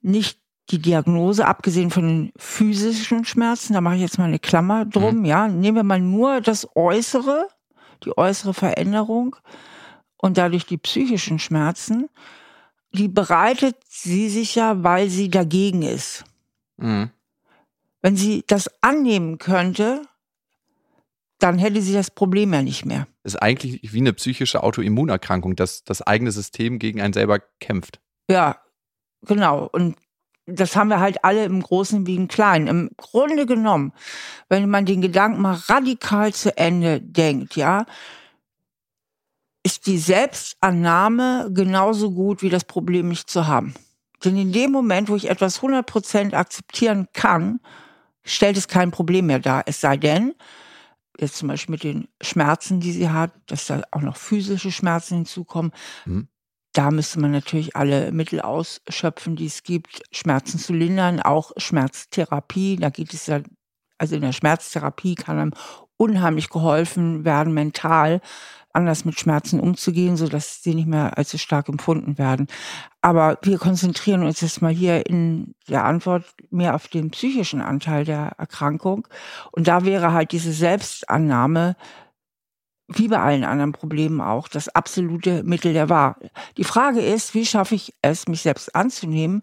nicht 0.00 0.38
die 0.70 0.80
Diagnose, 0.80 1.46
abgesehen 1.46 1.90
von 1.90 2.06
den 2.06 2.32
physischen 2.36 3.24
Schmerzen, 3.24 3.74
da 3.74 3.80
mache 3.80 3.96
ich 3.96 4.00
jetzt 4.00 4.18
mal 4.18 4.24
eine 4.24 4.38
Klammer 4.38 4.84
drum, 4.84 5.18
mhm. 5.18 5.24
ja, 5.24 5.48
nehmen 5.48 5.76
wir 5.76 5.82
mal 5.82 6.00
nur 6.00 6.40
das 6.40 6.68
Äußere, 6.76 7.48
die 8.04 8.16
äußere 8.16 8.54
Veränderung 8.54 9.36
und 10.16 10.38
dadurch 10.38 10.64
die 10.66 10.78
psychischen 10.78 11.38
Schmerzen, 11.38 12.08
die 12.92 13.08
bereitet 13.08 13.76
sie 13.88 14.28
sich 14.28 14.54
ja, 14.54 14.82
weil 14.82 15.08
sie 15.08 15.30
dagegen 15.30 15.82
ist. 15.82 16.24
Mhm. 16.76 17.10
Wenn 18.00 18.16
sie 18.16 18.44
das 18.46 18.70
annehmen 18.82 19.38
könnte, 19.38 20.02
dann 21.42 21.58
hätte 21.58 21.82
sie 21.82 21.92
das 21.92 22.10
Problem 22.10 22.52
ja 22.52 22.62
nicht 22.62 22.84
mehr. 22.84 23.06
ist 23.24 23.42
eigentlich 23.42 23.92
wie 23.92 23.98
eine 23.98 24.12
psychische 24.12 24.62
Autoimmunerkrankung, 24.62 25.56
dass 25.56 25.82
das 25.82 26.02
eigene 26.02 26.30
System 26.30 26.78
gegen 26.78 27.00
einen 27.00 27.12
selber 27.12 27.40
kämpft. 27.60 28.00
Ja, 28.30 28.58
genau. 29.22 29.68
Und 29.72 29.96
das 30.46 30.76
haben 30.76 30.88
wir 30.88 31.00
halt 31.00 31.24
alle 31.24 31.44
im 31.44 31.62
Großen 31.62 32.06
wie 32.06 32.16
im 32.16 32.28
Kleinen. 32.28 32.68
Im 32.68 32.90
Grunde 32.96 33.46
genommen, 33.46 33.92
wenn 34.48 34.68
man 34.70 34.86
den 34.86 35.00
Gedanken 35.00 35.42
mal 35.42 35.54
radikal 35.66 36.32
zu 36.32 36.56
Ende 36.56 37.00
denkt, 37.00 37.56
ja, 37.56 37.86
ist 39.64 39.86
die 39.86 39.98
Selbstannahme 39.98 41.50
genauso 41.52 42.12
gut 42.12 42.42
wie 42.42 42.50
das 42.50 42.64
Problem 42.64 43.08
nicht 43.08 43.30
zu 43.30 43.46
haben. 43.46 43.74
Denn 44.24 44.36
in 44.36 44.52
dem 44.52 44.70
Moment, 44.70 45.08
wo 45.08 45.16
ich 45.16 45.28
etwas 45.28 45.60
100% 45.60 46.34
akzeptieren 46.34 47.08
kann, 47.12 47.60
stellt 48.24 48.56
es 48.56 48.68
kein 48.68 48.90
Problem 48.90 49.26
mehr 49.26 49.40
dar. 49.40 49.62
Es 49.66 49.80
sei 49.80 49.96
denn, 49.96 50.34
jetzt 51.22 51.36
zum 51.36 51.48
Beispiel 51.48 51.72
mit 51.72 51.84
den 51.84 52.08
Schmerzen, 52.20 52.80
die 52.80 52.92
sie 52.92 53.10
hat, 53.10 53.32
dass 53.46 53.66
da 53.66 53.82
auch 53.90 54.00
noch 54.00 54.16
physische 54.16 54.70
Schmerzen 54.70 55.16
hinzukommen. 55.16 55.72
Mhm. 56.04 56.28
Da 56.72 56.90
müsste 56.90 57.20
man 57.20 57.32
natürlich 57.32 57.76
alle 57.76 58.12
Mittel 58.12 58.40
ausschöpfen, 58.40 59.36
die 59.36 59.46
es 59.46 59.62
gibt, 59.62 60.02
Schmerzen 60.10 60.58
zu 60.58 60.72
lindern, 60.72 61.20
auch 61.20 61.52
Schmerztherapie. 61.56 62.76
Da 62.76 62.88
geht 62.88 63.12
es 63.12 63.26
ja, 63.26 63.40
also 63.98 64.16
in 64.16 64.22
der 64.22 64.32
Schmerztherapie 64.32 65.14
kann 65.14 65.38
einem 65.38 65.54
unheimlich 65.96 66.50
geholfen 66.50 67.24
werden, 67.24 67.54
mental 67.54 68.20
anders 68.72 69.04
mit 69.04 69.18
Schmerzen 69.18 69.60
umzugehen, 69.60 70.16
so 70.16 70.28
dass 70.28 70.62
sie 70.62 70.74
nicht 70.74 70.88
mehr 70.88 71.16
allzu 71.18 71.38
stark 71.38 71.68
empfunden 71.68 72.18
werden. 72.18 72.46
Aber 73.00 73.38
wir 73.42 73.58
konzentrieren 73.58 74.22
uns 74.22 74.40
jetzt 74.40 74.62
mal 74.62 74.72
hier 74.72 75.06
in 75.06 75.54
der 75.68 75.84
Antwort 75.84 76.24
mehr 76.50 76.74
auf 76.74 76.88
den 76.88 77.10
psychischen 77.10 77.60
Anteil 77.60 78.04
der 78.04 78.32
Erkrankung. 78.38 79.06
Und 79.50 79.68
da 79.68 79.84
wäre 79.84 80.12
halt 80.12 80.32
diese 80.32 80.52
Selbstannahme 80.52 81.76
wie 82.88 83.08
bei 83.08 83.18
allen 83.18 83.44
anderen 83.44 83.72
Problemen 83.72 84.20
auch, 84.20 84.48
das 84.48 84.68
absolute 84.68 85.42
Mittel 85.44 85.72
der 85.72 85.88
Wahl. 85.88 86.16
Die 86.58 86.64
Frage 86.64 87.00
ist, 87.00 87.34
wie 87.34 87.46
schaffe 87.46 87.74
ich 87.74 87.94
es, 88.02 88.28
mich 88.28 88.42
selbst 88.42 88.74
anzunehmen, 88.74 89.42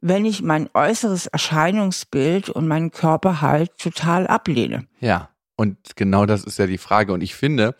wenn 0.00 0.24
ich 0.24 0.42
mein 0.42 0.68
äußeres 0.74 1.26
Erscheinungsbild 1.26 2.50
und 2.50 2.66
meinen 2.66 2.90
Körper 2.90 3.40
halt 3.40 3.78
total 3.78 4.26
ablehne? 4.26 4.88
Ja, 4.98 5.30
und 5.56 5.96
genau 5.96 6.26
das 6.26 6.44
ist 6.44 6.58
ja 6.58 6.66
die 6.66 6.78
Frage. 6.78 7.12
Und 7.12 7.22
ich 7.22 7.34
finde, 7.34 7.76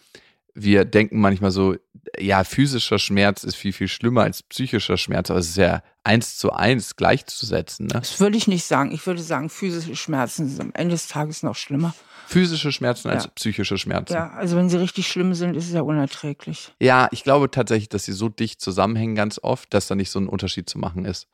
wir 0.54 0.84
denken 0.84 1.20
manchmal 1.20 1.50
so, 1.50 1.76
ja, 2.18 2.44
physischer 2.44 2.98
Schmerz 2.98 3.44
ist 3.44 3.56
viel, 3.56 3.72
viel 3.72 3.88
schlimmer 3.88 4.22
als 4.22 4.42
psychischer 4.42 4.96
Schmerz, 4.96 5.30
aber 5.30 5.40
es 5.40 5.48
ist 5.50 5.56
ja 5.56 5.82
eins 6.04 6.36
zu 6.36 6.52
eins 6.52 6.96
gleichzusetzen. 6.96 7.86
Ne? 7.86 7.94
Das 7.94 8.20
würde 8.20 8.36
ich 8.36 8.46
nicht 8.46 8.64
sagen. 8.64 8.92
Ich 8.92 9.06
würde 9.06 9.22
sagen, 9.22 9.50
physische 9.50 9.96
Schmerzen 9.96 10.48
sind 10.48 10.60
am 10.60 10.70
Ende 10.74 10.94
des 10.94 11.08
Tages 11.08 11.42
noch 11.42 11.56
schlimmer. 11.56 11.94
Physische 12.26 12.72
Schmerzen 12.72 13.10
als 13.10 13.28
psychische 13.28 13.76
Schmerzen. 13.76 14.14
Ja, 14.14 14.30
also 14.30 14.56
wenn 14.56 14.70
sie 14.70 14.78
richtig 14.78 15.08
schlimm 15.08 15.34
sind, 15.34 15.56
ist 15.56 15.66
es 15.66 15.72
ja 15.72 15.82
unerträglich. 15.82 16.72
Ja, 16.80 17.08
ich 17.10 17.22
glaube 17.22 17.50
tatsächlich, 17.50 17.88
dass 17.88 18.04
sie 18.04 18.12
so 18.12 18.28
dicht 18.28 18.60
zusammenhängen 18.60 19.14
ganz 19.14 19.38
oft, 19.42 19.74
dass 19.74 19.88
da 19.88 19.94
nicht 19.94 20.10
so 20.10 20.20
ein 20.20 20.28
Unterschied 20.28 20.68
zu 20.68 20.78
machen 20.78 21.04
ist. 21.04 21.28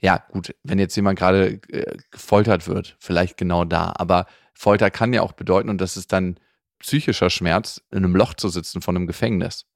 Ja, 0.00 0.24
gut, 0.30 0.54
wenn 0.62 0.78
jetzt 0.78 0.96
jemand 0.96 1.18
gerade 1.18 1.60
äh, 1.68 1.96
gefoltert 2.10 2.66
wird, 2.68 2.96
vielleicht 2.98 3.36
genau 3.36 3.64
da. 3.64 3.92
Aber 3.96 4.26
Folter 4.58 4.90
kann 4.90 5.12
ja 5.12 5.22
auch 5.22 5.34
bedeuten, 5.34 5.68
und 5.68 5.80
das 5.80 5.96
ist 5.96 6.12
dann 6.12 6.40
psychischer 6.80 7.30
Schmerz, 7.30 7.80
in 7.92 7.98
einem 7.98 8.16
Loch 8.16 8.34
zu 8.34 8.48
sitzen 8.48 8.82
von 8.82 8.96
einem 8.96 9.06
Gefängnis. 9.06 9.66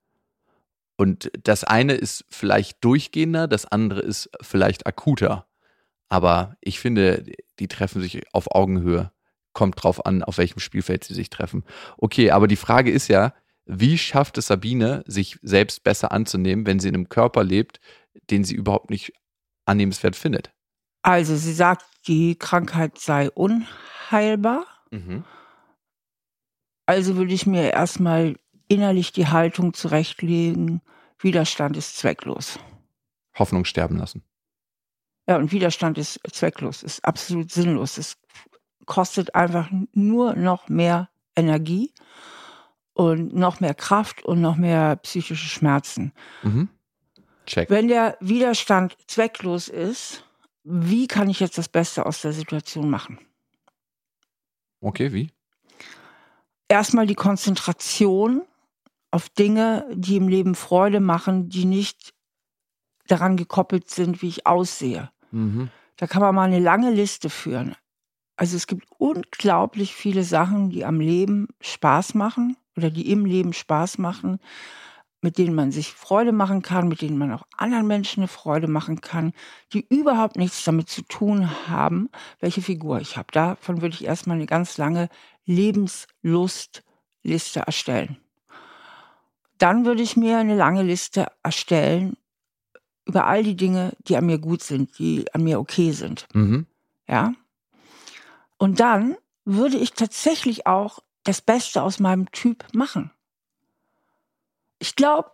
Und 0.97 1.31
das 1.41 1.63
eine 1.63 1.95
ist 1.95 2.25
vielleicht 2.31 2.85
durchgehender, 2.85 3.47
das 3.47 3.65
andere 3.65 4.01
ist 4.01 4.29
vielleicht 4.41 4.89
akuter. 4.89 5.47
Aber 6.09 6.57
ich 6.61 6.81
finde, 6.81 7.25
die 7.61 7.69
treffen 7.69 8.03
sich 8.03 8.23
auf 8.35 8.53
Augenhöhe. 8.53 9.13
Kommt 9.53 9.81
drauf 9.81 10.05
an, 10.05 10.25
auf 10.25 10.39
welchem 10.39 10.59
Spielfeld 10.59 11.05
sie 11.05 11.15
sich 11.15 11.31
treffen. 11.31 11.63
Okay, 11.97 12.33
aber 12.33 12.49
die 12.49 12.57
Frage 12.57 12.91
ist 12.91 13.07
ja, 13.07 13.35
wie 13.65 13.97
schafft 13.99 14.37
es 14.37 14.49
Sabine, 14.49 15.05
sich 15.07 15.39
selbst 15.43 15.85
besser 15.85 16.11
anzunehmen, 16.11 16.67
wenn 16.67 16.81
sie 16.81 16.89
in 16.89 16.97
einem 16.97 17.09
Körper 17.09 17.45
lebt, 17.45 17.79
den 18.31 18.43
sie 18.43 18.57
überhaupt 18.57 18.91
nicht 18.91 19.13
annehmenswert 19.65 20.17
findet? 20.17 20.53
Also 21.03 21.37
sie 21.37 21.53
sagt, 21.53 21.85
die 22.09 22.35
Krankheit 22.35 22.99
sei 22.99 23.31
unheilbar. 23.31 24.67
Mhm. 24.93 25.25
Also 26.87 27.17
würde 27.17 27.35
ich 27.35 27.47
mir 27.47 27.73
erstmal 27.73 28.37
innerlich 28.69 29.13
die 29.13 29.27
Haltung 29.27 29.75
zurechtlegen, 29.75 30.81
Widerstand 31.19 31.77
ist 31.77 31.97
zwecklos. 31.97 32.59
Hoffnung 33.39 33.65
sterben 33.65 33.97
lassen. 33.97 34.23
Ja, 35.29 35.37
und 35.37 35.53
Widerstand 35.53 35.99
ist 35.99 36.21
zwecklos, 36.33 36.83
ist 36.83 37.05
absolut 37.05 37.51
sinnlos. 37.51 37.97
Es 37.97 38.19
kostet 38.87 39.35
einfach 39.35 39.71
nur 39.93 40.35
noch 40.35 40.69
mehr 40.69 41.09
Energie 41.37 41.93
und 42.93 43.35
noch 43.35 43.61
mehr 43.61 43.75
Kraft 43.75 44.25
und 44.25 44.41
noch 44.41 44.57
mehr 44.57 44.97
psychische 44.97 45.49
Schmerzen. 45.49 46.13
Mhm. 46.43 46.69
Check. 47.47 47.71
Wenn 47.71 47.89
der 47.89 48.17
Widerstand 48.21 48.97
zwecklos 49.07 49.69
ist, 49.69 50.25
wie 50.65 51.07
kann 51.07 51.31
ich 51.31 51.41
jetzt 51.41 51.59
das 51.59 51.69
Beste 51.69 52.05
aus 52.05 52.21
der 52.21 52.33
Situation 52.33 52.91
machen? 52.91 53.19
Okay, 54.83 55.13
wie? 55.13 55.31
erstmal 56.73 57.07
die 57.07 57.15
Konzentration 57.15 58.43
auf 59.11 59.29
Dinge, 59.29 59.87
die 59.93 60.17
im 60.17 60.27
Leben 60.27 60.55
Freude 60.55 61.01
machen, 61.01 61.51
die 61.51 61.67
nicht 61.67 62.15
daran 63.09 63.37
gekoppelt 63.37 63.91
sind, 63.91 64.23
wie 64.23 64.29
ich 64.29 64.47
aussehe. 64.47 65.11
Mhm. 65.33 65.69
Da 65.99 66.07
kann 66.07 66.23
man 66.23 66.35
mal 66.35 66.45
eine 66.45 66.61
lange 66.61 66.91
Liste 66.91 67.29
führen. 67.29 67.77
Also 68.37 68.57
es 68.57 68.67
gibt 68.67 68.87
unglaublich 68.97 69.95
viele 69.95 70.25
Sachen, 70.25 70.71
die 70.71 70.87
am 70.87 70.99
Leben 70.99 71.49
Spaß 71.61 72.15
machen 72.15 72.57
oder 72.75 72.89
die 72.89 73.11
im 73.11 73.27
Leben 73.27 73.53
Spaß 73.53 73.99
machen, 73.99 74.41
mit 75.23 75.39
denen 75.39 75.55
man 75.55 75.73
sich 75.73 75.95
Freude 75.95 76.33
machen 76.33 76.61
kann, 76.63 76.89
mit 76.89 77.01
denen 77.01 77.17
man 77.17 77.33
auch 77.33 77.45
anderen 77.57 77.87
Menschen 77.87 78.21
eine 78.21 78.29
Freude 78.29 78.67
machen 78.67 79.01
kann, 79.01 79.33
die 79.73 79.87
überhaupt 79.89 80.37
nichts 80.37 80.65
damit 80.65 80.91
zu 80.91 81.01
tun 81.03 81.49
haben, 81.69 82.11
welche 82.41 82.61
Figur 82.61 83.01
ich 83.01 83.17
habe. 83.17 83.29
Davon 83.33 83.81
würde 83.81 83.95
ich 83.95 84.05
erstmal 84.05 84.37
eine 84.37 84.47
ganz 84.47 84.77
lange 84.79 85.09
Lebenslustliste 85.47 87.61
erstellen. 87.61 88.19
Dann 89.59 89.85
würde 89.85 90.03
ich 90.03 90.17
mir 90.17 90.39
eine 90.39 90.57
lange 90.57 90.83
Liste 90.83 91.29
erstellen 91.45 92.17
über 93.05 93.27
all 93.27 93.45
die 93.45 93.57
Dinge, 93.57 93.93
die 94.09 94.17
an 94.17 94.27
mir 94.27 94.39
gut 94.39 94.63
sind, 94.63 94.99
die 94.99 95.33
an 95.33 95.45
mir 95.45 95.61
okay 95.61 95.93
sind. 95.93 96.27
Mhm. 96.35 96.67
Ja. 97.07 97.33
Und 98.59 98.81
dann 98.81 99.17
würde 99.45 99.77
ich 99.77 99.93
tatsächlich 99.93 100.67
auch 100.67 100.99
das 101.23 101.41
Beste 101.41 101.83
aus 101.83 102.01
meinem 102.01 102.31
Typ 102.33 102.65
machen. 102.73 103.13
Ich 104.83 104.97
glaube, 104.97 105.31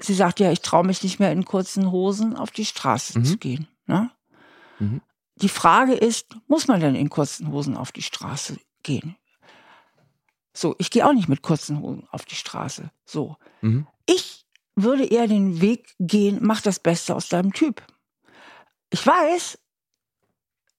sie 0.00 0.14
sagt 0.14 0.40
ja, 0.40 0.50
ich 0.50 0.60
traue 0.60 0.84
mich 0.84 1.04
nicht 1.04 1.20
mehr 1.20 1.30
in 1.30 1.44
kurzen 1.44 1.92
Hosen 1.92 2.36
auf 2.36 2.50
die 2.50 2.64
Straße 2.64 3.20
mhm. 3.20 3.24
zu 3.24 3.36
gehen. 3.38 3.68
Ne? 3.86 4.10
Mhm. 4.80 5.00
Die 5.36 5.48
Frage 5.48 5.92
ist, 5.92 6.34
muss 6.48 6.66
man 6.66 6.80
denn 6.80 6.96
in 6.96 7.08
kurzen 7.08 7.52
Hosen 7.52 7.76
auf 7.76 7.92
die 7.92 8.02
Straße 8.02 8.58
gehen? 8.82 9.14
So, 10.52 10.74
ich 10.78 10.90
gehe 10.90 11.06
auch 11.06 11.12
nicht 11.12 11.28
mit 11.28 11.42
kurzen 11.42 11.82
Hosen 11.82 12.08
auf 12.10 12.24
die 12.24 12.34
Straße. 12.34 12.90
So. 13.04 13.36
Mhm. 13.60 13.86
Ich 14.06 14.44
würde 14.74 15.04
eher 15.04 15.28
den 15.28 15.60
Weg 15.60 15.94
gehen, 16.00 16.40
mach 16.42 16.60
das 16.60 16.80
Beste 16.80 17.14
aus 17.14 17.28
deinem 17.28 17.52
Typ. 17.52 17.80
Ich 18.90 19.06
weiß, 19.06 19.56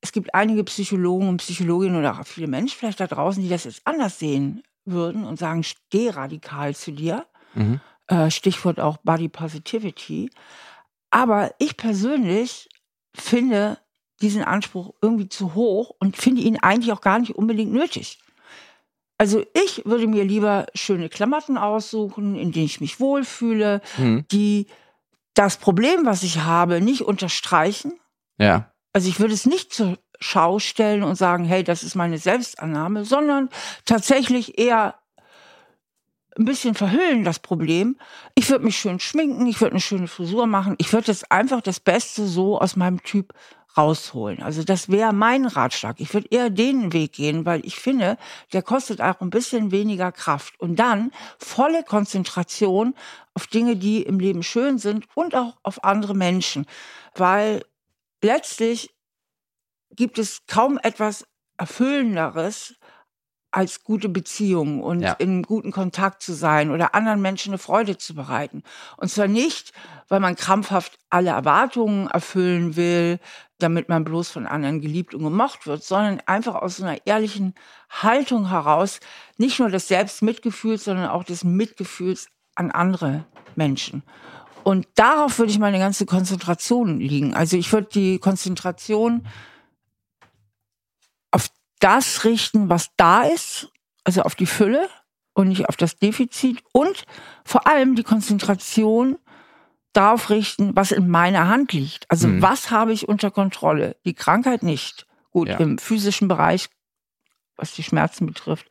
es 0.02 0.12
gibt 0.12 0.36
einige 0.36 0.66
Psychologen 0.66 1.30
und 1.30 1.38
Psychologinnen 1.38 1.98
oder 1.98 2.20
auch 2.20 2.28
viele 2.28 2.48
Menschen 2.48 2.78
vielleicht 2.78 3.00
da 3.00 3.08
draußen, 3.08 3.42
die 3.42 3.48
das 3.48 3.64
jetzt 3.64 3.84
anders 3.86 4.20
sehen 4.20 4.64
würden 4.84 5.24
und 5.24 5.40
sagen, 5.40 5.64
steh 5.64 6.10
radikal 6.10 6.76
zu 6.76 6.92
dir. 6.92 7.26
Mhm. 7.56 7.80
Äh, 8.08 8.30
Stichwort 8.30 8.80
auch 8.80 8.98
Body 8.98 9.30
Positivity. 9.30 10.30
Aber 11.10 11.54
ich 11.60 11.78
persönlich 11.78 12.70
finde 13.16 13.78
diesen 14.22 14.44
Anspruch 14.44 14.94
irgendwie 15.02 15.30
zu 15.30 15.56
hoch 15.56 15.92
und 16.00 16.18
finde 16.18 16.42
ihn 16.42 16.58
eigentlich 16.58 16.94
auch 16.94 17.02
gar 17.02 17.20
nicht 17.20 17.36
unbedingt 17.36 17.74
nötig. 17.74 18.20
Also 19.18 19.46
ich 19.54 19.86
würde 19.86 20.08
mir 20.08 20.24
lieber 20.24 20.68
schöne 20.74 21.10
Klamotten 21.10 21.58
aussuchen, 21.58 22.36
in 22.36 22.52
denen 22.52 22.66
ich 22.66 22.82
mich 22.82 23.00
wohlfühle, 23.00 23.82
mhm. 23.98 24.26
die 24.32 24.68
das 25.34 25.58
Problem, 25.58 26.06
was 26.06 26.24
ich 26.24 26.40
habe, 26.40 26.82
nicht 26.82 27.02
unterstreichen. 27.02 27.94
Ja. 28.38 28.72
Also 28.94 29.10
ich 29.10 29.20
würde 29.20 29.34
es 29.34 29.46
nicht 29.46 29.74
zur 29.74 29.98
Schau 30.20 30.60
stellen 30.60 31.04
und 31.04 31.16
sagen, 31.16 31.46
hey, 31.46 31.64
das 31.64 31.84
ist 31.84 31.96
meine 31.96 32.18
Selbstannahme, 32.18 33.06
sondern 33.06 33.50
tatsächlich 33.84 34.58
eher 34.58 34.96
ein 36.38 36.46
bisschen 36.46 36.76
verhüllen 36.76 37.24
das 37.24 37.40
Problem. 37.40 37.98
Ich 38.36 38.50
würde 38.50 38.66
mich 38.66 38.78
schön 38.78 39.00
schminken, 39.00 39.48
ich 39.48 39.62
würde 39.62 39.72
eine 39.72 39.82
schöne 39.82 40.08
Frisur 40.08 40.48
machen. 40.48 40.76
Ich 40.78 40.92
würde 40.92 41.08
jetzt 41.08 41.32
einfach 41.32 41.62
das 41.62 41.80
Beste 41.80 42.28
so 42.28 42.60
aus 42.60 42.76
meinem 42.76 43.02
Typ 43.04 43.34
rausholen. 43.78 44.42
Also 44.42 44.64
das 44.64 44.90
wäre 44.90 45.14
mein 45.14 45.46
Ratschlag. 45.46 46.00
Ich 46.00 46.14
würde 46.14 46.28
eher 46.32 46.50
den 46.50 46.94
Weg 46.94 47.14
gehen, 47.14 47.46
weil 47.46 47.66
ich 47.66 47.76
finde, 47.76 48.18
der 48.54 48.62
kostet 48.62 49.02
auch 49.02 49.20
ein 49.22 49.30
bisschen 49.30 49.72
weniger 49.72 50.12
Kraft. 50.12 50.60
Und 50.60 50.78
dann 50.78 51.12
volle 51.40 51.84
Konzentration 51.84 52.96
auf 53.34 53.48
Dinge, 53.48 53.76
die 53.76 54.04
im 54.04 54.20
Leben 54.20 54.44
schön 54.44 54.78
sind 54.78 55.06
und 55.14 55.36
auch 55.36 55.58
auf 55.64 55.84
andere 55.84 56.16
Menschen. 56.16 56.66
Weil 57.16 57.66
letztlich 58.22 58.94
gibt 59.92 60.20
es 60.20 60.44
kaum 60.48 60.80
etwas 60.82 61.26
Erfüllenderes, 61.58 62.76
als 63.56 63.86
gute 63.86 64.10
Beziehung 64.10 64.84
und 64.84 65.00
ja. 65.00 65.14
in 65.14 65.42
guten 65.42 65.72
Kontakt 65.72 66.22
zu 66.22 66.34
sein 66.34 66.72
oder 66.72 66.94
anderen 66.94 67.22
Menschen 67.22 67.52
eine 67.52 67.58
Freude 67.58 67.98
zu 67.98 68.14
bereiten. 68.14 68.64
Und 68.98 69.10
zwar 69.10 69.30
nicht, 69.30 69.72
weil 70.10 70.20
man 70.20 70.36
krampfhaft 70.36 71.00
alle 71.10 71.30
Erwartungen 71.30 72.08
erfüllen 72.08 72.76
will, 72.76 73.18
damit 73.58 73.88
man 73.88 74.04
bloß 74.04 74.30
von 74.30 74.46
anderen 74.46 74.82
geliebt 74.82 75.16
und 75.16 75.24
gemocht 75.24 75.68
wird, 75.68 75.86
sondern 75.86 76.22
einfach 76.26 76.56
aus 76.56 76.82
einer 76.82 76.98
ehrlichen 77.08 77.54
Haltung 77.90 78.50
heraus, 78.50 79.00
nicht 79.38 79.58
nur 79.60 79.70
des 79.70 79.88
Selbstmitgefühls, 79.88 80.84
sondern 80.84 81.08
auch 81.08 81.24
des 81.24 81.46
Mitgefühls 81.46 82.28
an 82.56 82.72
andere 82.72 83.24
Menschen. 83.56 84.04
Und 84.66 84.86
darauf 84.96 85.40
würde 85.40 85.54
ich 85.54 85.60
meine 85.60 85.80
ganze 85.80 86.06
Konzentration 86.06 87.00
liegen. 87.00 87.34
Also 87.34 87.56
ich 87.56 87.72
würde 87.72 87.88
die 87.94 88.20
Konzentration 88.20 89.26
das 91.80 92.24
richten, 92.24 92.70
was 92.70 92.90
da 92.98 93.24
ist, 93.24 93.72
also 94.04 94.22
auf 94.22 94.36
die 94.36 94.46
Fülle 94.46 94.90
und 95.34 95.50
nicht 95.50 95.68
auf 95.68 95.76
das 95.76 95.98
Defizit 95.98 96.64
und 96.72 97.04
vor 97.44 97.68
allem 97.68 97.96
die 97.96 98.04
Konzentration 98.04 99.18
darauf 99.94 100.30
richten, 100.30 100.76
was 100.76 100.92
in 100.92 101.10
meiner 101.10 101.48
Hand 101.48 101.74
liegt. 101.74 102.10
Also 102.10 102.28
mhm. 102.28 102.42
was 102.42 102.72
habe 102.72 102.94
ich 102.94 103.08
unter 103.08 103.32
Kontrolle? 103.32 103.96
Die 104.06 104.14
Krankheit 104.14 104.64
nicht. 104.64 105.06
Gut, 105.32 105.50
ja. 105.50 105.58
im 105.58 105.78
physischen 105.78 106.28
Bereich, 106.28 106.70
was 107.58 107.74
die 107.74 107.84
Schmerzen 107.84 108.26
betrifft, 108.26 108.70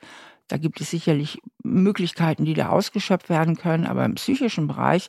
da 0.49 0.59
gibt 0.59 0.81
es 0.81 0.91
sicherlich 0.91 1.39
Möglichkeiten, 1.63 2.45
die 2.45 2.55
da 2.55 2.69
ausgeschöpft 2.69 3.29
werden 3.31 3.57
können, 3.57 3.87
aber 3.87 4.05
im 4.05 4.15
psychischen 4.15 4.67
Bereich 4.67 5.09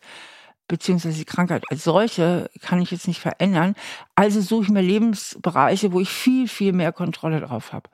beziehungsweise 0.68 1.18
die 1.18 1.26
Krankheit 1.26 1.63
als 1.70 1.84
solche 1.84 2.49
kann 2.61 2.82
ich 2.82 2.91
jetzt 2.91 3.07
nicht 3.07 3.20
verändern. 3.20 3.76
Also 4.16 4.41
suche 4.41 4.63
ich 4.63 4.70
mir 4.70 4.82
Lebensbereiche, 4.82 5.91
wo 5.91 5.99
ich 5.99 6.09
viel, 6.09 6.47
viel 6.47 6.74
mehr 6.74 6.91
Kontrolle 6.91 7.41
drauf 7.41 7.74
habe. 7.74 7.89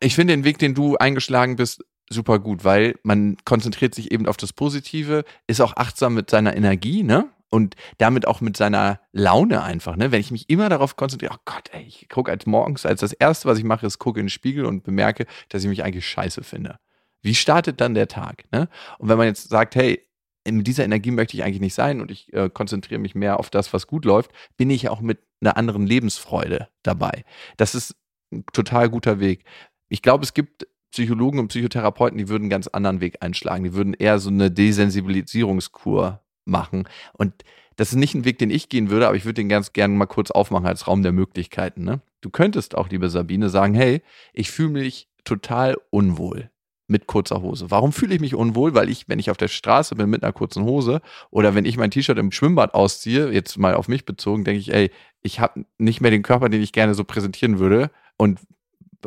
Ich 0.00 0.14
finde 0.14 0.34
den 0.34 0.44
Weg, 0.44 0.58
den 0.58 0.74
du 0.74 0.96
eingeschlagen 0.96 1.56
bist, 1.56 1.84
super 2.08 2.38
gut, 2.38 2.64
weil 2.64 2.96
man 3.02 3.36
konzentriert 3.44 3.94
sich 3.94 4.10
eben 4.10 4.26
auf 4.26 4.36
das 4.36 4.52
Positive, 4.52 5.24
ist 5.46 5.60
auch 5.60 5.76
achtsam 5.76 6.14
mit 6.14 6.30
seiner 6.30 6.56
Energie, 6.56 7.02
ne? 7.02 7.28
Und 7.48 7.76
damit 7.98 8.26
auch 8.26 8.40
mit 8.40 8.56
seiner 8.56 9.00
Laune 9.12 9.62
einfach, 9.62 9.96
ne? 9.96 10.12
Wenn 10.12 10.20
ich 10.20 10.30
mich 10.30 10.50
immer 10.50 10.68
darauf 10.68 10.96
konzentriere, 10.96 11.34
oh 11.34 11.40
Gott, 11.44 11.70
ey, 11.72 11.84
ich 11.86 12.08
gucke 12.08 12.30
als 12.30 12.46
morgens, 12.46 12.84
als 12.84 13.00
das 13.00 13.12
erste, 13.12 13.48
was 13.48 13.58
ich 13.58 13.64
mache, 13.64 13.86
ist 13.86 13.98
gucke 13.98 14.20
in 14.20 14.26
den 14.26 14.30
Spiegel 14.30 14.66
und 14.66 14.84
bemerke, 14.84 15.26
dass 15.48 15.62
ich 15.62 15.68
mich 15.68 15.84
eigentlich 15.84 16.08
scheiße 16.08 16.42
finde. 16.42 16.78
Wie 17.22 17.34
startet 17.34 17.80
dann 17.80 17.94
der 17.94 18.08
Tag? 18.08 18.44
Ne? 18.52 18.68
Und 18.98 19.08
wenn 19.08 19.18
man 19.18 19.26
jetzt 19.26 19.48
sagt, 19.48 19.74
hey, 19.74 20.05
mit 20.52 20.66
dieser 20.66 20.84
Energie 20.84 21.10
möchte 21.10 21.36
ich 21.36 21.42
eigentlich 21.42 21.60
nicht 21.60 21.74
sein 21.74 22.00
und 22.00 22.10
ich 22.10 22.32
äh, 22.32 22.48
konzentriere 22.48 23.00
mich 23.00 23.14
mehr 23.14 23.38
auf 23.38 23.50
das, 23.50 23.72
was 23.72 23.86
gut 23.86 24.04
läuft, 24.04 24.30
bin 24.56 24.70
ich 24.70 24.88
auch 24.88 25.00
mit 25.00 25.18
einer 25.40 25.56
anderen 25.56 25.86
Lebensfreude 25.86 26.68
dabei. 26.82 27.24
Das 27.56 27.74
ist 27.74 27.96
ein 28.32 28.44
total 28.52 28.88
guter 28.88 29.20
Weg. 29.20 29.44
Ich 29.88 30.02
glaube, 30.02 30.24
es 30.24 30.34
gibt 30.34 30.66
Psychologen 30.90 31.38
und 31.38 31.48
Psychotherapeuten, 31.48 32.18
die 32.18 32.28
würden 32.28 32.44
einen 32.44 32.50
ganz 32.50 32.68
anderen 32.68 33.00
Weg 33.00 33.22
einschlagen. 33.22 33.64
Die 33.64 33.74
würden 33.74 33.94
eher 33.94 34.18
so 34.18 34.30
eine 34.30 34.50
Desensibilisierungskur 34.50 36.22
machen. 36.44 36.88
Und 37.12 37.34
das 37.76 37.90
ist 37.90 37.96
nicht 37.96 38.14
ein 38.14 38.24
Weg, 38.24 38.38
den 38.38 38.50
ich 38.50 38.68
gehen 38.68 38.88
würde, 38.88 39.06
aber 39.06 39.16
ich 39.16 39.24
würde 39.24 39.34
den 39.34 39.48
ganz 39.48 39.72
gerne 39.74 39.94
mal 39.94 40.06
kurz 40.06 40.30
aufmachen 40.30 40.66
als 40.66 40.86
Raum 40.86 41.02
der 41.02 41.12
Möglichkeiten. 41.12 41.84
Ne? 41.84 42.00
Du 42.22 42.30
könntest 42.30 42.74
auch, 42.74 42.88
liebe 42.88 43.10
Sabine, 43.10 43.50
sagen, 43.50 43.74
hey, 43.74 44.02
ich 44.32 44.50
fühle 44.50 44.70
mich 44.70 45.08
total 45.24 45.76
unwohl 45.90 46.50
mit 46.88 47.06
kurzer 47.06 47.42
Hose. 47.42 47.70
Warum 47.70 47.92
fühle 47.92 48.14
ich 48.14 48.20
mich 48.20 48.34
unwohl? 48.34 48.74
Weil 48.74 48.88
ich, 48.88 49.08
wenn 49.08 49.18
ich 49.18 49.30
auf 49.30 49.36
der 49.36 49.48
Straße 49.48 49.94
bin 49.96 50.08
mit 50.08 50.22
einer 50.22 50.32
kurzen 50.32 50.64
Hose 50.64 51.00
oder 51.30 51.54
wenn 51.54 51.64
ich 51.64 51.76
mein 51.76 51.90
T-Shirt 51.90 52.18
im 52.18 52.32
Schwimmbad 52.32 52.74
ausziehe, 52.74 53.30
jetzt 53.32 53.58
mal 53.58 53.74
auf 53.74 53.88
mich 53.88 54.04
bezogen, 54.04 54.44
denke 54.44 54.60
ich, 54.60 54.72
ey, 54.72 54.90
ich 55.22 55.40
habe 55.40 55.64
nicht 55.78 56.00
mehr 56.00 56.10
den 56.10 56.22
Körper, 56.22 56.48
den 56.48 56.62
ich 56.62 56.72
gerne 56.72 56.94
so 56.94 57.04
präsentieren 57.04 57.58
würde. 57.58 57.90
Und 58.16 58.40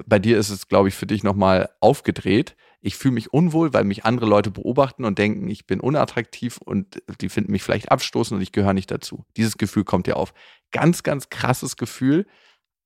bei 0.05 0.19
dir 0.19 0.37
ist 0.37 0.49
es, 0.49 0.67
glaube 0.67 0.89
ich, 0.89 0.95
für 0.95 1.07
dich 1.07 1.23
nochmal 1.23 1.69
aufgedreht. 1.79 2.55
Ich 2.81 2.95
fühle 2.95 3.13
mich 3.13 3.33
unwohl, 3.33 3.73
weil 3.73 3.83
mich 3.83 4.05
andere 4.05 4.25
Leute 4.25 4.51
beobachten 4.51 5.03
und 5.03 5.17
denken, 5.17 5.49
ich 5.49 5.67
bin 5.67 5.79
unattraktiv 5.79 6.59
und 6.63 7.01
die 7.19 7.29
finden 7.29 7.51
mich 7.51 7.63
vielleicht 7.63 7.91
abstoßen 7.91 8.35
und 8.35 8.41
ich 8.41 8.51
gehöre 8.51 8.73
nicht 8.73 8.91
dazu. 8.91 9.25
Dieses 9.35 9.57
Gefühl 9.57 9.83
kommt 9.83 10.07
dir 10.07 10.17
auf. 10.17 10.33
Ganz, 10.71 11.03
ganz 11.03 11.29
krasses 11.29 11.75
Gefühl. 11.75 12.25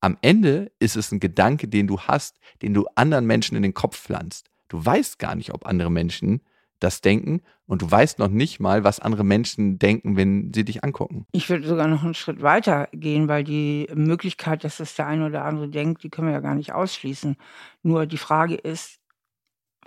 Am 0.01 0.17
Ende 0.21 0.71
ist 0.79 0.95
es 0.95 1.11
ein 1.11 1.19
Gedanke, 1.19 1.67
den 1.67 1.87
du 1.87 1.99
hast, 1.99 2.39
den 2.61 2.73
du 2.73 2.87
anderen 2.95 3.25
Menschen 3.25 3.55
in 3.55 3.63
den 3.63 3.73
Kopf 3.73 3.99
pflanzt. 3.99 4.49
Du 4.67 4.83
weißt 4.83 5.19
gar 5.19 5.35
nicht, 5.35 5.53
ob 5.53 5.65
andere 5.65 5.91
Menschen 5.91 6.41
das 6.79 7.01
denken 7.01 7.41
und 7.65 7.81
du 7.81 7.89
weißt 7.89 8.19
noch 8.19 8.27
nicht 8.27 8.59
mal, 8.59 8.83
was 8.83 8.99
andere 8.99 9.23
Menschen 9.23 9.79
denken, 9.79 10.17
wenn 10.17 10.51
sie 10.53 10.65
dich 10.65 10.83
angucken. 10.83 11.25
Ich 11.31 11.49
würde 11.49 11.65
sogar 11.65 11.87
noch 11.87 12.03
einen 12.03 12.13
Schritt 12.13 12.41
weiter 12.41 12.89
gehen, 12.91 13.27
weil 13.27 13.43
die 13.43 13.87
Möglichkeit, 13.93 14.63
dass 14.63 14.77
das 14.77 14.95
der 14.95 15.07
eine 15.07 15.27
oder 15.27 15.45
andere 15.45 15.69
denkt, 15.69 16.03
die 16.03 16.09
können 16.09 16.27
wir 16.27 16.33
ja 16.33 16.41
gar 16.41 16.55
nicht 16.55 16.73
ausschließen. 16.73 17.37
Nur 17.83 18.05
die 18.05 18.17
Frage 18.17 18.55
ist, 18.55 18.99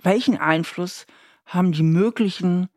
welchen 0.01 0.37
Einfluss 0.37 1.05
haben 1.45 1.71
die 1.71 1.83
möglichen 1.83 2.69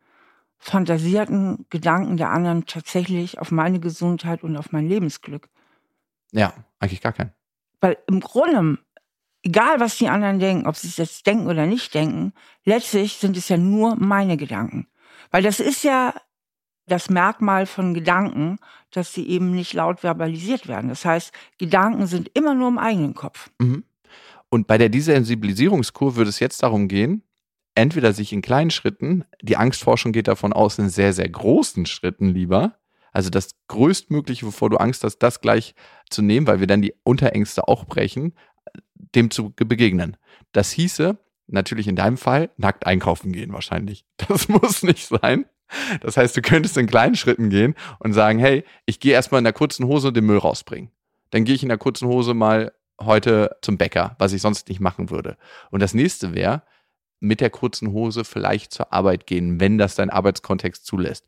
fantasierten 0.59 1.66
Gedanken 1.70 2.16
der 2.18 2.30
anderen 2.30 2.66
tatsächlich 2.66 3.38
auf 3.38 3.51
meine 3.51 3.80
Gesundheit 3.80 4.42
und 4.42 4.57
auf 4.57 4.72
mein 4.72 4.86
Lebensglück? 4.86 5.48
Ja, 6.32 6.53
eigentlich 6.78 7.01
gar 7.01 7.12
keinen. 7.12 7.32
Weil 7.80 7.96
im 8.07 8.20
Grunde 8.20 8.78
egal 9.43 9.80
was 9.80 9.99
die 9.99 10.09
anderen 10.09 10.38
denken, 10.38 10.66
ob 10.66 10.76
sie 10.76 10.88
es 10.88 10.97
jetzt 10.97 11.26
denken 11.26 11.47
oder 11.47 11.66
nicht 11.66 11.95
denken, 11.95 12.32
letztlich 12.64 13.14
sind 13.14 13.36
es 13.36 13.49
ja 13.49 13.57
nur 13.57 13.97
meine 13.97 14.36
Gedanken. 14.36 14.86
Weil 15.30 15.43
das 15.43 15.61
ist 15.61 15.84
ja 15.84 16.14
das 16.86 17.09
Merkmal 17.09 17.66
von 17.66 17.95
Gedanken, 17.95 18.59
dass 18.91 19.14
sie 19.14 19.28
eben 19.28 19.53
nicht 19.53 19.72
laut 19.74 20.01
verbalisiert 20.01 20.66
werden. 20.66 20.88
Das 20.88 21.05
heißt, 21.05 21.32
Gedanken 21.59 22.07
sind 22.07 22.30
immer 22.34 22.55
nur 22.55 22.68
im 22.68 22.78
eigenen 22.78 23.14
Kopf. 23.14 23.51
Mhm. 23.59 23.84
Und 24.49 24.66
bei 24.66 24.76
der 24.76 24.88
Desensibilisierungskur 24.88 26.16
würde 26.16 26.30
es 26.30 26.41
jetzt 26.41 26.62
darum 26.64 26.88
gehen, 26.88 27.22
entweder 27.76 28.12
sich 28.12 28.32
in 28.32 28.43
kleinen 28.43 28.70
Schritten, 28.70 29.24
die 29.41 29.57
Angstforschung 29.57 30.11
geht 30.11 30.26
davon 30.26 30.53
aus, 30.53 30.78
in 30.78 30.88
sehr, 30.88 31.12
sehr 31.12 31.28
großen 31.28 31.86
Schritten 31.86 32.28
lieber, 32.30 32.74
also 33.12 33.30
das 33.30 33.51
größtmögliche, 33.68 34.47
wovor 34.47 34.70
du 34.70 34.76
Angst 34.76 35.05
hast, 35.05 35.18
das 35.18 35.41
gleich 35.41 35.74
zu 36.11 36.22
nehmen, 36.22 36.47
weil 36.47 36.61
wir 36.61 36.66
dann 36.66 36.82
die 36.82 36.95
Unterängste 37.05 37.68
auch 37.68 37.84
brechen, 37.84 38.34
dem 39.14 39.30
zu 39.30 39.50
begegnen. 39.50 40.16
Das 40.52 40.70
hieße, 40.70 41.18
natürlich 41.46 41.88
in 41.88 41.96
deinem 41.96 42.16
Fall, 42.16 42.50
nackt 42.56 42.86
einkaufen 42.86 43.32
gehen 43.32 43.52
wahrscheinlich. 43.52 44.04
Das 44.28 44.48
muss 44.48 44.82
nicht 44.82 45.06
sein. 45.06 45.46
Das 46.00 46.16
heißt, 46.16 46.36
du 46.36 46.42
könntest 46.42 46.76
in 46.76 46.86
kleinen 46.86 47.14
Schritten 47.14 47.48
gehen 47.48 47.74
und 48.00 48.12
sagen, 48.12 48.38
hey, 48.38 48.64
ich 48.86 49.00
gehe 49.00 49.12
erstmal 49.12 49.38
in 49.38 49.44
der 49.44 49.52
kurzen 49.52 49.86
Hose 49.86 50.12
den 50.12 50.26
Müll 50.26 50.38
rausbringen. 50.38 50.90
Dann 51.30 51.44
gehe 51.44 51.54
ich 51.54 51.62
in 51.62 51.68
der 51.68 51.78
kurzen 51.78 52.08
Hose 52.08 52.34
mal 52.34 52.72
heute 53.00 53.56
zum 53.62 53.78
Bäcker, 53.78 54.16
was 54.18 54.32
ich 54.32 54.42
sonst 54.42 54.68
nicht 54.68 54.80
machen 54.80 55.11
würde. 55.11 55.36
Und 55.70 55.80
das 55.80 55.94
nächste 55.94 56.34
wäre, 56.34 56.62
mit 57.20 57.40
der 57.40 57.50
kurzen 57.50 57.92
Hose 57.92 58.24
vielleicht 58.24 58.72
zur 58.72 58.92
Arbeit 58.92 59.26
gehen, 59.26 59.61
wenn 59.61 59.78
das 59.78 59.94
dein 59.94 60.11
Arbeitskontext 60.11 60.84
zulässt. 60.84 61.26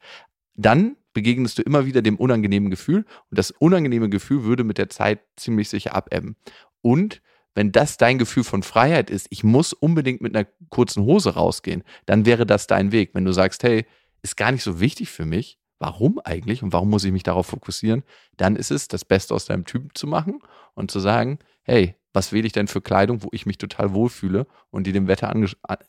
Dann 0.56 0.96
begegnest 1.12 1.58
du 1.58 1.62
immer 1.62 1.86
wieder 1.86 2.02
dem 2.02 2.16
unangenehmen 2.16 2.70
Gefühl 2.70 3.04
und 3.30 3.38
das 3.38 3.50
unangenehme 3.50 4.08
Gefühl 4.08 4.44
würde 4.44 4.64
mit 4.64 4.78
der 4.78 4.88
Zeit 4.88 5.20
ziemlich 5.36 5.68
sicher 5.68 5.94
abebben. 5.94 6.36
Und 6.80 7.22
wenn 7.54 7.72
das 7.72 7.96
dein 7.96 8.18
Gefühl 8.18 8.44
von 8.44 8.62
Freiheit 8.62 9.10
ist, 9.10 9.26
ich 9.30 9.44
muss 9.44 9.72
unbedingt 9.72 10.20
mit 10.20 10.34
einer 10.34 10.46
kurzen 10.70 11.04
Hose 11.04 11.34
rausgehen, 11.34 11.84
dann 12.06 12.26
wäre 12.26 12.46
das 12.46 12.66
dein 12.66 12.92
Weg. 12.92 13.10
Wenn 13.14 13.24
du 13.24 13.32
sagst, 13.32 13.62
hey, 13.62 13.86
ist 14.22 14.36
gar 14.36 14.52
nicht 14.52 14.62
so 14.62 14.80
wichtig 14.80 15.10
für 15.10 15.26
mich, 15.26 15.58
warum 15.78 16.20
eigentlich 16.20 16.62
und 16.62 16.72
warum 16.72 16.90
muss 16.90 17.04
ich 17.04 17.12
mich 17.12 17.24
darauf 17.24 17.46
fokussieren, 17.46 18.04
dann 18.36 18.56
ist 18.56 18.70
es, 18.70 18.88
das 18.88 19.04
Beste 19.04 19.34
aus 19.34 19.46
deinem 19.46 19.64
Typen 19.64 19.90
zu 19.94 20.06
machen 20.06 20.40
und 20.74 20.90
zu 20.90 21.00
sagen, 21.00 21.38
hey, 21.62 21.96
was 22.12 22.32
wähle 22.32 22.46
ich 22.46 22.52
denn 22.52 22.68
für 22.68 22.80
Kleidung, 22.80 23.22
wo 23.22 23.28
ich 23.32 23.46
mich 23.46 23.58
total 23.58 23.92
wohlfühle 23.92 24.46
und 24.70 24.86
die 24.86 24.92
dem 24.92 25.08
Wetter 25.08 25.34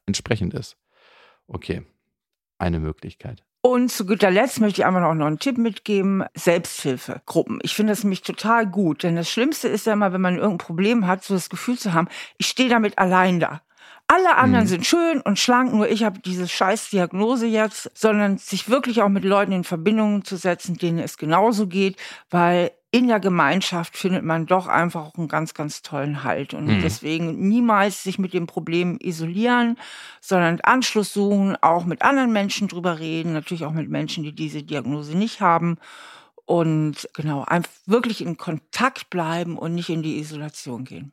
entsprechend 0.05 0.53
ist. 0.53 0.77
Okay, 1.47 1.83
eine 2.57 2.79
Möglichkeit. 2.79 3.43
Und 3.65 3.93
zu 3.93 4.05
guter 4.05 4.29
Letzt 4.29 4.59
möchte 4.59 4.81
ich 4.81 4.85
einfach 4.85 4.99
noch 4.99 5.25
einen 5.25 5.39
Tipp 5.39 5.57
mitgeben. 5.57 6.25
Selbsthilfegruppen. 6.33 7.59
Ich 7.63 7.73
finde 7.73 7.93
das 7.93 8.03
nämlich 8.03 8.21
total 8.21 8.67
gut. 8.67 9.03
Denn 9.03 9.15
das 9.15 9.29
Schlimmste 9.29 9.69
ist 9.69 9.85
ja 9.85 9.93
immer, 9.93 10.11
wenn 10.11 10.19
man 10.19 10.35
irgendein 10.35 10.57
Problem 10.57 11.07
hat, 11.07 11.23
so 11.23 11.33
das 11.33 11.49
Gefühl 11.49 11.79
zu 11.79 11.93
haben, 11.93 12.09
ich 12.37 12.47
stehe 12.47 12.67
damit 12.67 12.99
allein 12.99 13.39
da. 13.39 13.61
Alle 14.07 14.35
anderen 14.35 14.65
mhm. 14.65 14.69
sind 14.69 14.85
schön 14.85 15.21
und 15.21 15.39
schlank, 15.39 15.73
nur 15.73 15.89
ich 15.89 16.03
habe 16.03 16.19
diese 16.19 16.49
scheiß 16.49 16.89
Diagnose 16.89 17.47
jetzt, 17.47 17.89
sondern 17.93 18.37
sich 18.37 18.69
wirklich 18.69 19.01
auch 19.01 19.07
mit 19.07 19.23
Leuten 19.23 19.53
in 19.53 19.63
Verbindung 19.63 20.25
zu 20.25 20.35
setzen, 20.35 20.77
denen 20.77 20.99
es 20.99 21.17
genauso 21.17 21.67
geht, 21.67 21.95
weil 22.29 22.71
in 22.93 23.07
der 23.07 23.19
Gemeinschaft 23.19 23.97
findet 23.97 24.23
man 24.23 24.45
doch 24.45 24.67
einfach 24.67 25.03
auch 25.03 25.15
einen 25.15 25.27
ganz, 25.27 25.55
ganz 25.55 25.81
tollen 25.81 26.23
Halt. 26.23 26.53
Und 26.53 26.65
mhm. 26.65 26.81
deswegen 26.83 27.49
niemals 27.49 28.03
sich 28.03 28.19
mit 28.19 28.35
dem 28.35 28.45
Problem 28.45 28.99
isolieren, 29.01 29.79
sondern 30.21 30.61
Anschluss 30.61 31.11
suchen, 31.11 31.57
auch 31.59 31.85
mit 31.85 32.03
anderen 32.03 32.31
Menschen 32.31 32.67
drüber 32.67 32.99
reden, 32.99 33.33
natürlich 33.33 33.65
auch 33.65 33.71
mit 33.71 33.89
Menschen, 33.89 34.23
die 34.23 34.31
diese 34.31 34.61
Diagnose 34.61 35.17
nicht 35.17 35.41
haben. 35.41 35.79
Und 36.45 37.09
genau, 37.15 37.43
einfach 37.45 37.71
wirklich 37.87 38.21
in 38.21 38.37
Kontakt 38.37 39.09
bleiben 39.09 39.57
und 39.57 39.73
nicht 39.73 39.89
in 39.89 40.03
die 40.03 40.19
Isolation 40.19 40.83
gehen. 40.83 41.11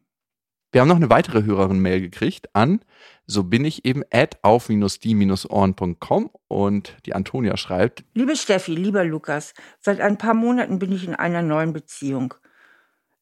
Wir 0.73 0.81
haben 0.81 0.89
noch 0.89 0.97
eine 0.97 1.11
weitere 1.11 1.43
Hörerin-Mail 1.43 2.01
gekriegt 2.01 2.55
an, 2.55 2.81
so 3.27 3.45
bin 3.45 3.64
ich 3.64 3.85
eben 3.85 4.03
at 4.12 4.39
auf-die-ohren.com 4.43 6.31
und 6.49 6.97
die 7.07 7.14
Antonia 7.14 7.57
schreibt. 7.57 8.05
Liebe 8.14 8.37
Steffi, 8.37 8.75
lieber 8.77 9.05
Lukas, 9.05 9.55
seit 9.81 10.01
ein 10.01 10.16
paar 10.16 10.35
Monaten 10.35 10.79
bin 10.79 10.93
ich 10.93 11.05
in 11.05 11.16
einer 11.16 11.43
neuen 11.43 11.73
Beziehung. 11.73 12.35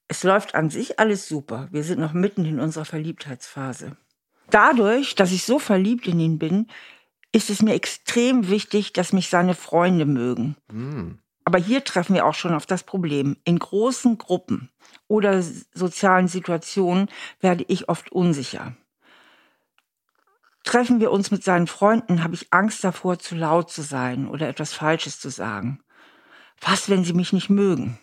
Es 0.09 0.25
läuft 0.25 0.55
an 0.55 0.69
sich 0.71 0.99
alles 0.99 1.29
super. 1.29 1.69
Wir 1.71 1.85
sind 1.85 2.01
noch 2.01 2.13
mitten 2.13 2.45
in 2.45 2.61
unserer 2.61 2.85
Verliebtheitsphase. 2.85 3.97
Dadurch, 4.51 5.15
dass 5.15 5.33
ich 5.33 5.45
so 5.45 5.59
verliebt 5.59 6.07
in 6.07 6.21
ihn 6.21 6.39
bin, 6.39 6.67
ist 7.33 7.51
es 7.51 7.63
mir 7.63 7.75
extrem 7.75 8.49
wichtig, 8.49 8.95
dass 8.95 9.13
mich 9.13 9.29
seine 9.29 9.55
Freunde 9.55 10.07
mögen. 10.07 10.57
Hm. 10.71 11.19
Aber 11.49 11.57
hier 11.57 11.83
treffen 11.83 12.15
wir 12.15 12.27
auch 12.27 12.35
schon 12.35 12.53
auf 12.53 12.67
das 12.67 12.83
Problem. 12.83 13.39
In 13.45 13.59
großen 13.59 14.19
Gruppen 14.19 14.69
oder 15.07 15.43
sozialen 15.43 16.29
Situationen 16.29 17.09
werde 17.41 17.65
ich 17.69 17.89
oft 17.89 18.13
unsicher. 18.13 18.77
Treffen 20.63 21.01
wir 21.01 21.11
uns 21.11 21.31
mit 21.31 21.43
seinen 21.43 21.67
Freunden, 21.67 22.23
habe 22.23 22.35
ich 22.35 22.53
Angst 22.53 22.85
davor, 22.85 23.19
zu 23.19 23.35
laut 23.35 23.71
zu 23.71 23.81
sein 23.81 24.29
oder 24.29 24.47
etwas 24.47 24.75
Falsches 24.75 25.21
zu 25.21 25.31
sagen. 25.31 25.81
Was, 26.61 26.91
wenn 26.91 27.03
sie 27.03 27.15
mich 27.15 27.33
nicht 27.33 27.49
mögen? 27.49 27.99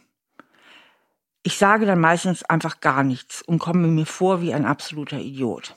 Ich 1.43 1.59
sage 1.59 1.85
dann 1.85 1.99
meistens 1.99 2.41
einfach 2.41 2.79
gar 2.79 3.03
nichts 3.03 3.43
und 3.43 3.59
komme 3.59 3.87
mir 3.87 4.07
vor 4.07 4.41
wie 4.41 4.55
ein 4.55 4.65
absoluter 4.65 5.19
Idiot. 5.19 5.75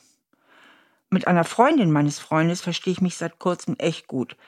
Mit 1.10 1.26
einer 1.26 1.44
Freundin 1.44 1.90
meines 1.90 2.18
Freundes 2.18 2.62
verstehe 2.62 2.94
ich 2.94 3.02
mich 3.02 3.18
seit 3.18 3.38
kurzem 3.38 3.76
echt 3.76 4.06
gut. 4.06 4.38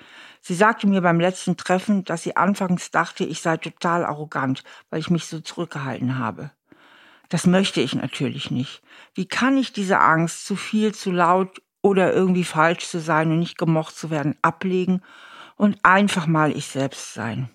Sie 0.41 0.55
sagte 0.55 0.86
mir 0.86 1.03
beim 1.03 1.20
letzten 1.20 1.57
Treffen, 1.57 2.05
dass 2.05 2.22
sie 2.22 2.36
anfangs 2.36 2.91
dachte, 2.91 3.24
ich 3.24 3.43
sei 3.43 3.59
total 3.59 4.05
arrogant, 4.05 4.64
weil 4.88 5.01
ich 5.01 5.11
mich 5.11 5.26
so 5.26 5.41
zurückgehalten 5.41 6.18
habe. 6.18 6.51
Das 7.28 7.47
möchte 7.47 7.80
ich 7.80 7.95
natürlich 7.95 8.51
nicht. 8.51 8.82
Wie 9.14 9.26
kann 9.26 9.57
ich 9.57 9.72
diese 9.72 10.01
Angst, 10.01 10.47
zu 10.47 10.57
viel, 10.57 10.95
zu 10.95 11.12
laut 11.12 11.62
oder 11.82 12.12
irgendwie 12.12 12.45
falsch 12.45 12.86
zu 12.86 13.01
sein 13.01 13.30
und 13.30 13.38
nicht 13.38 13.59
gemocht 13.59 13.97
zu 13.97 14.11
werden, 14.11 14.36
ablegen 14.43 15.03
und 15.57 15.78
einfach 15.84 16.26
mal 16.26 16.57
ich 16.57 16.66
selbst 16.66 17.14
sein? 17.14 17.51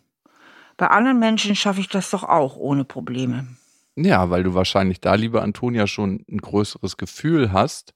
Bei 0.77 0.87
anderen 0.87 1.19
Menschen 1.19 1.55
schaffe 1.55 1.79
ich 1.79 1.89
das 1.89 2.09
doch 2.09 2.23
auch 2.23 2.55
ohne 2.55 2.85
Probleme. 2.85 3.47
Ja, 3.95 4.29
weil 4.29 4.43
du 4.43 4.53
wahrscheinlich 4.53 4.99
da, 4.99 5.15
liebe 5.15 5.41
Antonia, 5.41 5.87
schon 5.87 6.25
ein 6.29 6.39
größeres 6.39 6.97
Gefühl 6.97 7.51
hast, 7.51 7.94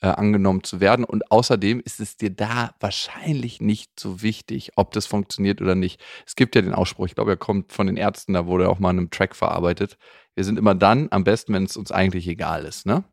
äh, 0.00 0.08
angenommen 0.08 0.64
zu 0.64 0.80
werden. 0.80 1.04
Und 1.04 1.30
außerdem 1.30 1.80
ist 1.80 2.00
es 2.00 2.16
dir 2.16 2.30
da 2.30 2.74
wahrscheinlich 2.80 3.60
nicht 3.60 3.98
so 3.98 4.22
wichtig, 4.22 4.72
ob 4.76 4.92
das 4.92 5.06
funktioniert 5.06 5.60
oder 5.60 5.74
nicht. 5.74 6.00
Es 6.26 6.36
gibt 6.36 6.54
ja 6.54 6.62
den 6.62 6.74
Ausspruch, 6.74 7.06
ich 7.06 7.14
glaube, 7.14 7.32
er 7.32 7.36
kommt 7.36 7.72
von 7.72 7.86
den 7.86 7.96
Ärzten, 7.96 8.32
da 8.32 8.46
wurde 8.46 8.68
auch 8.68 8.78
mal 8.78 8.90
in 8.90 8.98
einem 8.98 9.10
Track 9.10 9.36
verarbeitet. 9.36 9.98
Wir 10.34 10.44
sind 10.44 10.58
immer 10.58 10.74
dann 10.74 11.08
am 11.10 11.24
besten, 11.24 11.52
wenn 11.52 11.64
es 11.64 11.76
uns 11.76 11.92
eigentlich 11.92 12.26
egal 12.28 12.64
ist, 12.64 12.86
ne? 12.86 13.04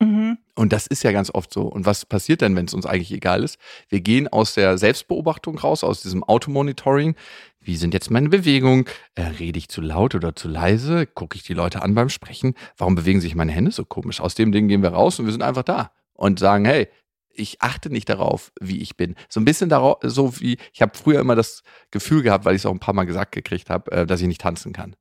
Mhm. 0.00 0.38
Und 0.54 0.72
das 0.72 0.86
ist 0.86 1.02
ja 1.02 1.10
ganz 1.10 1.30
oft 1.34 1.52
so. 1.52 1.62
Und 1.62 1.84
was 1.84 2.06
passiert 2.06 2.40
denn, 2.40 2.54
wenn 2.54 2.66
es 2.66 2.74
uns 2.74 2.86
eigentlich 2.86 3.12
egal 3.12 3.42
ist? 3.42 3.58
Wir 3.88 4.00
gehen 4.00 4.28
aus 4.28 4.54
der 4.54 4.78
Selbstbeobachtung 4.78 5.58
raus, 5.58 5.82
aus 5.82 6.02
diesem 6.02 6.22
Automonitoring. 6.22 7.16
Wie 7.60 7.76
sind 7.76 7.94
jetzt 7.94 8.10
meine 8.10 8.28
Bewegungen? 8.28 8.84
Äh, 9.16 9.22
rede 9.22 9.58
ich 9.58 9.68
zu 9.68 9.80
laut 9.80 10.14
oder 10.14 10.36
zu 10.36 10.48
leise? 10.48 11.06
Gucke 11.06 11.36
ich 11.36 11.42
die 11.42 11.54
Leute 11.54 11.82
an 11.82 11.94
beim 11.94 12.08
Sprechen? 12.08 12.54
Warum 12.76 12.94
bewegen 12.94 13.20
sich 13.20 13.34
meine 13.34 13.52
Hände 13.52 13.72
so 13.72 13.84
komisch? 13.84 14.20
Aus 14.20 14.36
dem 14.36 14.52
Ding 14.52 14.68
gehen 14.68 14.82
wir 14.82 14.90
raus 14.90 15.18
und 15.18 15.26
wir 15.26 15.32
sind 15.32 15.42
einfach 15.42 15.64
da 15.64 15.90
und 16.18 16.38
sagen, 16.38 16.66
hey, 16.66 16.88
ich 17.32 17.62
achte 17.62 17.88
nicht 17.88 18.08
darauf, 18.08 18.52
wie 18.60 18.82
ich 18.82 18.96
bin. 18.96 19.14
So 19.28 19.40
ein 19.40 19.44
bisschen 19.44 19.68
darauf, 19.68 19.98
so 20.02 20.38
wie, 20.40 20.58
ich 20.72 20.82
habe 20.82 20.98
früher 20.98 21.20
immer 21.20 21.36
das 21.36 21.62
Gefühl 21.90 22.22
gehabt, 22.22 22.44
weil 22.44 22.54
ich 22.54 22.62
es 22.62 22.66
auch 22.66 22.72
ein 22.72 22.80
paar 22.80 22.94
Mal 22.94 23.04
gesagt 23.04 23.32
gekriegt 23.32 23.70
habe, 23.70 23.90
äh, 23.92 24.06
dass 24.06 24.20
ich 24.20 24.26
nicht 24.26 24.40
tanzen 24.40 24.72
kann. 24.72 24.96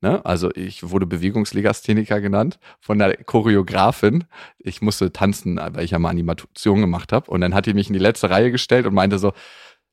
Ne? 0.00 0.24
Also 0.24 0.50
ich 0.54 0.90
wurde 0.90 1.06
Bewegungslegastheniker 1.06 2.20
genannt 2.20 2.58
von 2.80 2.98
der 2.98 3.16
Choreografin. 3.24 4.24
Ich 4.58 4.82
musste 4.82 5.12
tanzen, 5.12 5.56
weil 5.56 5.84
ich 5.84 5.92
ja 5.92 5.98
mal 5.98 6.10
Animation 6.10 6.80
gemacht 6.80 7.12
habe. 7.12 7.30
Und 7.30 7.42
dann 7.42 7.54
hat 7.54 7.66
die 7.66 7.74
mich 7.74 7.88
in 7.88 7.92
die 7.92 7.98
letzte 7.98 8.30
Reihe 8.30 8.50
gestellt 8.50 8.86
und 8.86 8.94
meinte 8.94 9.18
so, 9.18 9.32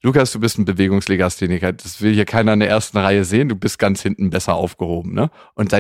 Lukas, 0.01 0.31
du 0.31 0.39
bist 0.39 0.57
ein 0.57 0.65
Bewegungslegastheniker. 0.65 1.73
Das 1.73 2.01
will 2.01 2.13
hier 2.13 2.25
keiner 2.25 2.53
in 2.53 2.59
der 2.59 2.69
ersten 2.69 2.97
Reihe 2.97 3.23
sehen. 3.23 3.49
Du 3.49 3.55
bist 3.55 3.77
ganz 3.77 4.01
hinten 4.01 4.31
besser 4.31 4.55
aufgehoben. 4.55 5.13
Ne? 5.13 5.29
Und 5.53 5.71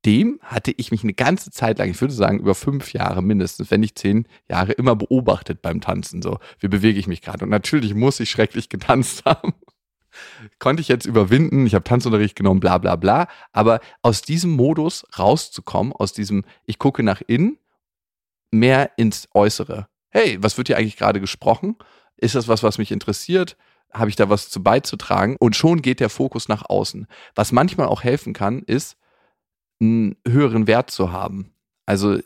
seitdem 0.00 0.40
hatte 0.42 0.72
ich 0.76 0.90
mich 0.90 1.02
eine 1.02 1.12
ganze 1.12 1.50
Zeit 1.50 1.78
lang, 1.78 1.90
ich 1.90 2.00
würde 2.00 2.14
sagen 2.14 2.38
über 2.38 2.54
fünf 2.54 2.92
Jahre 2.92 3.22
mindestens, 3.22 3.70
wenn 3.70 3.80
nicht 3.80 3.98
zehn 3.98 4.26
Jahre, 4.48 4.72
immer 4.72 4.96
beobachtet 4.96 5.62
beim 5.62 5.80
Tanzen. 5.80 6.22
So, 6.22 6.38
wie 6.58 6.68
bewege 6.68 6.98
ich 6.98 7.06
mich 7.06 7.22
gerade? 7.22 7.44
Und 7.44 7.50
natürlich 7.50 7.94
muss 7.94 8.20
ich 8.20 8.30
schrecklich 8.30 8.68
getanzt 8.68 9.24
haben 9.26 9.52
konnte 10.58 10.80
ich 10.80 10.88
jetzt 10.88 11.06
überwinden, 11.06 11.66
ich 11.66 11.74
habe 11.74 11.84
Tanzunterricht 11.84 12.34
genommen, 12.34 12.58
bla 12.58 12.78
bla 12.78 12.96
bla. 12.96 13.28
Aber 13.52 13.78
aus 14.02 14.22
diesem 14.22 14.50
Modus 14.50 15.06
rauszukommen, 15.16 15.92
aus 15.92 16.12
diesem, 16.12 16.44
ich 16.66 16.80
gucke 16.80 17.04
nach 17.04 17.22
innen, 17.24 17.58
mehr 18.50 18.90
ins 18.96 19.28
Äußere. 19.34 19.86
Hey, 20.08 20.36
was 20.40 20.58
wird 20.58 20.66
hier 20.66 20.78
eigentlich 20.78 20.96
gerade 20.96 21.20
gesprochen? 21.20 21.76
Ist 22.16 22.34
das 22.34 22.48
was, 22.48 22.64
was 22.64 22.78
mich 22.78 22.90
interessiert? 22.90 23.56
Habe 23.92 24.10
ich 24.10 24.16
da 24.16 24.28
was 24.28 24.50
zu 24.50 24.64
beizutragen? 24.64 25.36
Und 25.38 25.54
schon 25.54 25.80
geht 25.80 26.00
der 26.00 26.10
Fokus 26.10 26.48
nach 26.48 26.68
außen. 26.68 27.06
Was 27.36 27.52
manchmal 27.52 27.86
auch 27.86 28.02
helfen 28.02 28.32
kann, 28.32 28.62
ist, 28.64 28.96
einen 29.80 30.16
höheren 30.26 30.66
Wert 30.66 30.90
zu 30.90 31.12
haben. 31.12 31.52
Also 31.86 32.18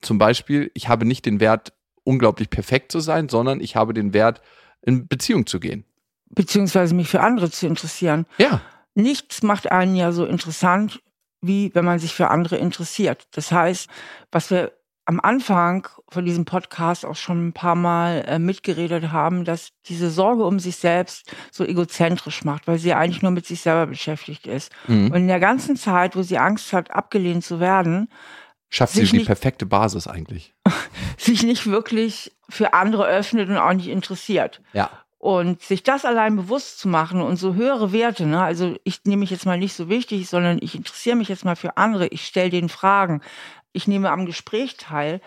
zum 0.00 0.18
Beispiel, 0.18 0.70
ich 0.74 0.88
habe 0.88 1.04
nicht 1.04 1.26
den 1.26 1.40
Wert, 1.40 1.72
unglaublich 2.04 2.50
perfekt 2.50 2.92
zu 2.92 3.00
sein, 3.00 3.28
sondern 3.28 3.60
ich 3.60 3.76
habe 3.76 3.94
den 3.94 4.12
Wert, 4.12 4.40
in 4.82 5.08
Beziehung 5.08 5.46
zu 5.46 5.60
gehen 5.60 5.84
beziehungsweise 6.30 6.94
mich 6.94 7.08
für 7.08 7.20
andere 7.20 7.50
zu 7.50 7.66
interessieren. 7.66 8.26
Ja. 8.38 8.60
Nichts 8.94 9.42
macht 9.42 9.70
einen 9.70 9.96
ja 9.96 10.12
so 10.12 10.24
interessant, 10.24 11.02
wie 11.40 11.74
wenn 11.74 11.84
man 11.84 11.98
sich 11.98 12.14
für 12.14 12.28
andere 12.28 12.56
interessiert. 12.56 13.28
Das 13.32 13.52
heißt, 13.52 13.88
was 14.32 14.50
wir 14.50 14.72
am 15.08 15.20
Anfang 15.20 15.88
von 16.10 16.26
diesem 16.26 16.44
Podcast 16.44 17.06
auch 17.06 17.16
schon 17.16 17.48
ein 17.48 17.52
paar 17.54 17.74
Mal 17.74 18.26
äh, 18.28 18.38
mitgeredet 18.38 19.10
haben, 19.10 19.46
dass 19.46 19.70
diese 19.86 20.10
Sorge 20.10 20.44
um 20.44 20.60
sich 20.60 20.76
selbst 20.76 21.32
so 21.50 21.64
egozentrisch 21.64 22.44
macht, 22.44 22.66
weil 22.66 22.78
sie 22.78 22.92
eigentlich 22.92 23.22
nur 23.22 23.30
mit 23.30 23.46
sich 23.46 23.62
selber 23.62 23.86
beschäftigt 23.86 24.46
ist. 24.46 24.70
Mhm. 24.86 25.06
Und 25.06 25.14
in 25.14 25.28
der 25.28 25.40
ganzen 25.40 25.76
Zeit, 25.76 26.14
wo 26.14 26.20
sie 26.20 26.36
Angst 26.36 26.74
hat, 26.74 26.90
abgelehnt 26.90 27.42
zu 27.42 27.58
werden, 27.58 28.10
schafft 28.68 28.92
sie 28.92 29.04
die 29.04 29.20
perfekte 29.20 29.64
Basis 29.64 30.06
eigentlich. 30.06 30.52
sich 31.16 31.42
nicht 31.42 31.66
wirklich 31.66 32.36
für 32.50 32.74
andere 32.74 33.06
öffnet 33.06 33.48
und 33.48 33.56
auch 33.56 33.72
nicht 33.72 33.88
interessiert. 33.88 34.60
Ja. 34.74 34.90
Und 35.16 35.62
sich 35.62 35.82
das 35.82 36.04
allein 36.04 36.36
bewusst 36.36 36.78
zu 36.78 36.86
machen 36.86 37.22
und 37.22 37.38
so 37.38 37.54
höhere 37.54 37.92
Werte, 37.92 38.26
ne? 38.26 38.42
also 38.42 38.76
ich 38.84 39.00
nehme 39.04 39.20
mich 39.20 39.30
jetzt 39.30 39.46
mal 39.46 39.58
nicht 39.58 39.74
so 39.74 39.88
wichtig, 39.88 40.28
sondern 40.28 40.58
ich 40.60 40.76
interessiere 40.76 41.16
mich 41.16 41.28
jetzt 41.28 41.44
mal 41.44 41.56
für 41.56 41.76
andere, 41.76 42.06
ich 42.08 42.24
stelle 42.24 42.50
denen 42.50 42.68
Fragen, 42.68 43.20
ich 43.72 43.88
nehme 43.88 44.10
am 44.10 44.26
Gespräch 44.26 44.76
teil. 44.76 45.20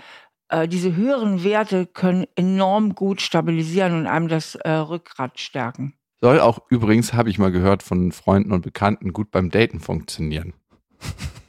Äh, 0.50 0.68
diese 0.68 0.96
höheren 0.96 1.44
Werte 1.44 1.86
können 1.86 2.26
enorm 2.36 2.96
gut 2.96 3.22
stabilisieren 3.22 3.94
und 3.98 4.08
einem 4.08 4.28
das 4.28 4.56
äh, 4.56 4.72
Rückgrat 4.72 5.40
stärken. 5.40 5.94
Soll 6.22 6.40
auch 6.40 6.60
übrigens, 6.70 7.14
habe 7.14 7.30
ich 7.30 7.40
mal 7.40 7.52
gehört 7.52 7.82
von 7.82 8.12
Freunden 8.12 8.52
und 8.52 8.62
Bekannten, 8.62 9.12
gut 9.12 9.32
beim 9.32 9.50
Daten 9.50 9.80
funktionieren. 9.80 10.54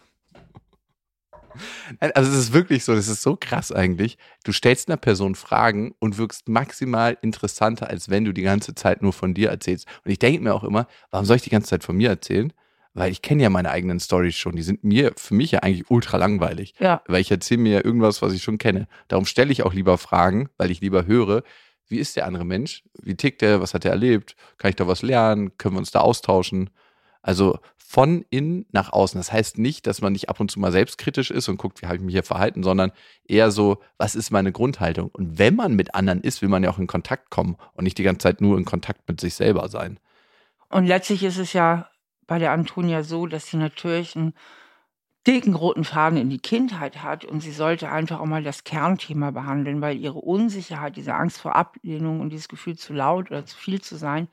Also 2.14 2.32
es 2.32 2.38
ist 2.38 2.53
wirklich 2.53 2.84
so, 2.84 2.95
das 2.95 3.09
ist 3.09 3.22
so 3.22 3.36
krass 3.38 3.72
eigentlich. 3.72 4.16
Du 4.45 4.53
stellst 4.53 4.88
einer 4.88 4.97
Person 4.97 5.34
Fragen 5.34 5.95
und 5.99 6.18
wirkst 6.18 6.49
maximal 6.49 7.18
interessanter, 7.20 7.88
als 7.90 8.09
wenn 8.09 8.24
du 8.24 8.32
die 8.32 8.43
ganze 8.43 8.74
Zeit 8.74 9.03
nur 9.03 9.12
von 9.12 9.34
dir 9.34 9.51
erzählst. 9.51 9.86
Und 10.05 10.11
ich 10.11 10.18
denke 10.18 10.40
mir 10.40 10.55
auch 10.55 10.64
immer, 10.64 10.86
warum 11.11 11.26
soll 11.26 11.36
ich 11.36 11.43
die 11.43 11.51
ganze 11.51 11.68
Zeit 11.68 11.84
von 11.84 11.97
mir 11.97 12.09
erzählen? 12.09 12.53
Weil 12.95 13.11
ich 13.11 13.22
kenne 13.22 13.43
ja 13.43 13.51
meine 13.51 13.70
eigenen 13.70 14.01
Stories 14.01 14.36
schon. 14.36 14.55
Die 14.55 14.62
sind 14.62 14.84
mir, 14.84 15.12
für 15.16 15.34
mich 15.34 15.53
ja 15.53 15.61
eigentlich 15.61 15.90
ultra 15.90 16.18
langweilig. 16.18 16.74
Ja. 16.78 17.03
Weil 17.07 17.22
ich 17.22 17.30
erzähle 17.30 17.62
mir 17.62 17.72
ja 17.72 17.84
irgendwas, 17.84 18.20
was 18.20 18.34
ich 18.34 18.43
schon 18.43 18.59
kenne. 18.59 18.86
Darum 19.09 19.24
stelle 19.24 19.51
ich 19.51 19.62
auch 19.62 19.72
lieber 19.72 19.97
Fragen, 19.97 20.51
weil 20.59 20.70
ich 20.70 20.80
lieber 20.80 21.07
höre, 21.07 21.43
wie 21.88 21.99
ist 21.99 22.16
der 22.16 22.26
andere 22.26 22.45
Mensch? 22.45 22.84
Wie 23.03 23.14
tickt 23.14 23.43
er? 23.43 23.61
Was 23.61 23.74
hat 23.74 23.84
er 23.84 23.90
erlebt? 23.93 24.36
Kann 24.59 24.70
ich 24.70 24.76
da 24.76 24.86
was 24.86 25.03
lernen? 25.03 25.57
Können 25.59 25.74
wir 25.74 25.78
uns 25.78 25.90
da 25.90 26.01
austauschen? 26.01 26.70
Also 27.22 27.59
von 27.76 28.24
innen 28.30 28.64
nach 28.72 28.93
außen. 28.93 29.20
Das 29.20 29.32
heißt 29.32 29.59
nicht, 29.59 29.86
dass 29.86 30.01
man 30.01 30.12
nicht 30.12 30.30
ab 30.30 30.40
und 30.40 30.51
zu 30.51 30.59
mal 30.59 30.72
selbstkritisch 30.72 31.30
ist 31.30 31.51
und 31.51 31.59
guckt, 31.59 31.82
wie 31.82 31.86
habe 31.86 31.97
ich 31.97 32.03
mich 32.03 32.14
hier 32.14 32.22
verhalten, 32.22 32.62
sondern 32.62 32.90
eher 33.28 33.51
so, 33.51 33.82
was 33.99 34.14
ist 34.14 34.30
meine 34.30 34.51
Grundhaltung? 34.51 35.11
Und 35.12 35.38
wenn 35.38 35.55
man 35.55 35.74
mit 35.74 35.95
anderen 35.95 36.22
ist, 36.22 36.40
will 36.40 36.49
man 36.49 36.64
ja 36.64 36.70
auch 36.70 36.78
in 36.78 36.86
Kontakt 36.86 37.28
kommen 37.28 37.57
und 37.74 37.84
nicht 37.84 37.99
die 37.99 38.03
ganze 38.03 38.20
Zeit 38.20 38.40
nur 38.40 38.57
in 38.57 38.64
Kontakt 38.64 39.07
mit 39.09 39.20
sich 39.20 39.34
selber 39.34 39.68
sein. 39.68 40.01
Und 40.70 40.86
letztlich 40.86 41.22
ist 41.22 41.36
es 41.36 41.53
ja 41.53 41.90
bei 42.27 42.39
der 42.39 42.53
Antonia 42.53 43.03
so, 43.03 43.27
dass 43.27 43.47
sie 43.47 43.57
natürlich 43.57 44.16
einen 44.16 44.35
dicken 45.27 45.55
roten 45.55 45.85
Faden 45.85 46.18
in 46.18 46.31
die 46.31 46.41
Kindheit 46.41 47.03
hat 47.03 47.25
und 47.25 47.41
sie 47.41 47.53
sollte 47.53 47.91
einfach 47.91 48.20
auch 48.20 48.27
mal 48.27 48.43
das 48.43 48.64
Kernthema 48.64 49.31
behandeln, 49.31 49.81
weil 49.81 49.97
ihre 49.97 50.18
Unsicherheit, 50.18 50.97
diese 50.97 51.14
Angst 51.14 51.41
vor 51.41 51.55
Ablehnung 51.55 52.20
und 52.20 52.31
dieses 52.31 52.49
Gefühl 52.49 52.77
zu 52.77 52.93
laut 52.93 53.31
oder 53.31 53.47
zu 53.47 53.57
viel 53.57 53.81
zu 53.81 53.97
sein, 53.97 54.29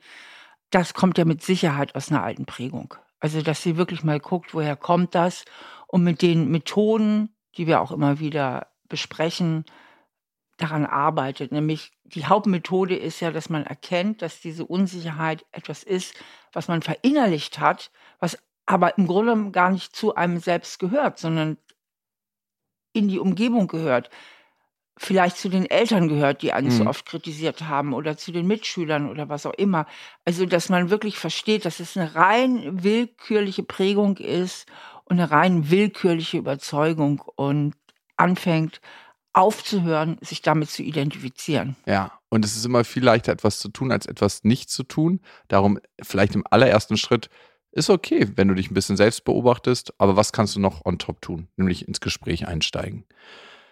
das 0.70 0.94
kommt 0.94 1.18
ja 1.18 1.24
mit 1.24 1.42
Sicherheit 1.42 1.94
aus 1.94 2.10
einer 2.10 2.24
alten 2.24 2.46
Prägung. 2.46 2.94
Also, 3.20 3.42
dass 3.42 3.62
sie 3.62 3.76
wirklich 3.76 4.02
mal 4.02 4.18
guckt, 4.18 4.54
woher 4.54 4.76
kommt 4.76 5.14
das 5.14 5.44
und 5.86 6.02
mit 6.02 6.22
den 6.22 6.50
Methoden, 6.50 7.34
die 7.56 7.66
wir 7.66 7.80
auch 7.80 7.92
immer 7.92 8.18
wieder 8.18 8.68
besprechen, 8.88 9.64
daran 10.62 10.86
arbeitet. 10.86 11.52
Nämlich 11.52 11.92
die 12.04 12.26
Hauptmethode 12.26 12.96
ist 12.96 13.20
ja, 13.20 13.30
dass 13.30 13.48
man 13.48 13.64
erkennt, 13.64 14.22
dass 14.22 14.40
diese 14.40 14.64
Unsicherheit 14.64 15.44
etwas 15.52 15.82
ist, 15.82 16.14
was 16.52 16.68
man 16.68 16.82
verinnerlicht 16.82 17.58
hat, 17.58 17.90
was 18.18 18.38
aber 18.66 18.96
im 18.98 19.06
Grunde 19.06 19.50
gar 19.50 19.70
nicht 19.70 19.94
zu 19.94 20.14
einem 20.14 20.38
selbst 20.38 20.78
gehört, 20.78 21.18
sondern 21.18 21.56
in 22.92 23.08
die 23.08 23.18
Umgebung 23.18 23.68
gehört 23.68 24.10
vielleicht 25.02 25.38
zu 25.38 25.48
den 25.48 25.64
Eltern 25.64 26.08
gehört, 26.08 26.42
die 26.42 26.52
einen 26.52 26.66
mhm. 26.66 26.72
so 26.72 26.86
oft 26.86 27.06
kritisiert 27.06 27.62
haben 27.62 27.94
oder 27.94 28.18
zu 28.18 28.32
den 28.32 28.46
Mitschülern 28.46 29.08
oder 29.08 29.30
was 29.30 29.46
auch 29.46 29.54
immer. 29.54 29.86
Also, 30.26 30.44
dass 30.44 30.68
man 30.68 30.90
wirklich 30.90 31.16
versteht, 31.18 31.64
dass 31.64 31.80
es 31.80 31.96
eine 31.96 32.14
rein 32.14 32.84
willkürliche 32.84 33.62
Prägung 33.62 34.18
ist 34.18 34.66
und 35.06 35.18
eine 35.18 35.30
rein 35.30 35.70
willkürliche 35.70 36.36
Überzeugung 36.36 37.22
und 37.34 37.74
anfängt, 38.18 38.82
aufzuhören, 39.32 40.18
sich 40.20 40.42
damit 40.42 40.70
zu 40.70 40.82
identifizieren. 40.82 41.76
Ja, 41.86 42.12
und 42.28 42.44
es 42.44 42.56
ist 42.56 42.64
immer 42.64 42.84
viel 42.84 43.04
leichter, 43.04 43.32
etwas 43.32 43.58
zu 43.58 43.68
tun, 43.68 43.92
als 43.92 44.06
etwas 44.06 44.44
nicht 44.44 44.70
zu 44.70 44.82
tun. 44.82 45.20
Darum 45.48 45.78
vielleicht 46.02 46.34
im 46.34 46.44
allerersten 46.50 46.96
Schritt 46.96 47.30
ist 47.72 47.90
okay, 47.90 48.28
wenn 48.34 48.48
du 48.48 48.54
dich 48.54 48.70
ein 48.70 48.74
bisschen 48.74 48.96
selbst 48.96 49.24
beobachtest, 49.24 49.94
aber 49.98 50.16
was 50.16 50.32
kannst 50.32 50.56
du 50.56 50.60
noch 50.60 50.84
on 50.84 50.98
top 50.98 51.22
tun? 51.22 51.48
Nämlich 51.56 51.86
ins 51.86 52.00
Gespräch 52.00 52.48
einsteigen. 52.48 53.04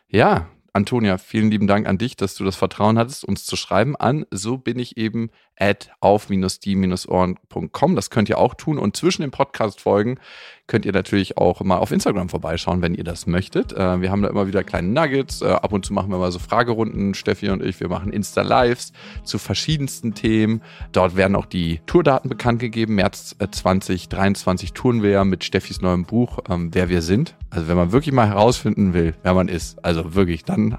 Ja, 0.06 0.48
Antonia, 0.72 1.18
vielen 1.18 1.50
lieben 1.50 1.66
Dank 1.66 1.88
an 1.88 1.98
dich, 1.98 2.14
dass 2.14 2.36
du 2.36 2.44
das 2.44 2.54
Vertrauen 2.54 2.98
hattest, 2.98 3.24
uns 3.24 3.44
zu 3.44 3.56
schreiben 3.56 3.96
an 3.96 4.26
so 4.30 4.59
bin 4.59 4.78
ich 4.78 4.96
eben 4.96 5.30
at 5.56 5.90
auf-die-ohren.com. 6.00 7.96
Das 7.96 8.11
könnt 8.11 8.28
ihr 8.28 8.38
auch 8.38 8.54
tun. 8.54 8.78
Und 8.78 8.96
zwischen 8.96 9.22
den 9.22 9.32
Podcast-Folgen 9.32 10.20
könnt 10.69 10.85
ihr 10.85 10.93
natürlich 10.93 11.37
auch 11.37 11.61
mal 11.62 11.79
auf 11.79 11.91
Instagram 11.91 12.29
vorbeischauen, 12.29 12.83
wenn 12.83 12.95
ihr 12.95 13.03
das 13.03 13.27
möchtet. 13.27 13.73
Äh, 13.73 14.01
wir 14.01 14.12
haben 14.12 14.23
da 14.23 14.29
immer 14.29 14.47
wieder 14.47 14.62
kleine 14.62 14.89
Nuggets. 14.89 15.43
Äh, 15.43 15.47
ab 15.47 15.73
und 15.73 15.85
zu 15.85 15.93
machen 15.93 16.11
wir 16.11 16.19
mal 16.19 16.31
so 16.31 16.39
Fragerunden, 16.39 17.14
Steffi 17.14 17.49
und 17.49 17.62
ich. 17.64 17.81
Wir 17.81 17.89
machen 17.89 18.12
Insta-Lives 18.12 18.93
zu 19.25 19.39
verschiedensten 19.39 20.14
Themen. 20.14 20.62
Dort 20.93 21.16
werden 21.16 21.35
auch 21.35 21.47
die 21.47 21.81
Tourdaten 21.87 22.29
bekannt 22.29 22.61
gegeben. 22.61 22.95
März 22.95 23.35
2023 23.51 24.71
äh, 24.71 24.73
touren 24.75 25.03
wir 25.03 25.11
ja 25.11 25.25
mit 25.25 25.43
Steffis 25.43 25.81
neuem 25.81 26.05
Buch, 26.05 26.39
ähm, 26.49 26.69
Wer 26.73 26.91
wir 26.91 27.03
sind. 27.03 27.35
Also 27.51 27.66
wenn 27.66 27.77
man 27.77 27.93
wirklich 27.93 28.14
mal 28.14 28.29
herausfinden 28.29 28.93
will, 28.93 29.14
wer 29.23 29.33
man 29.33 29.49
ist, 29.49 29.83
also 29.85 30.14
wirklich, 30.14 30.45
dann, 30.45 30.79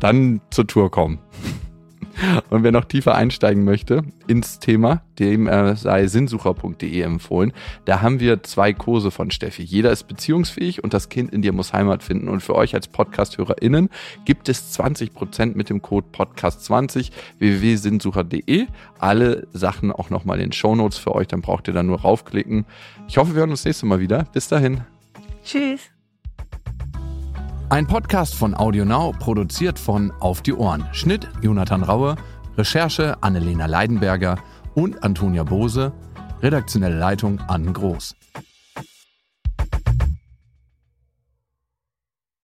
dann 0.00 0.40
zur 0.50 0.66
Tour 0.66 0.90
kommen. 0.90 1.20
Und 2.50 2.62
wer 2.62 2.72
noch 2.72 2.84
tiefer 2.84 3.14
einsteigen 3.14 3.64
möchte 3.64 4.02
ins 4.26 4.58
Thema, 4.58 5.02
dem 5.18 5.46
äh, 5.46 5.76
sei 5.76 6.06
sinnsucher.de 6.06 7.00
empfohlen. 7.00 7.52
Da 7.84 8.02
haben 8.02 8.20
wir 8.20 8.42
zwei 8.42 8.72
Kurse 8.72 9.10
von 9.10 9.30
Steffi. 9.30 9.62
Jeder 9.62 9.90
ist 9.90 10.04
beziehungsfähig 10.04 10.82
und 10.82 10.94
das 10.94 11.08
Kind 11.08 11.32
in 11.32 11.42
dir 11.42 11.52
muss 11.52 11.72
Heimat 11.72 12.02
finden. 12.02 12.28
Und 12.28 12.40
für 12.40 12.54
euch 12.54 12.74
als 12.74 12.88
Podcast-HörerInnen 12.88 13.90
gibt 14.24 14.48
es 14.48 14.78
20% 14.78 15.56
mit 15.56 15.70
dem 15.70 15.82
Code 15.82 16.06
Podcast20 16.12 17.10
www.sinnsucher.de. 17.38 18.66
Alle 18.98 19.46
Sachen 19.52 19.92
auch 19.92 20.10
nochmal 20.10 20.38
in 20.38 20.48
den 20.48 20.52
Shownotes 20.52 20.98
für 20.98 21.14
euch, 21.14 21.28
dann 21.28 21.40
braucht 21.40 21.68
ihr 21.68 21.74
da 21.74 21.82
nur 21.82 22.00
raufklicken. 22.00 22.66
Ich 23.08 23.18
hoffe, 23.18 23.34
wir 23.34 23.40
hören 23.40 23.50
uns 23.50 23.64
nächstes 23.64 23.88
Mal 23.88 24.00
wieder. 24.00 24.26
Bis 24.32 24.48
dahin. 24.48 24.82
Tschüss. 25.44 25.97
Ein 27.70 27.86
Podcast 27.86 28.34
von 28.34 28.54
AudioNow, 28.54 29.18
produziert 29.18 29.78
von 29.78 30.10
Auf 30.20 30.40
die 30.40 30.54
Ohren. 30.54 30.88
Schnitt 30.92 31.28
Jonathan 31.42 31.82
Raue, 31.82 32.16
Recherche 32.56 33.22
Annelena 33.22 33.66
Leidenberger 33.66 34.38
und 34.74 35.04
Antonia 35.04 35.42
Bose, 35.42 35.92
redaktionelle 36.40 36.98
Leitung 36.98 37.38
Anne 37.46 37.70
Groß. 37.70 38.17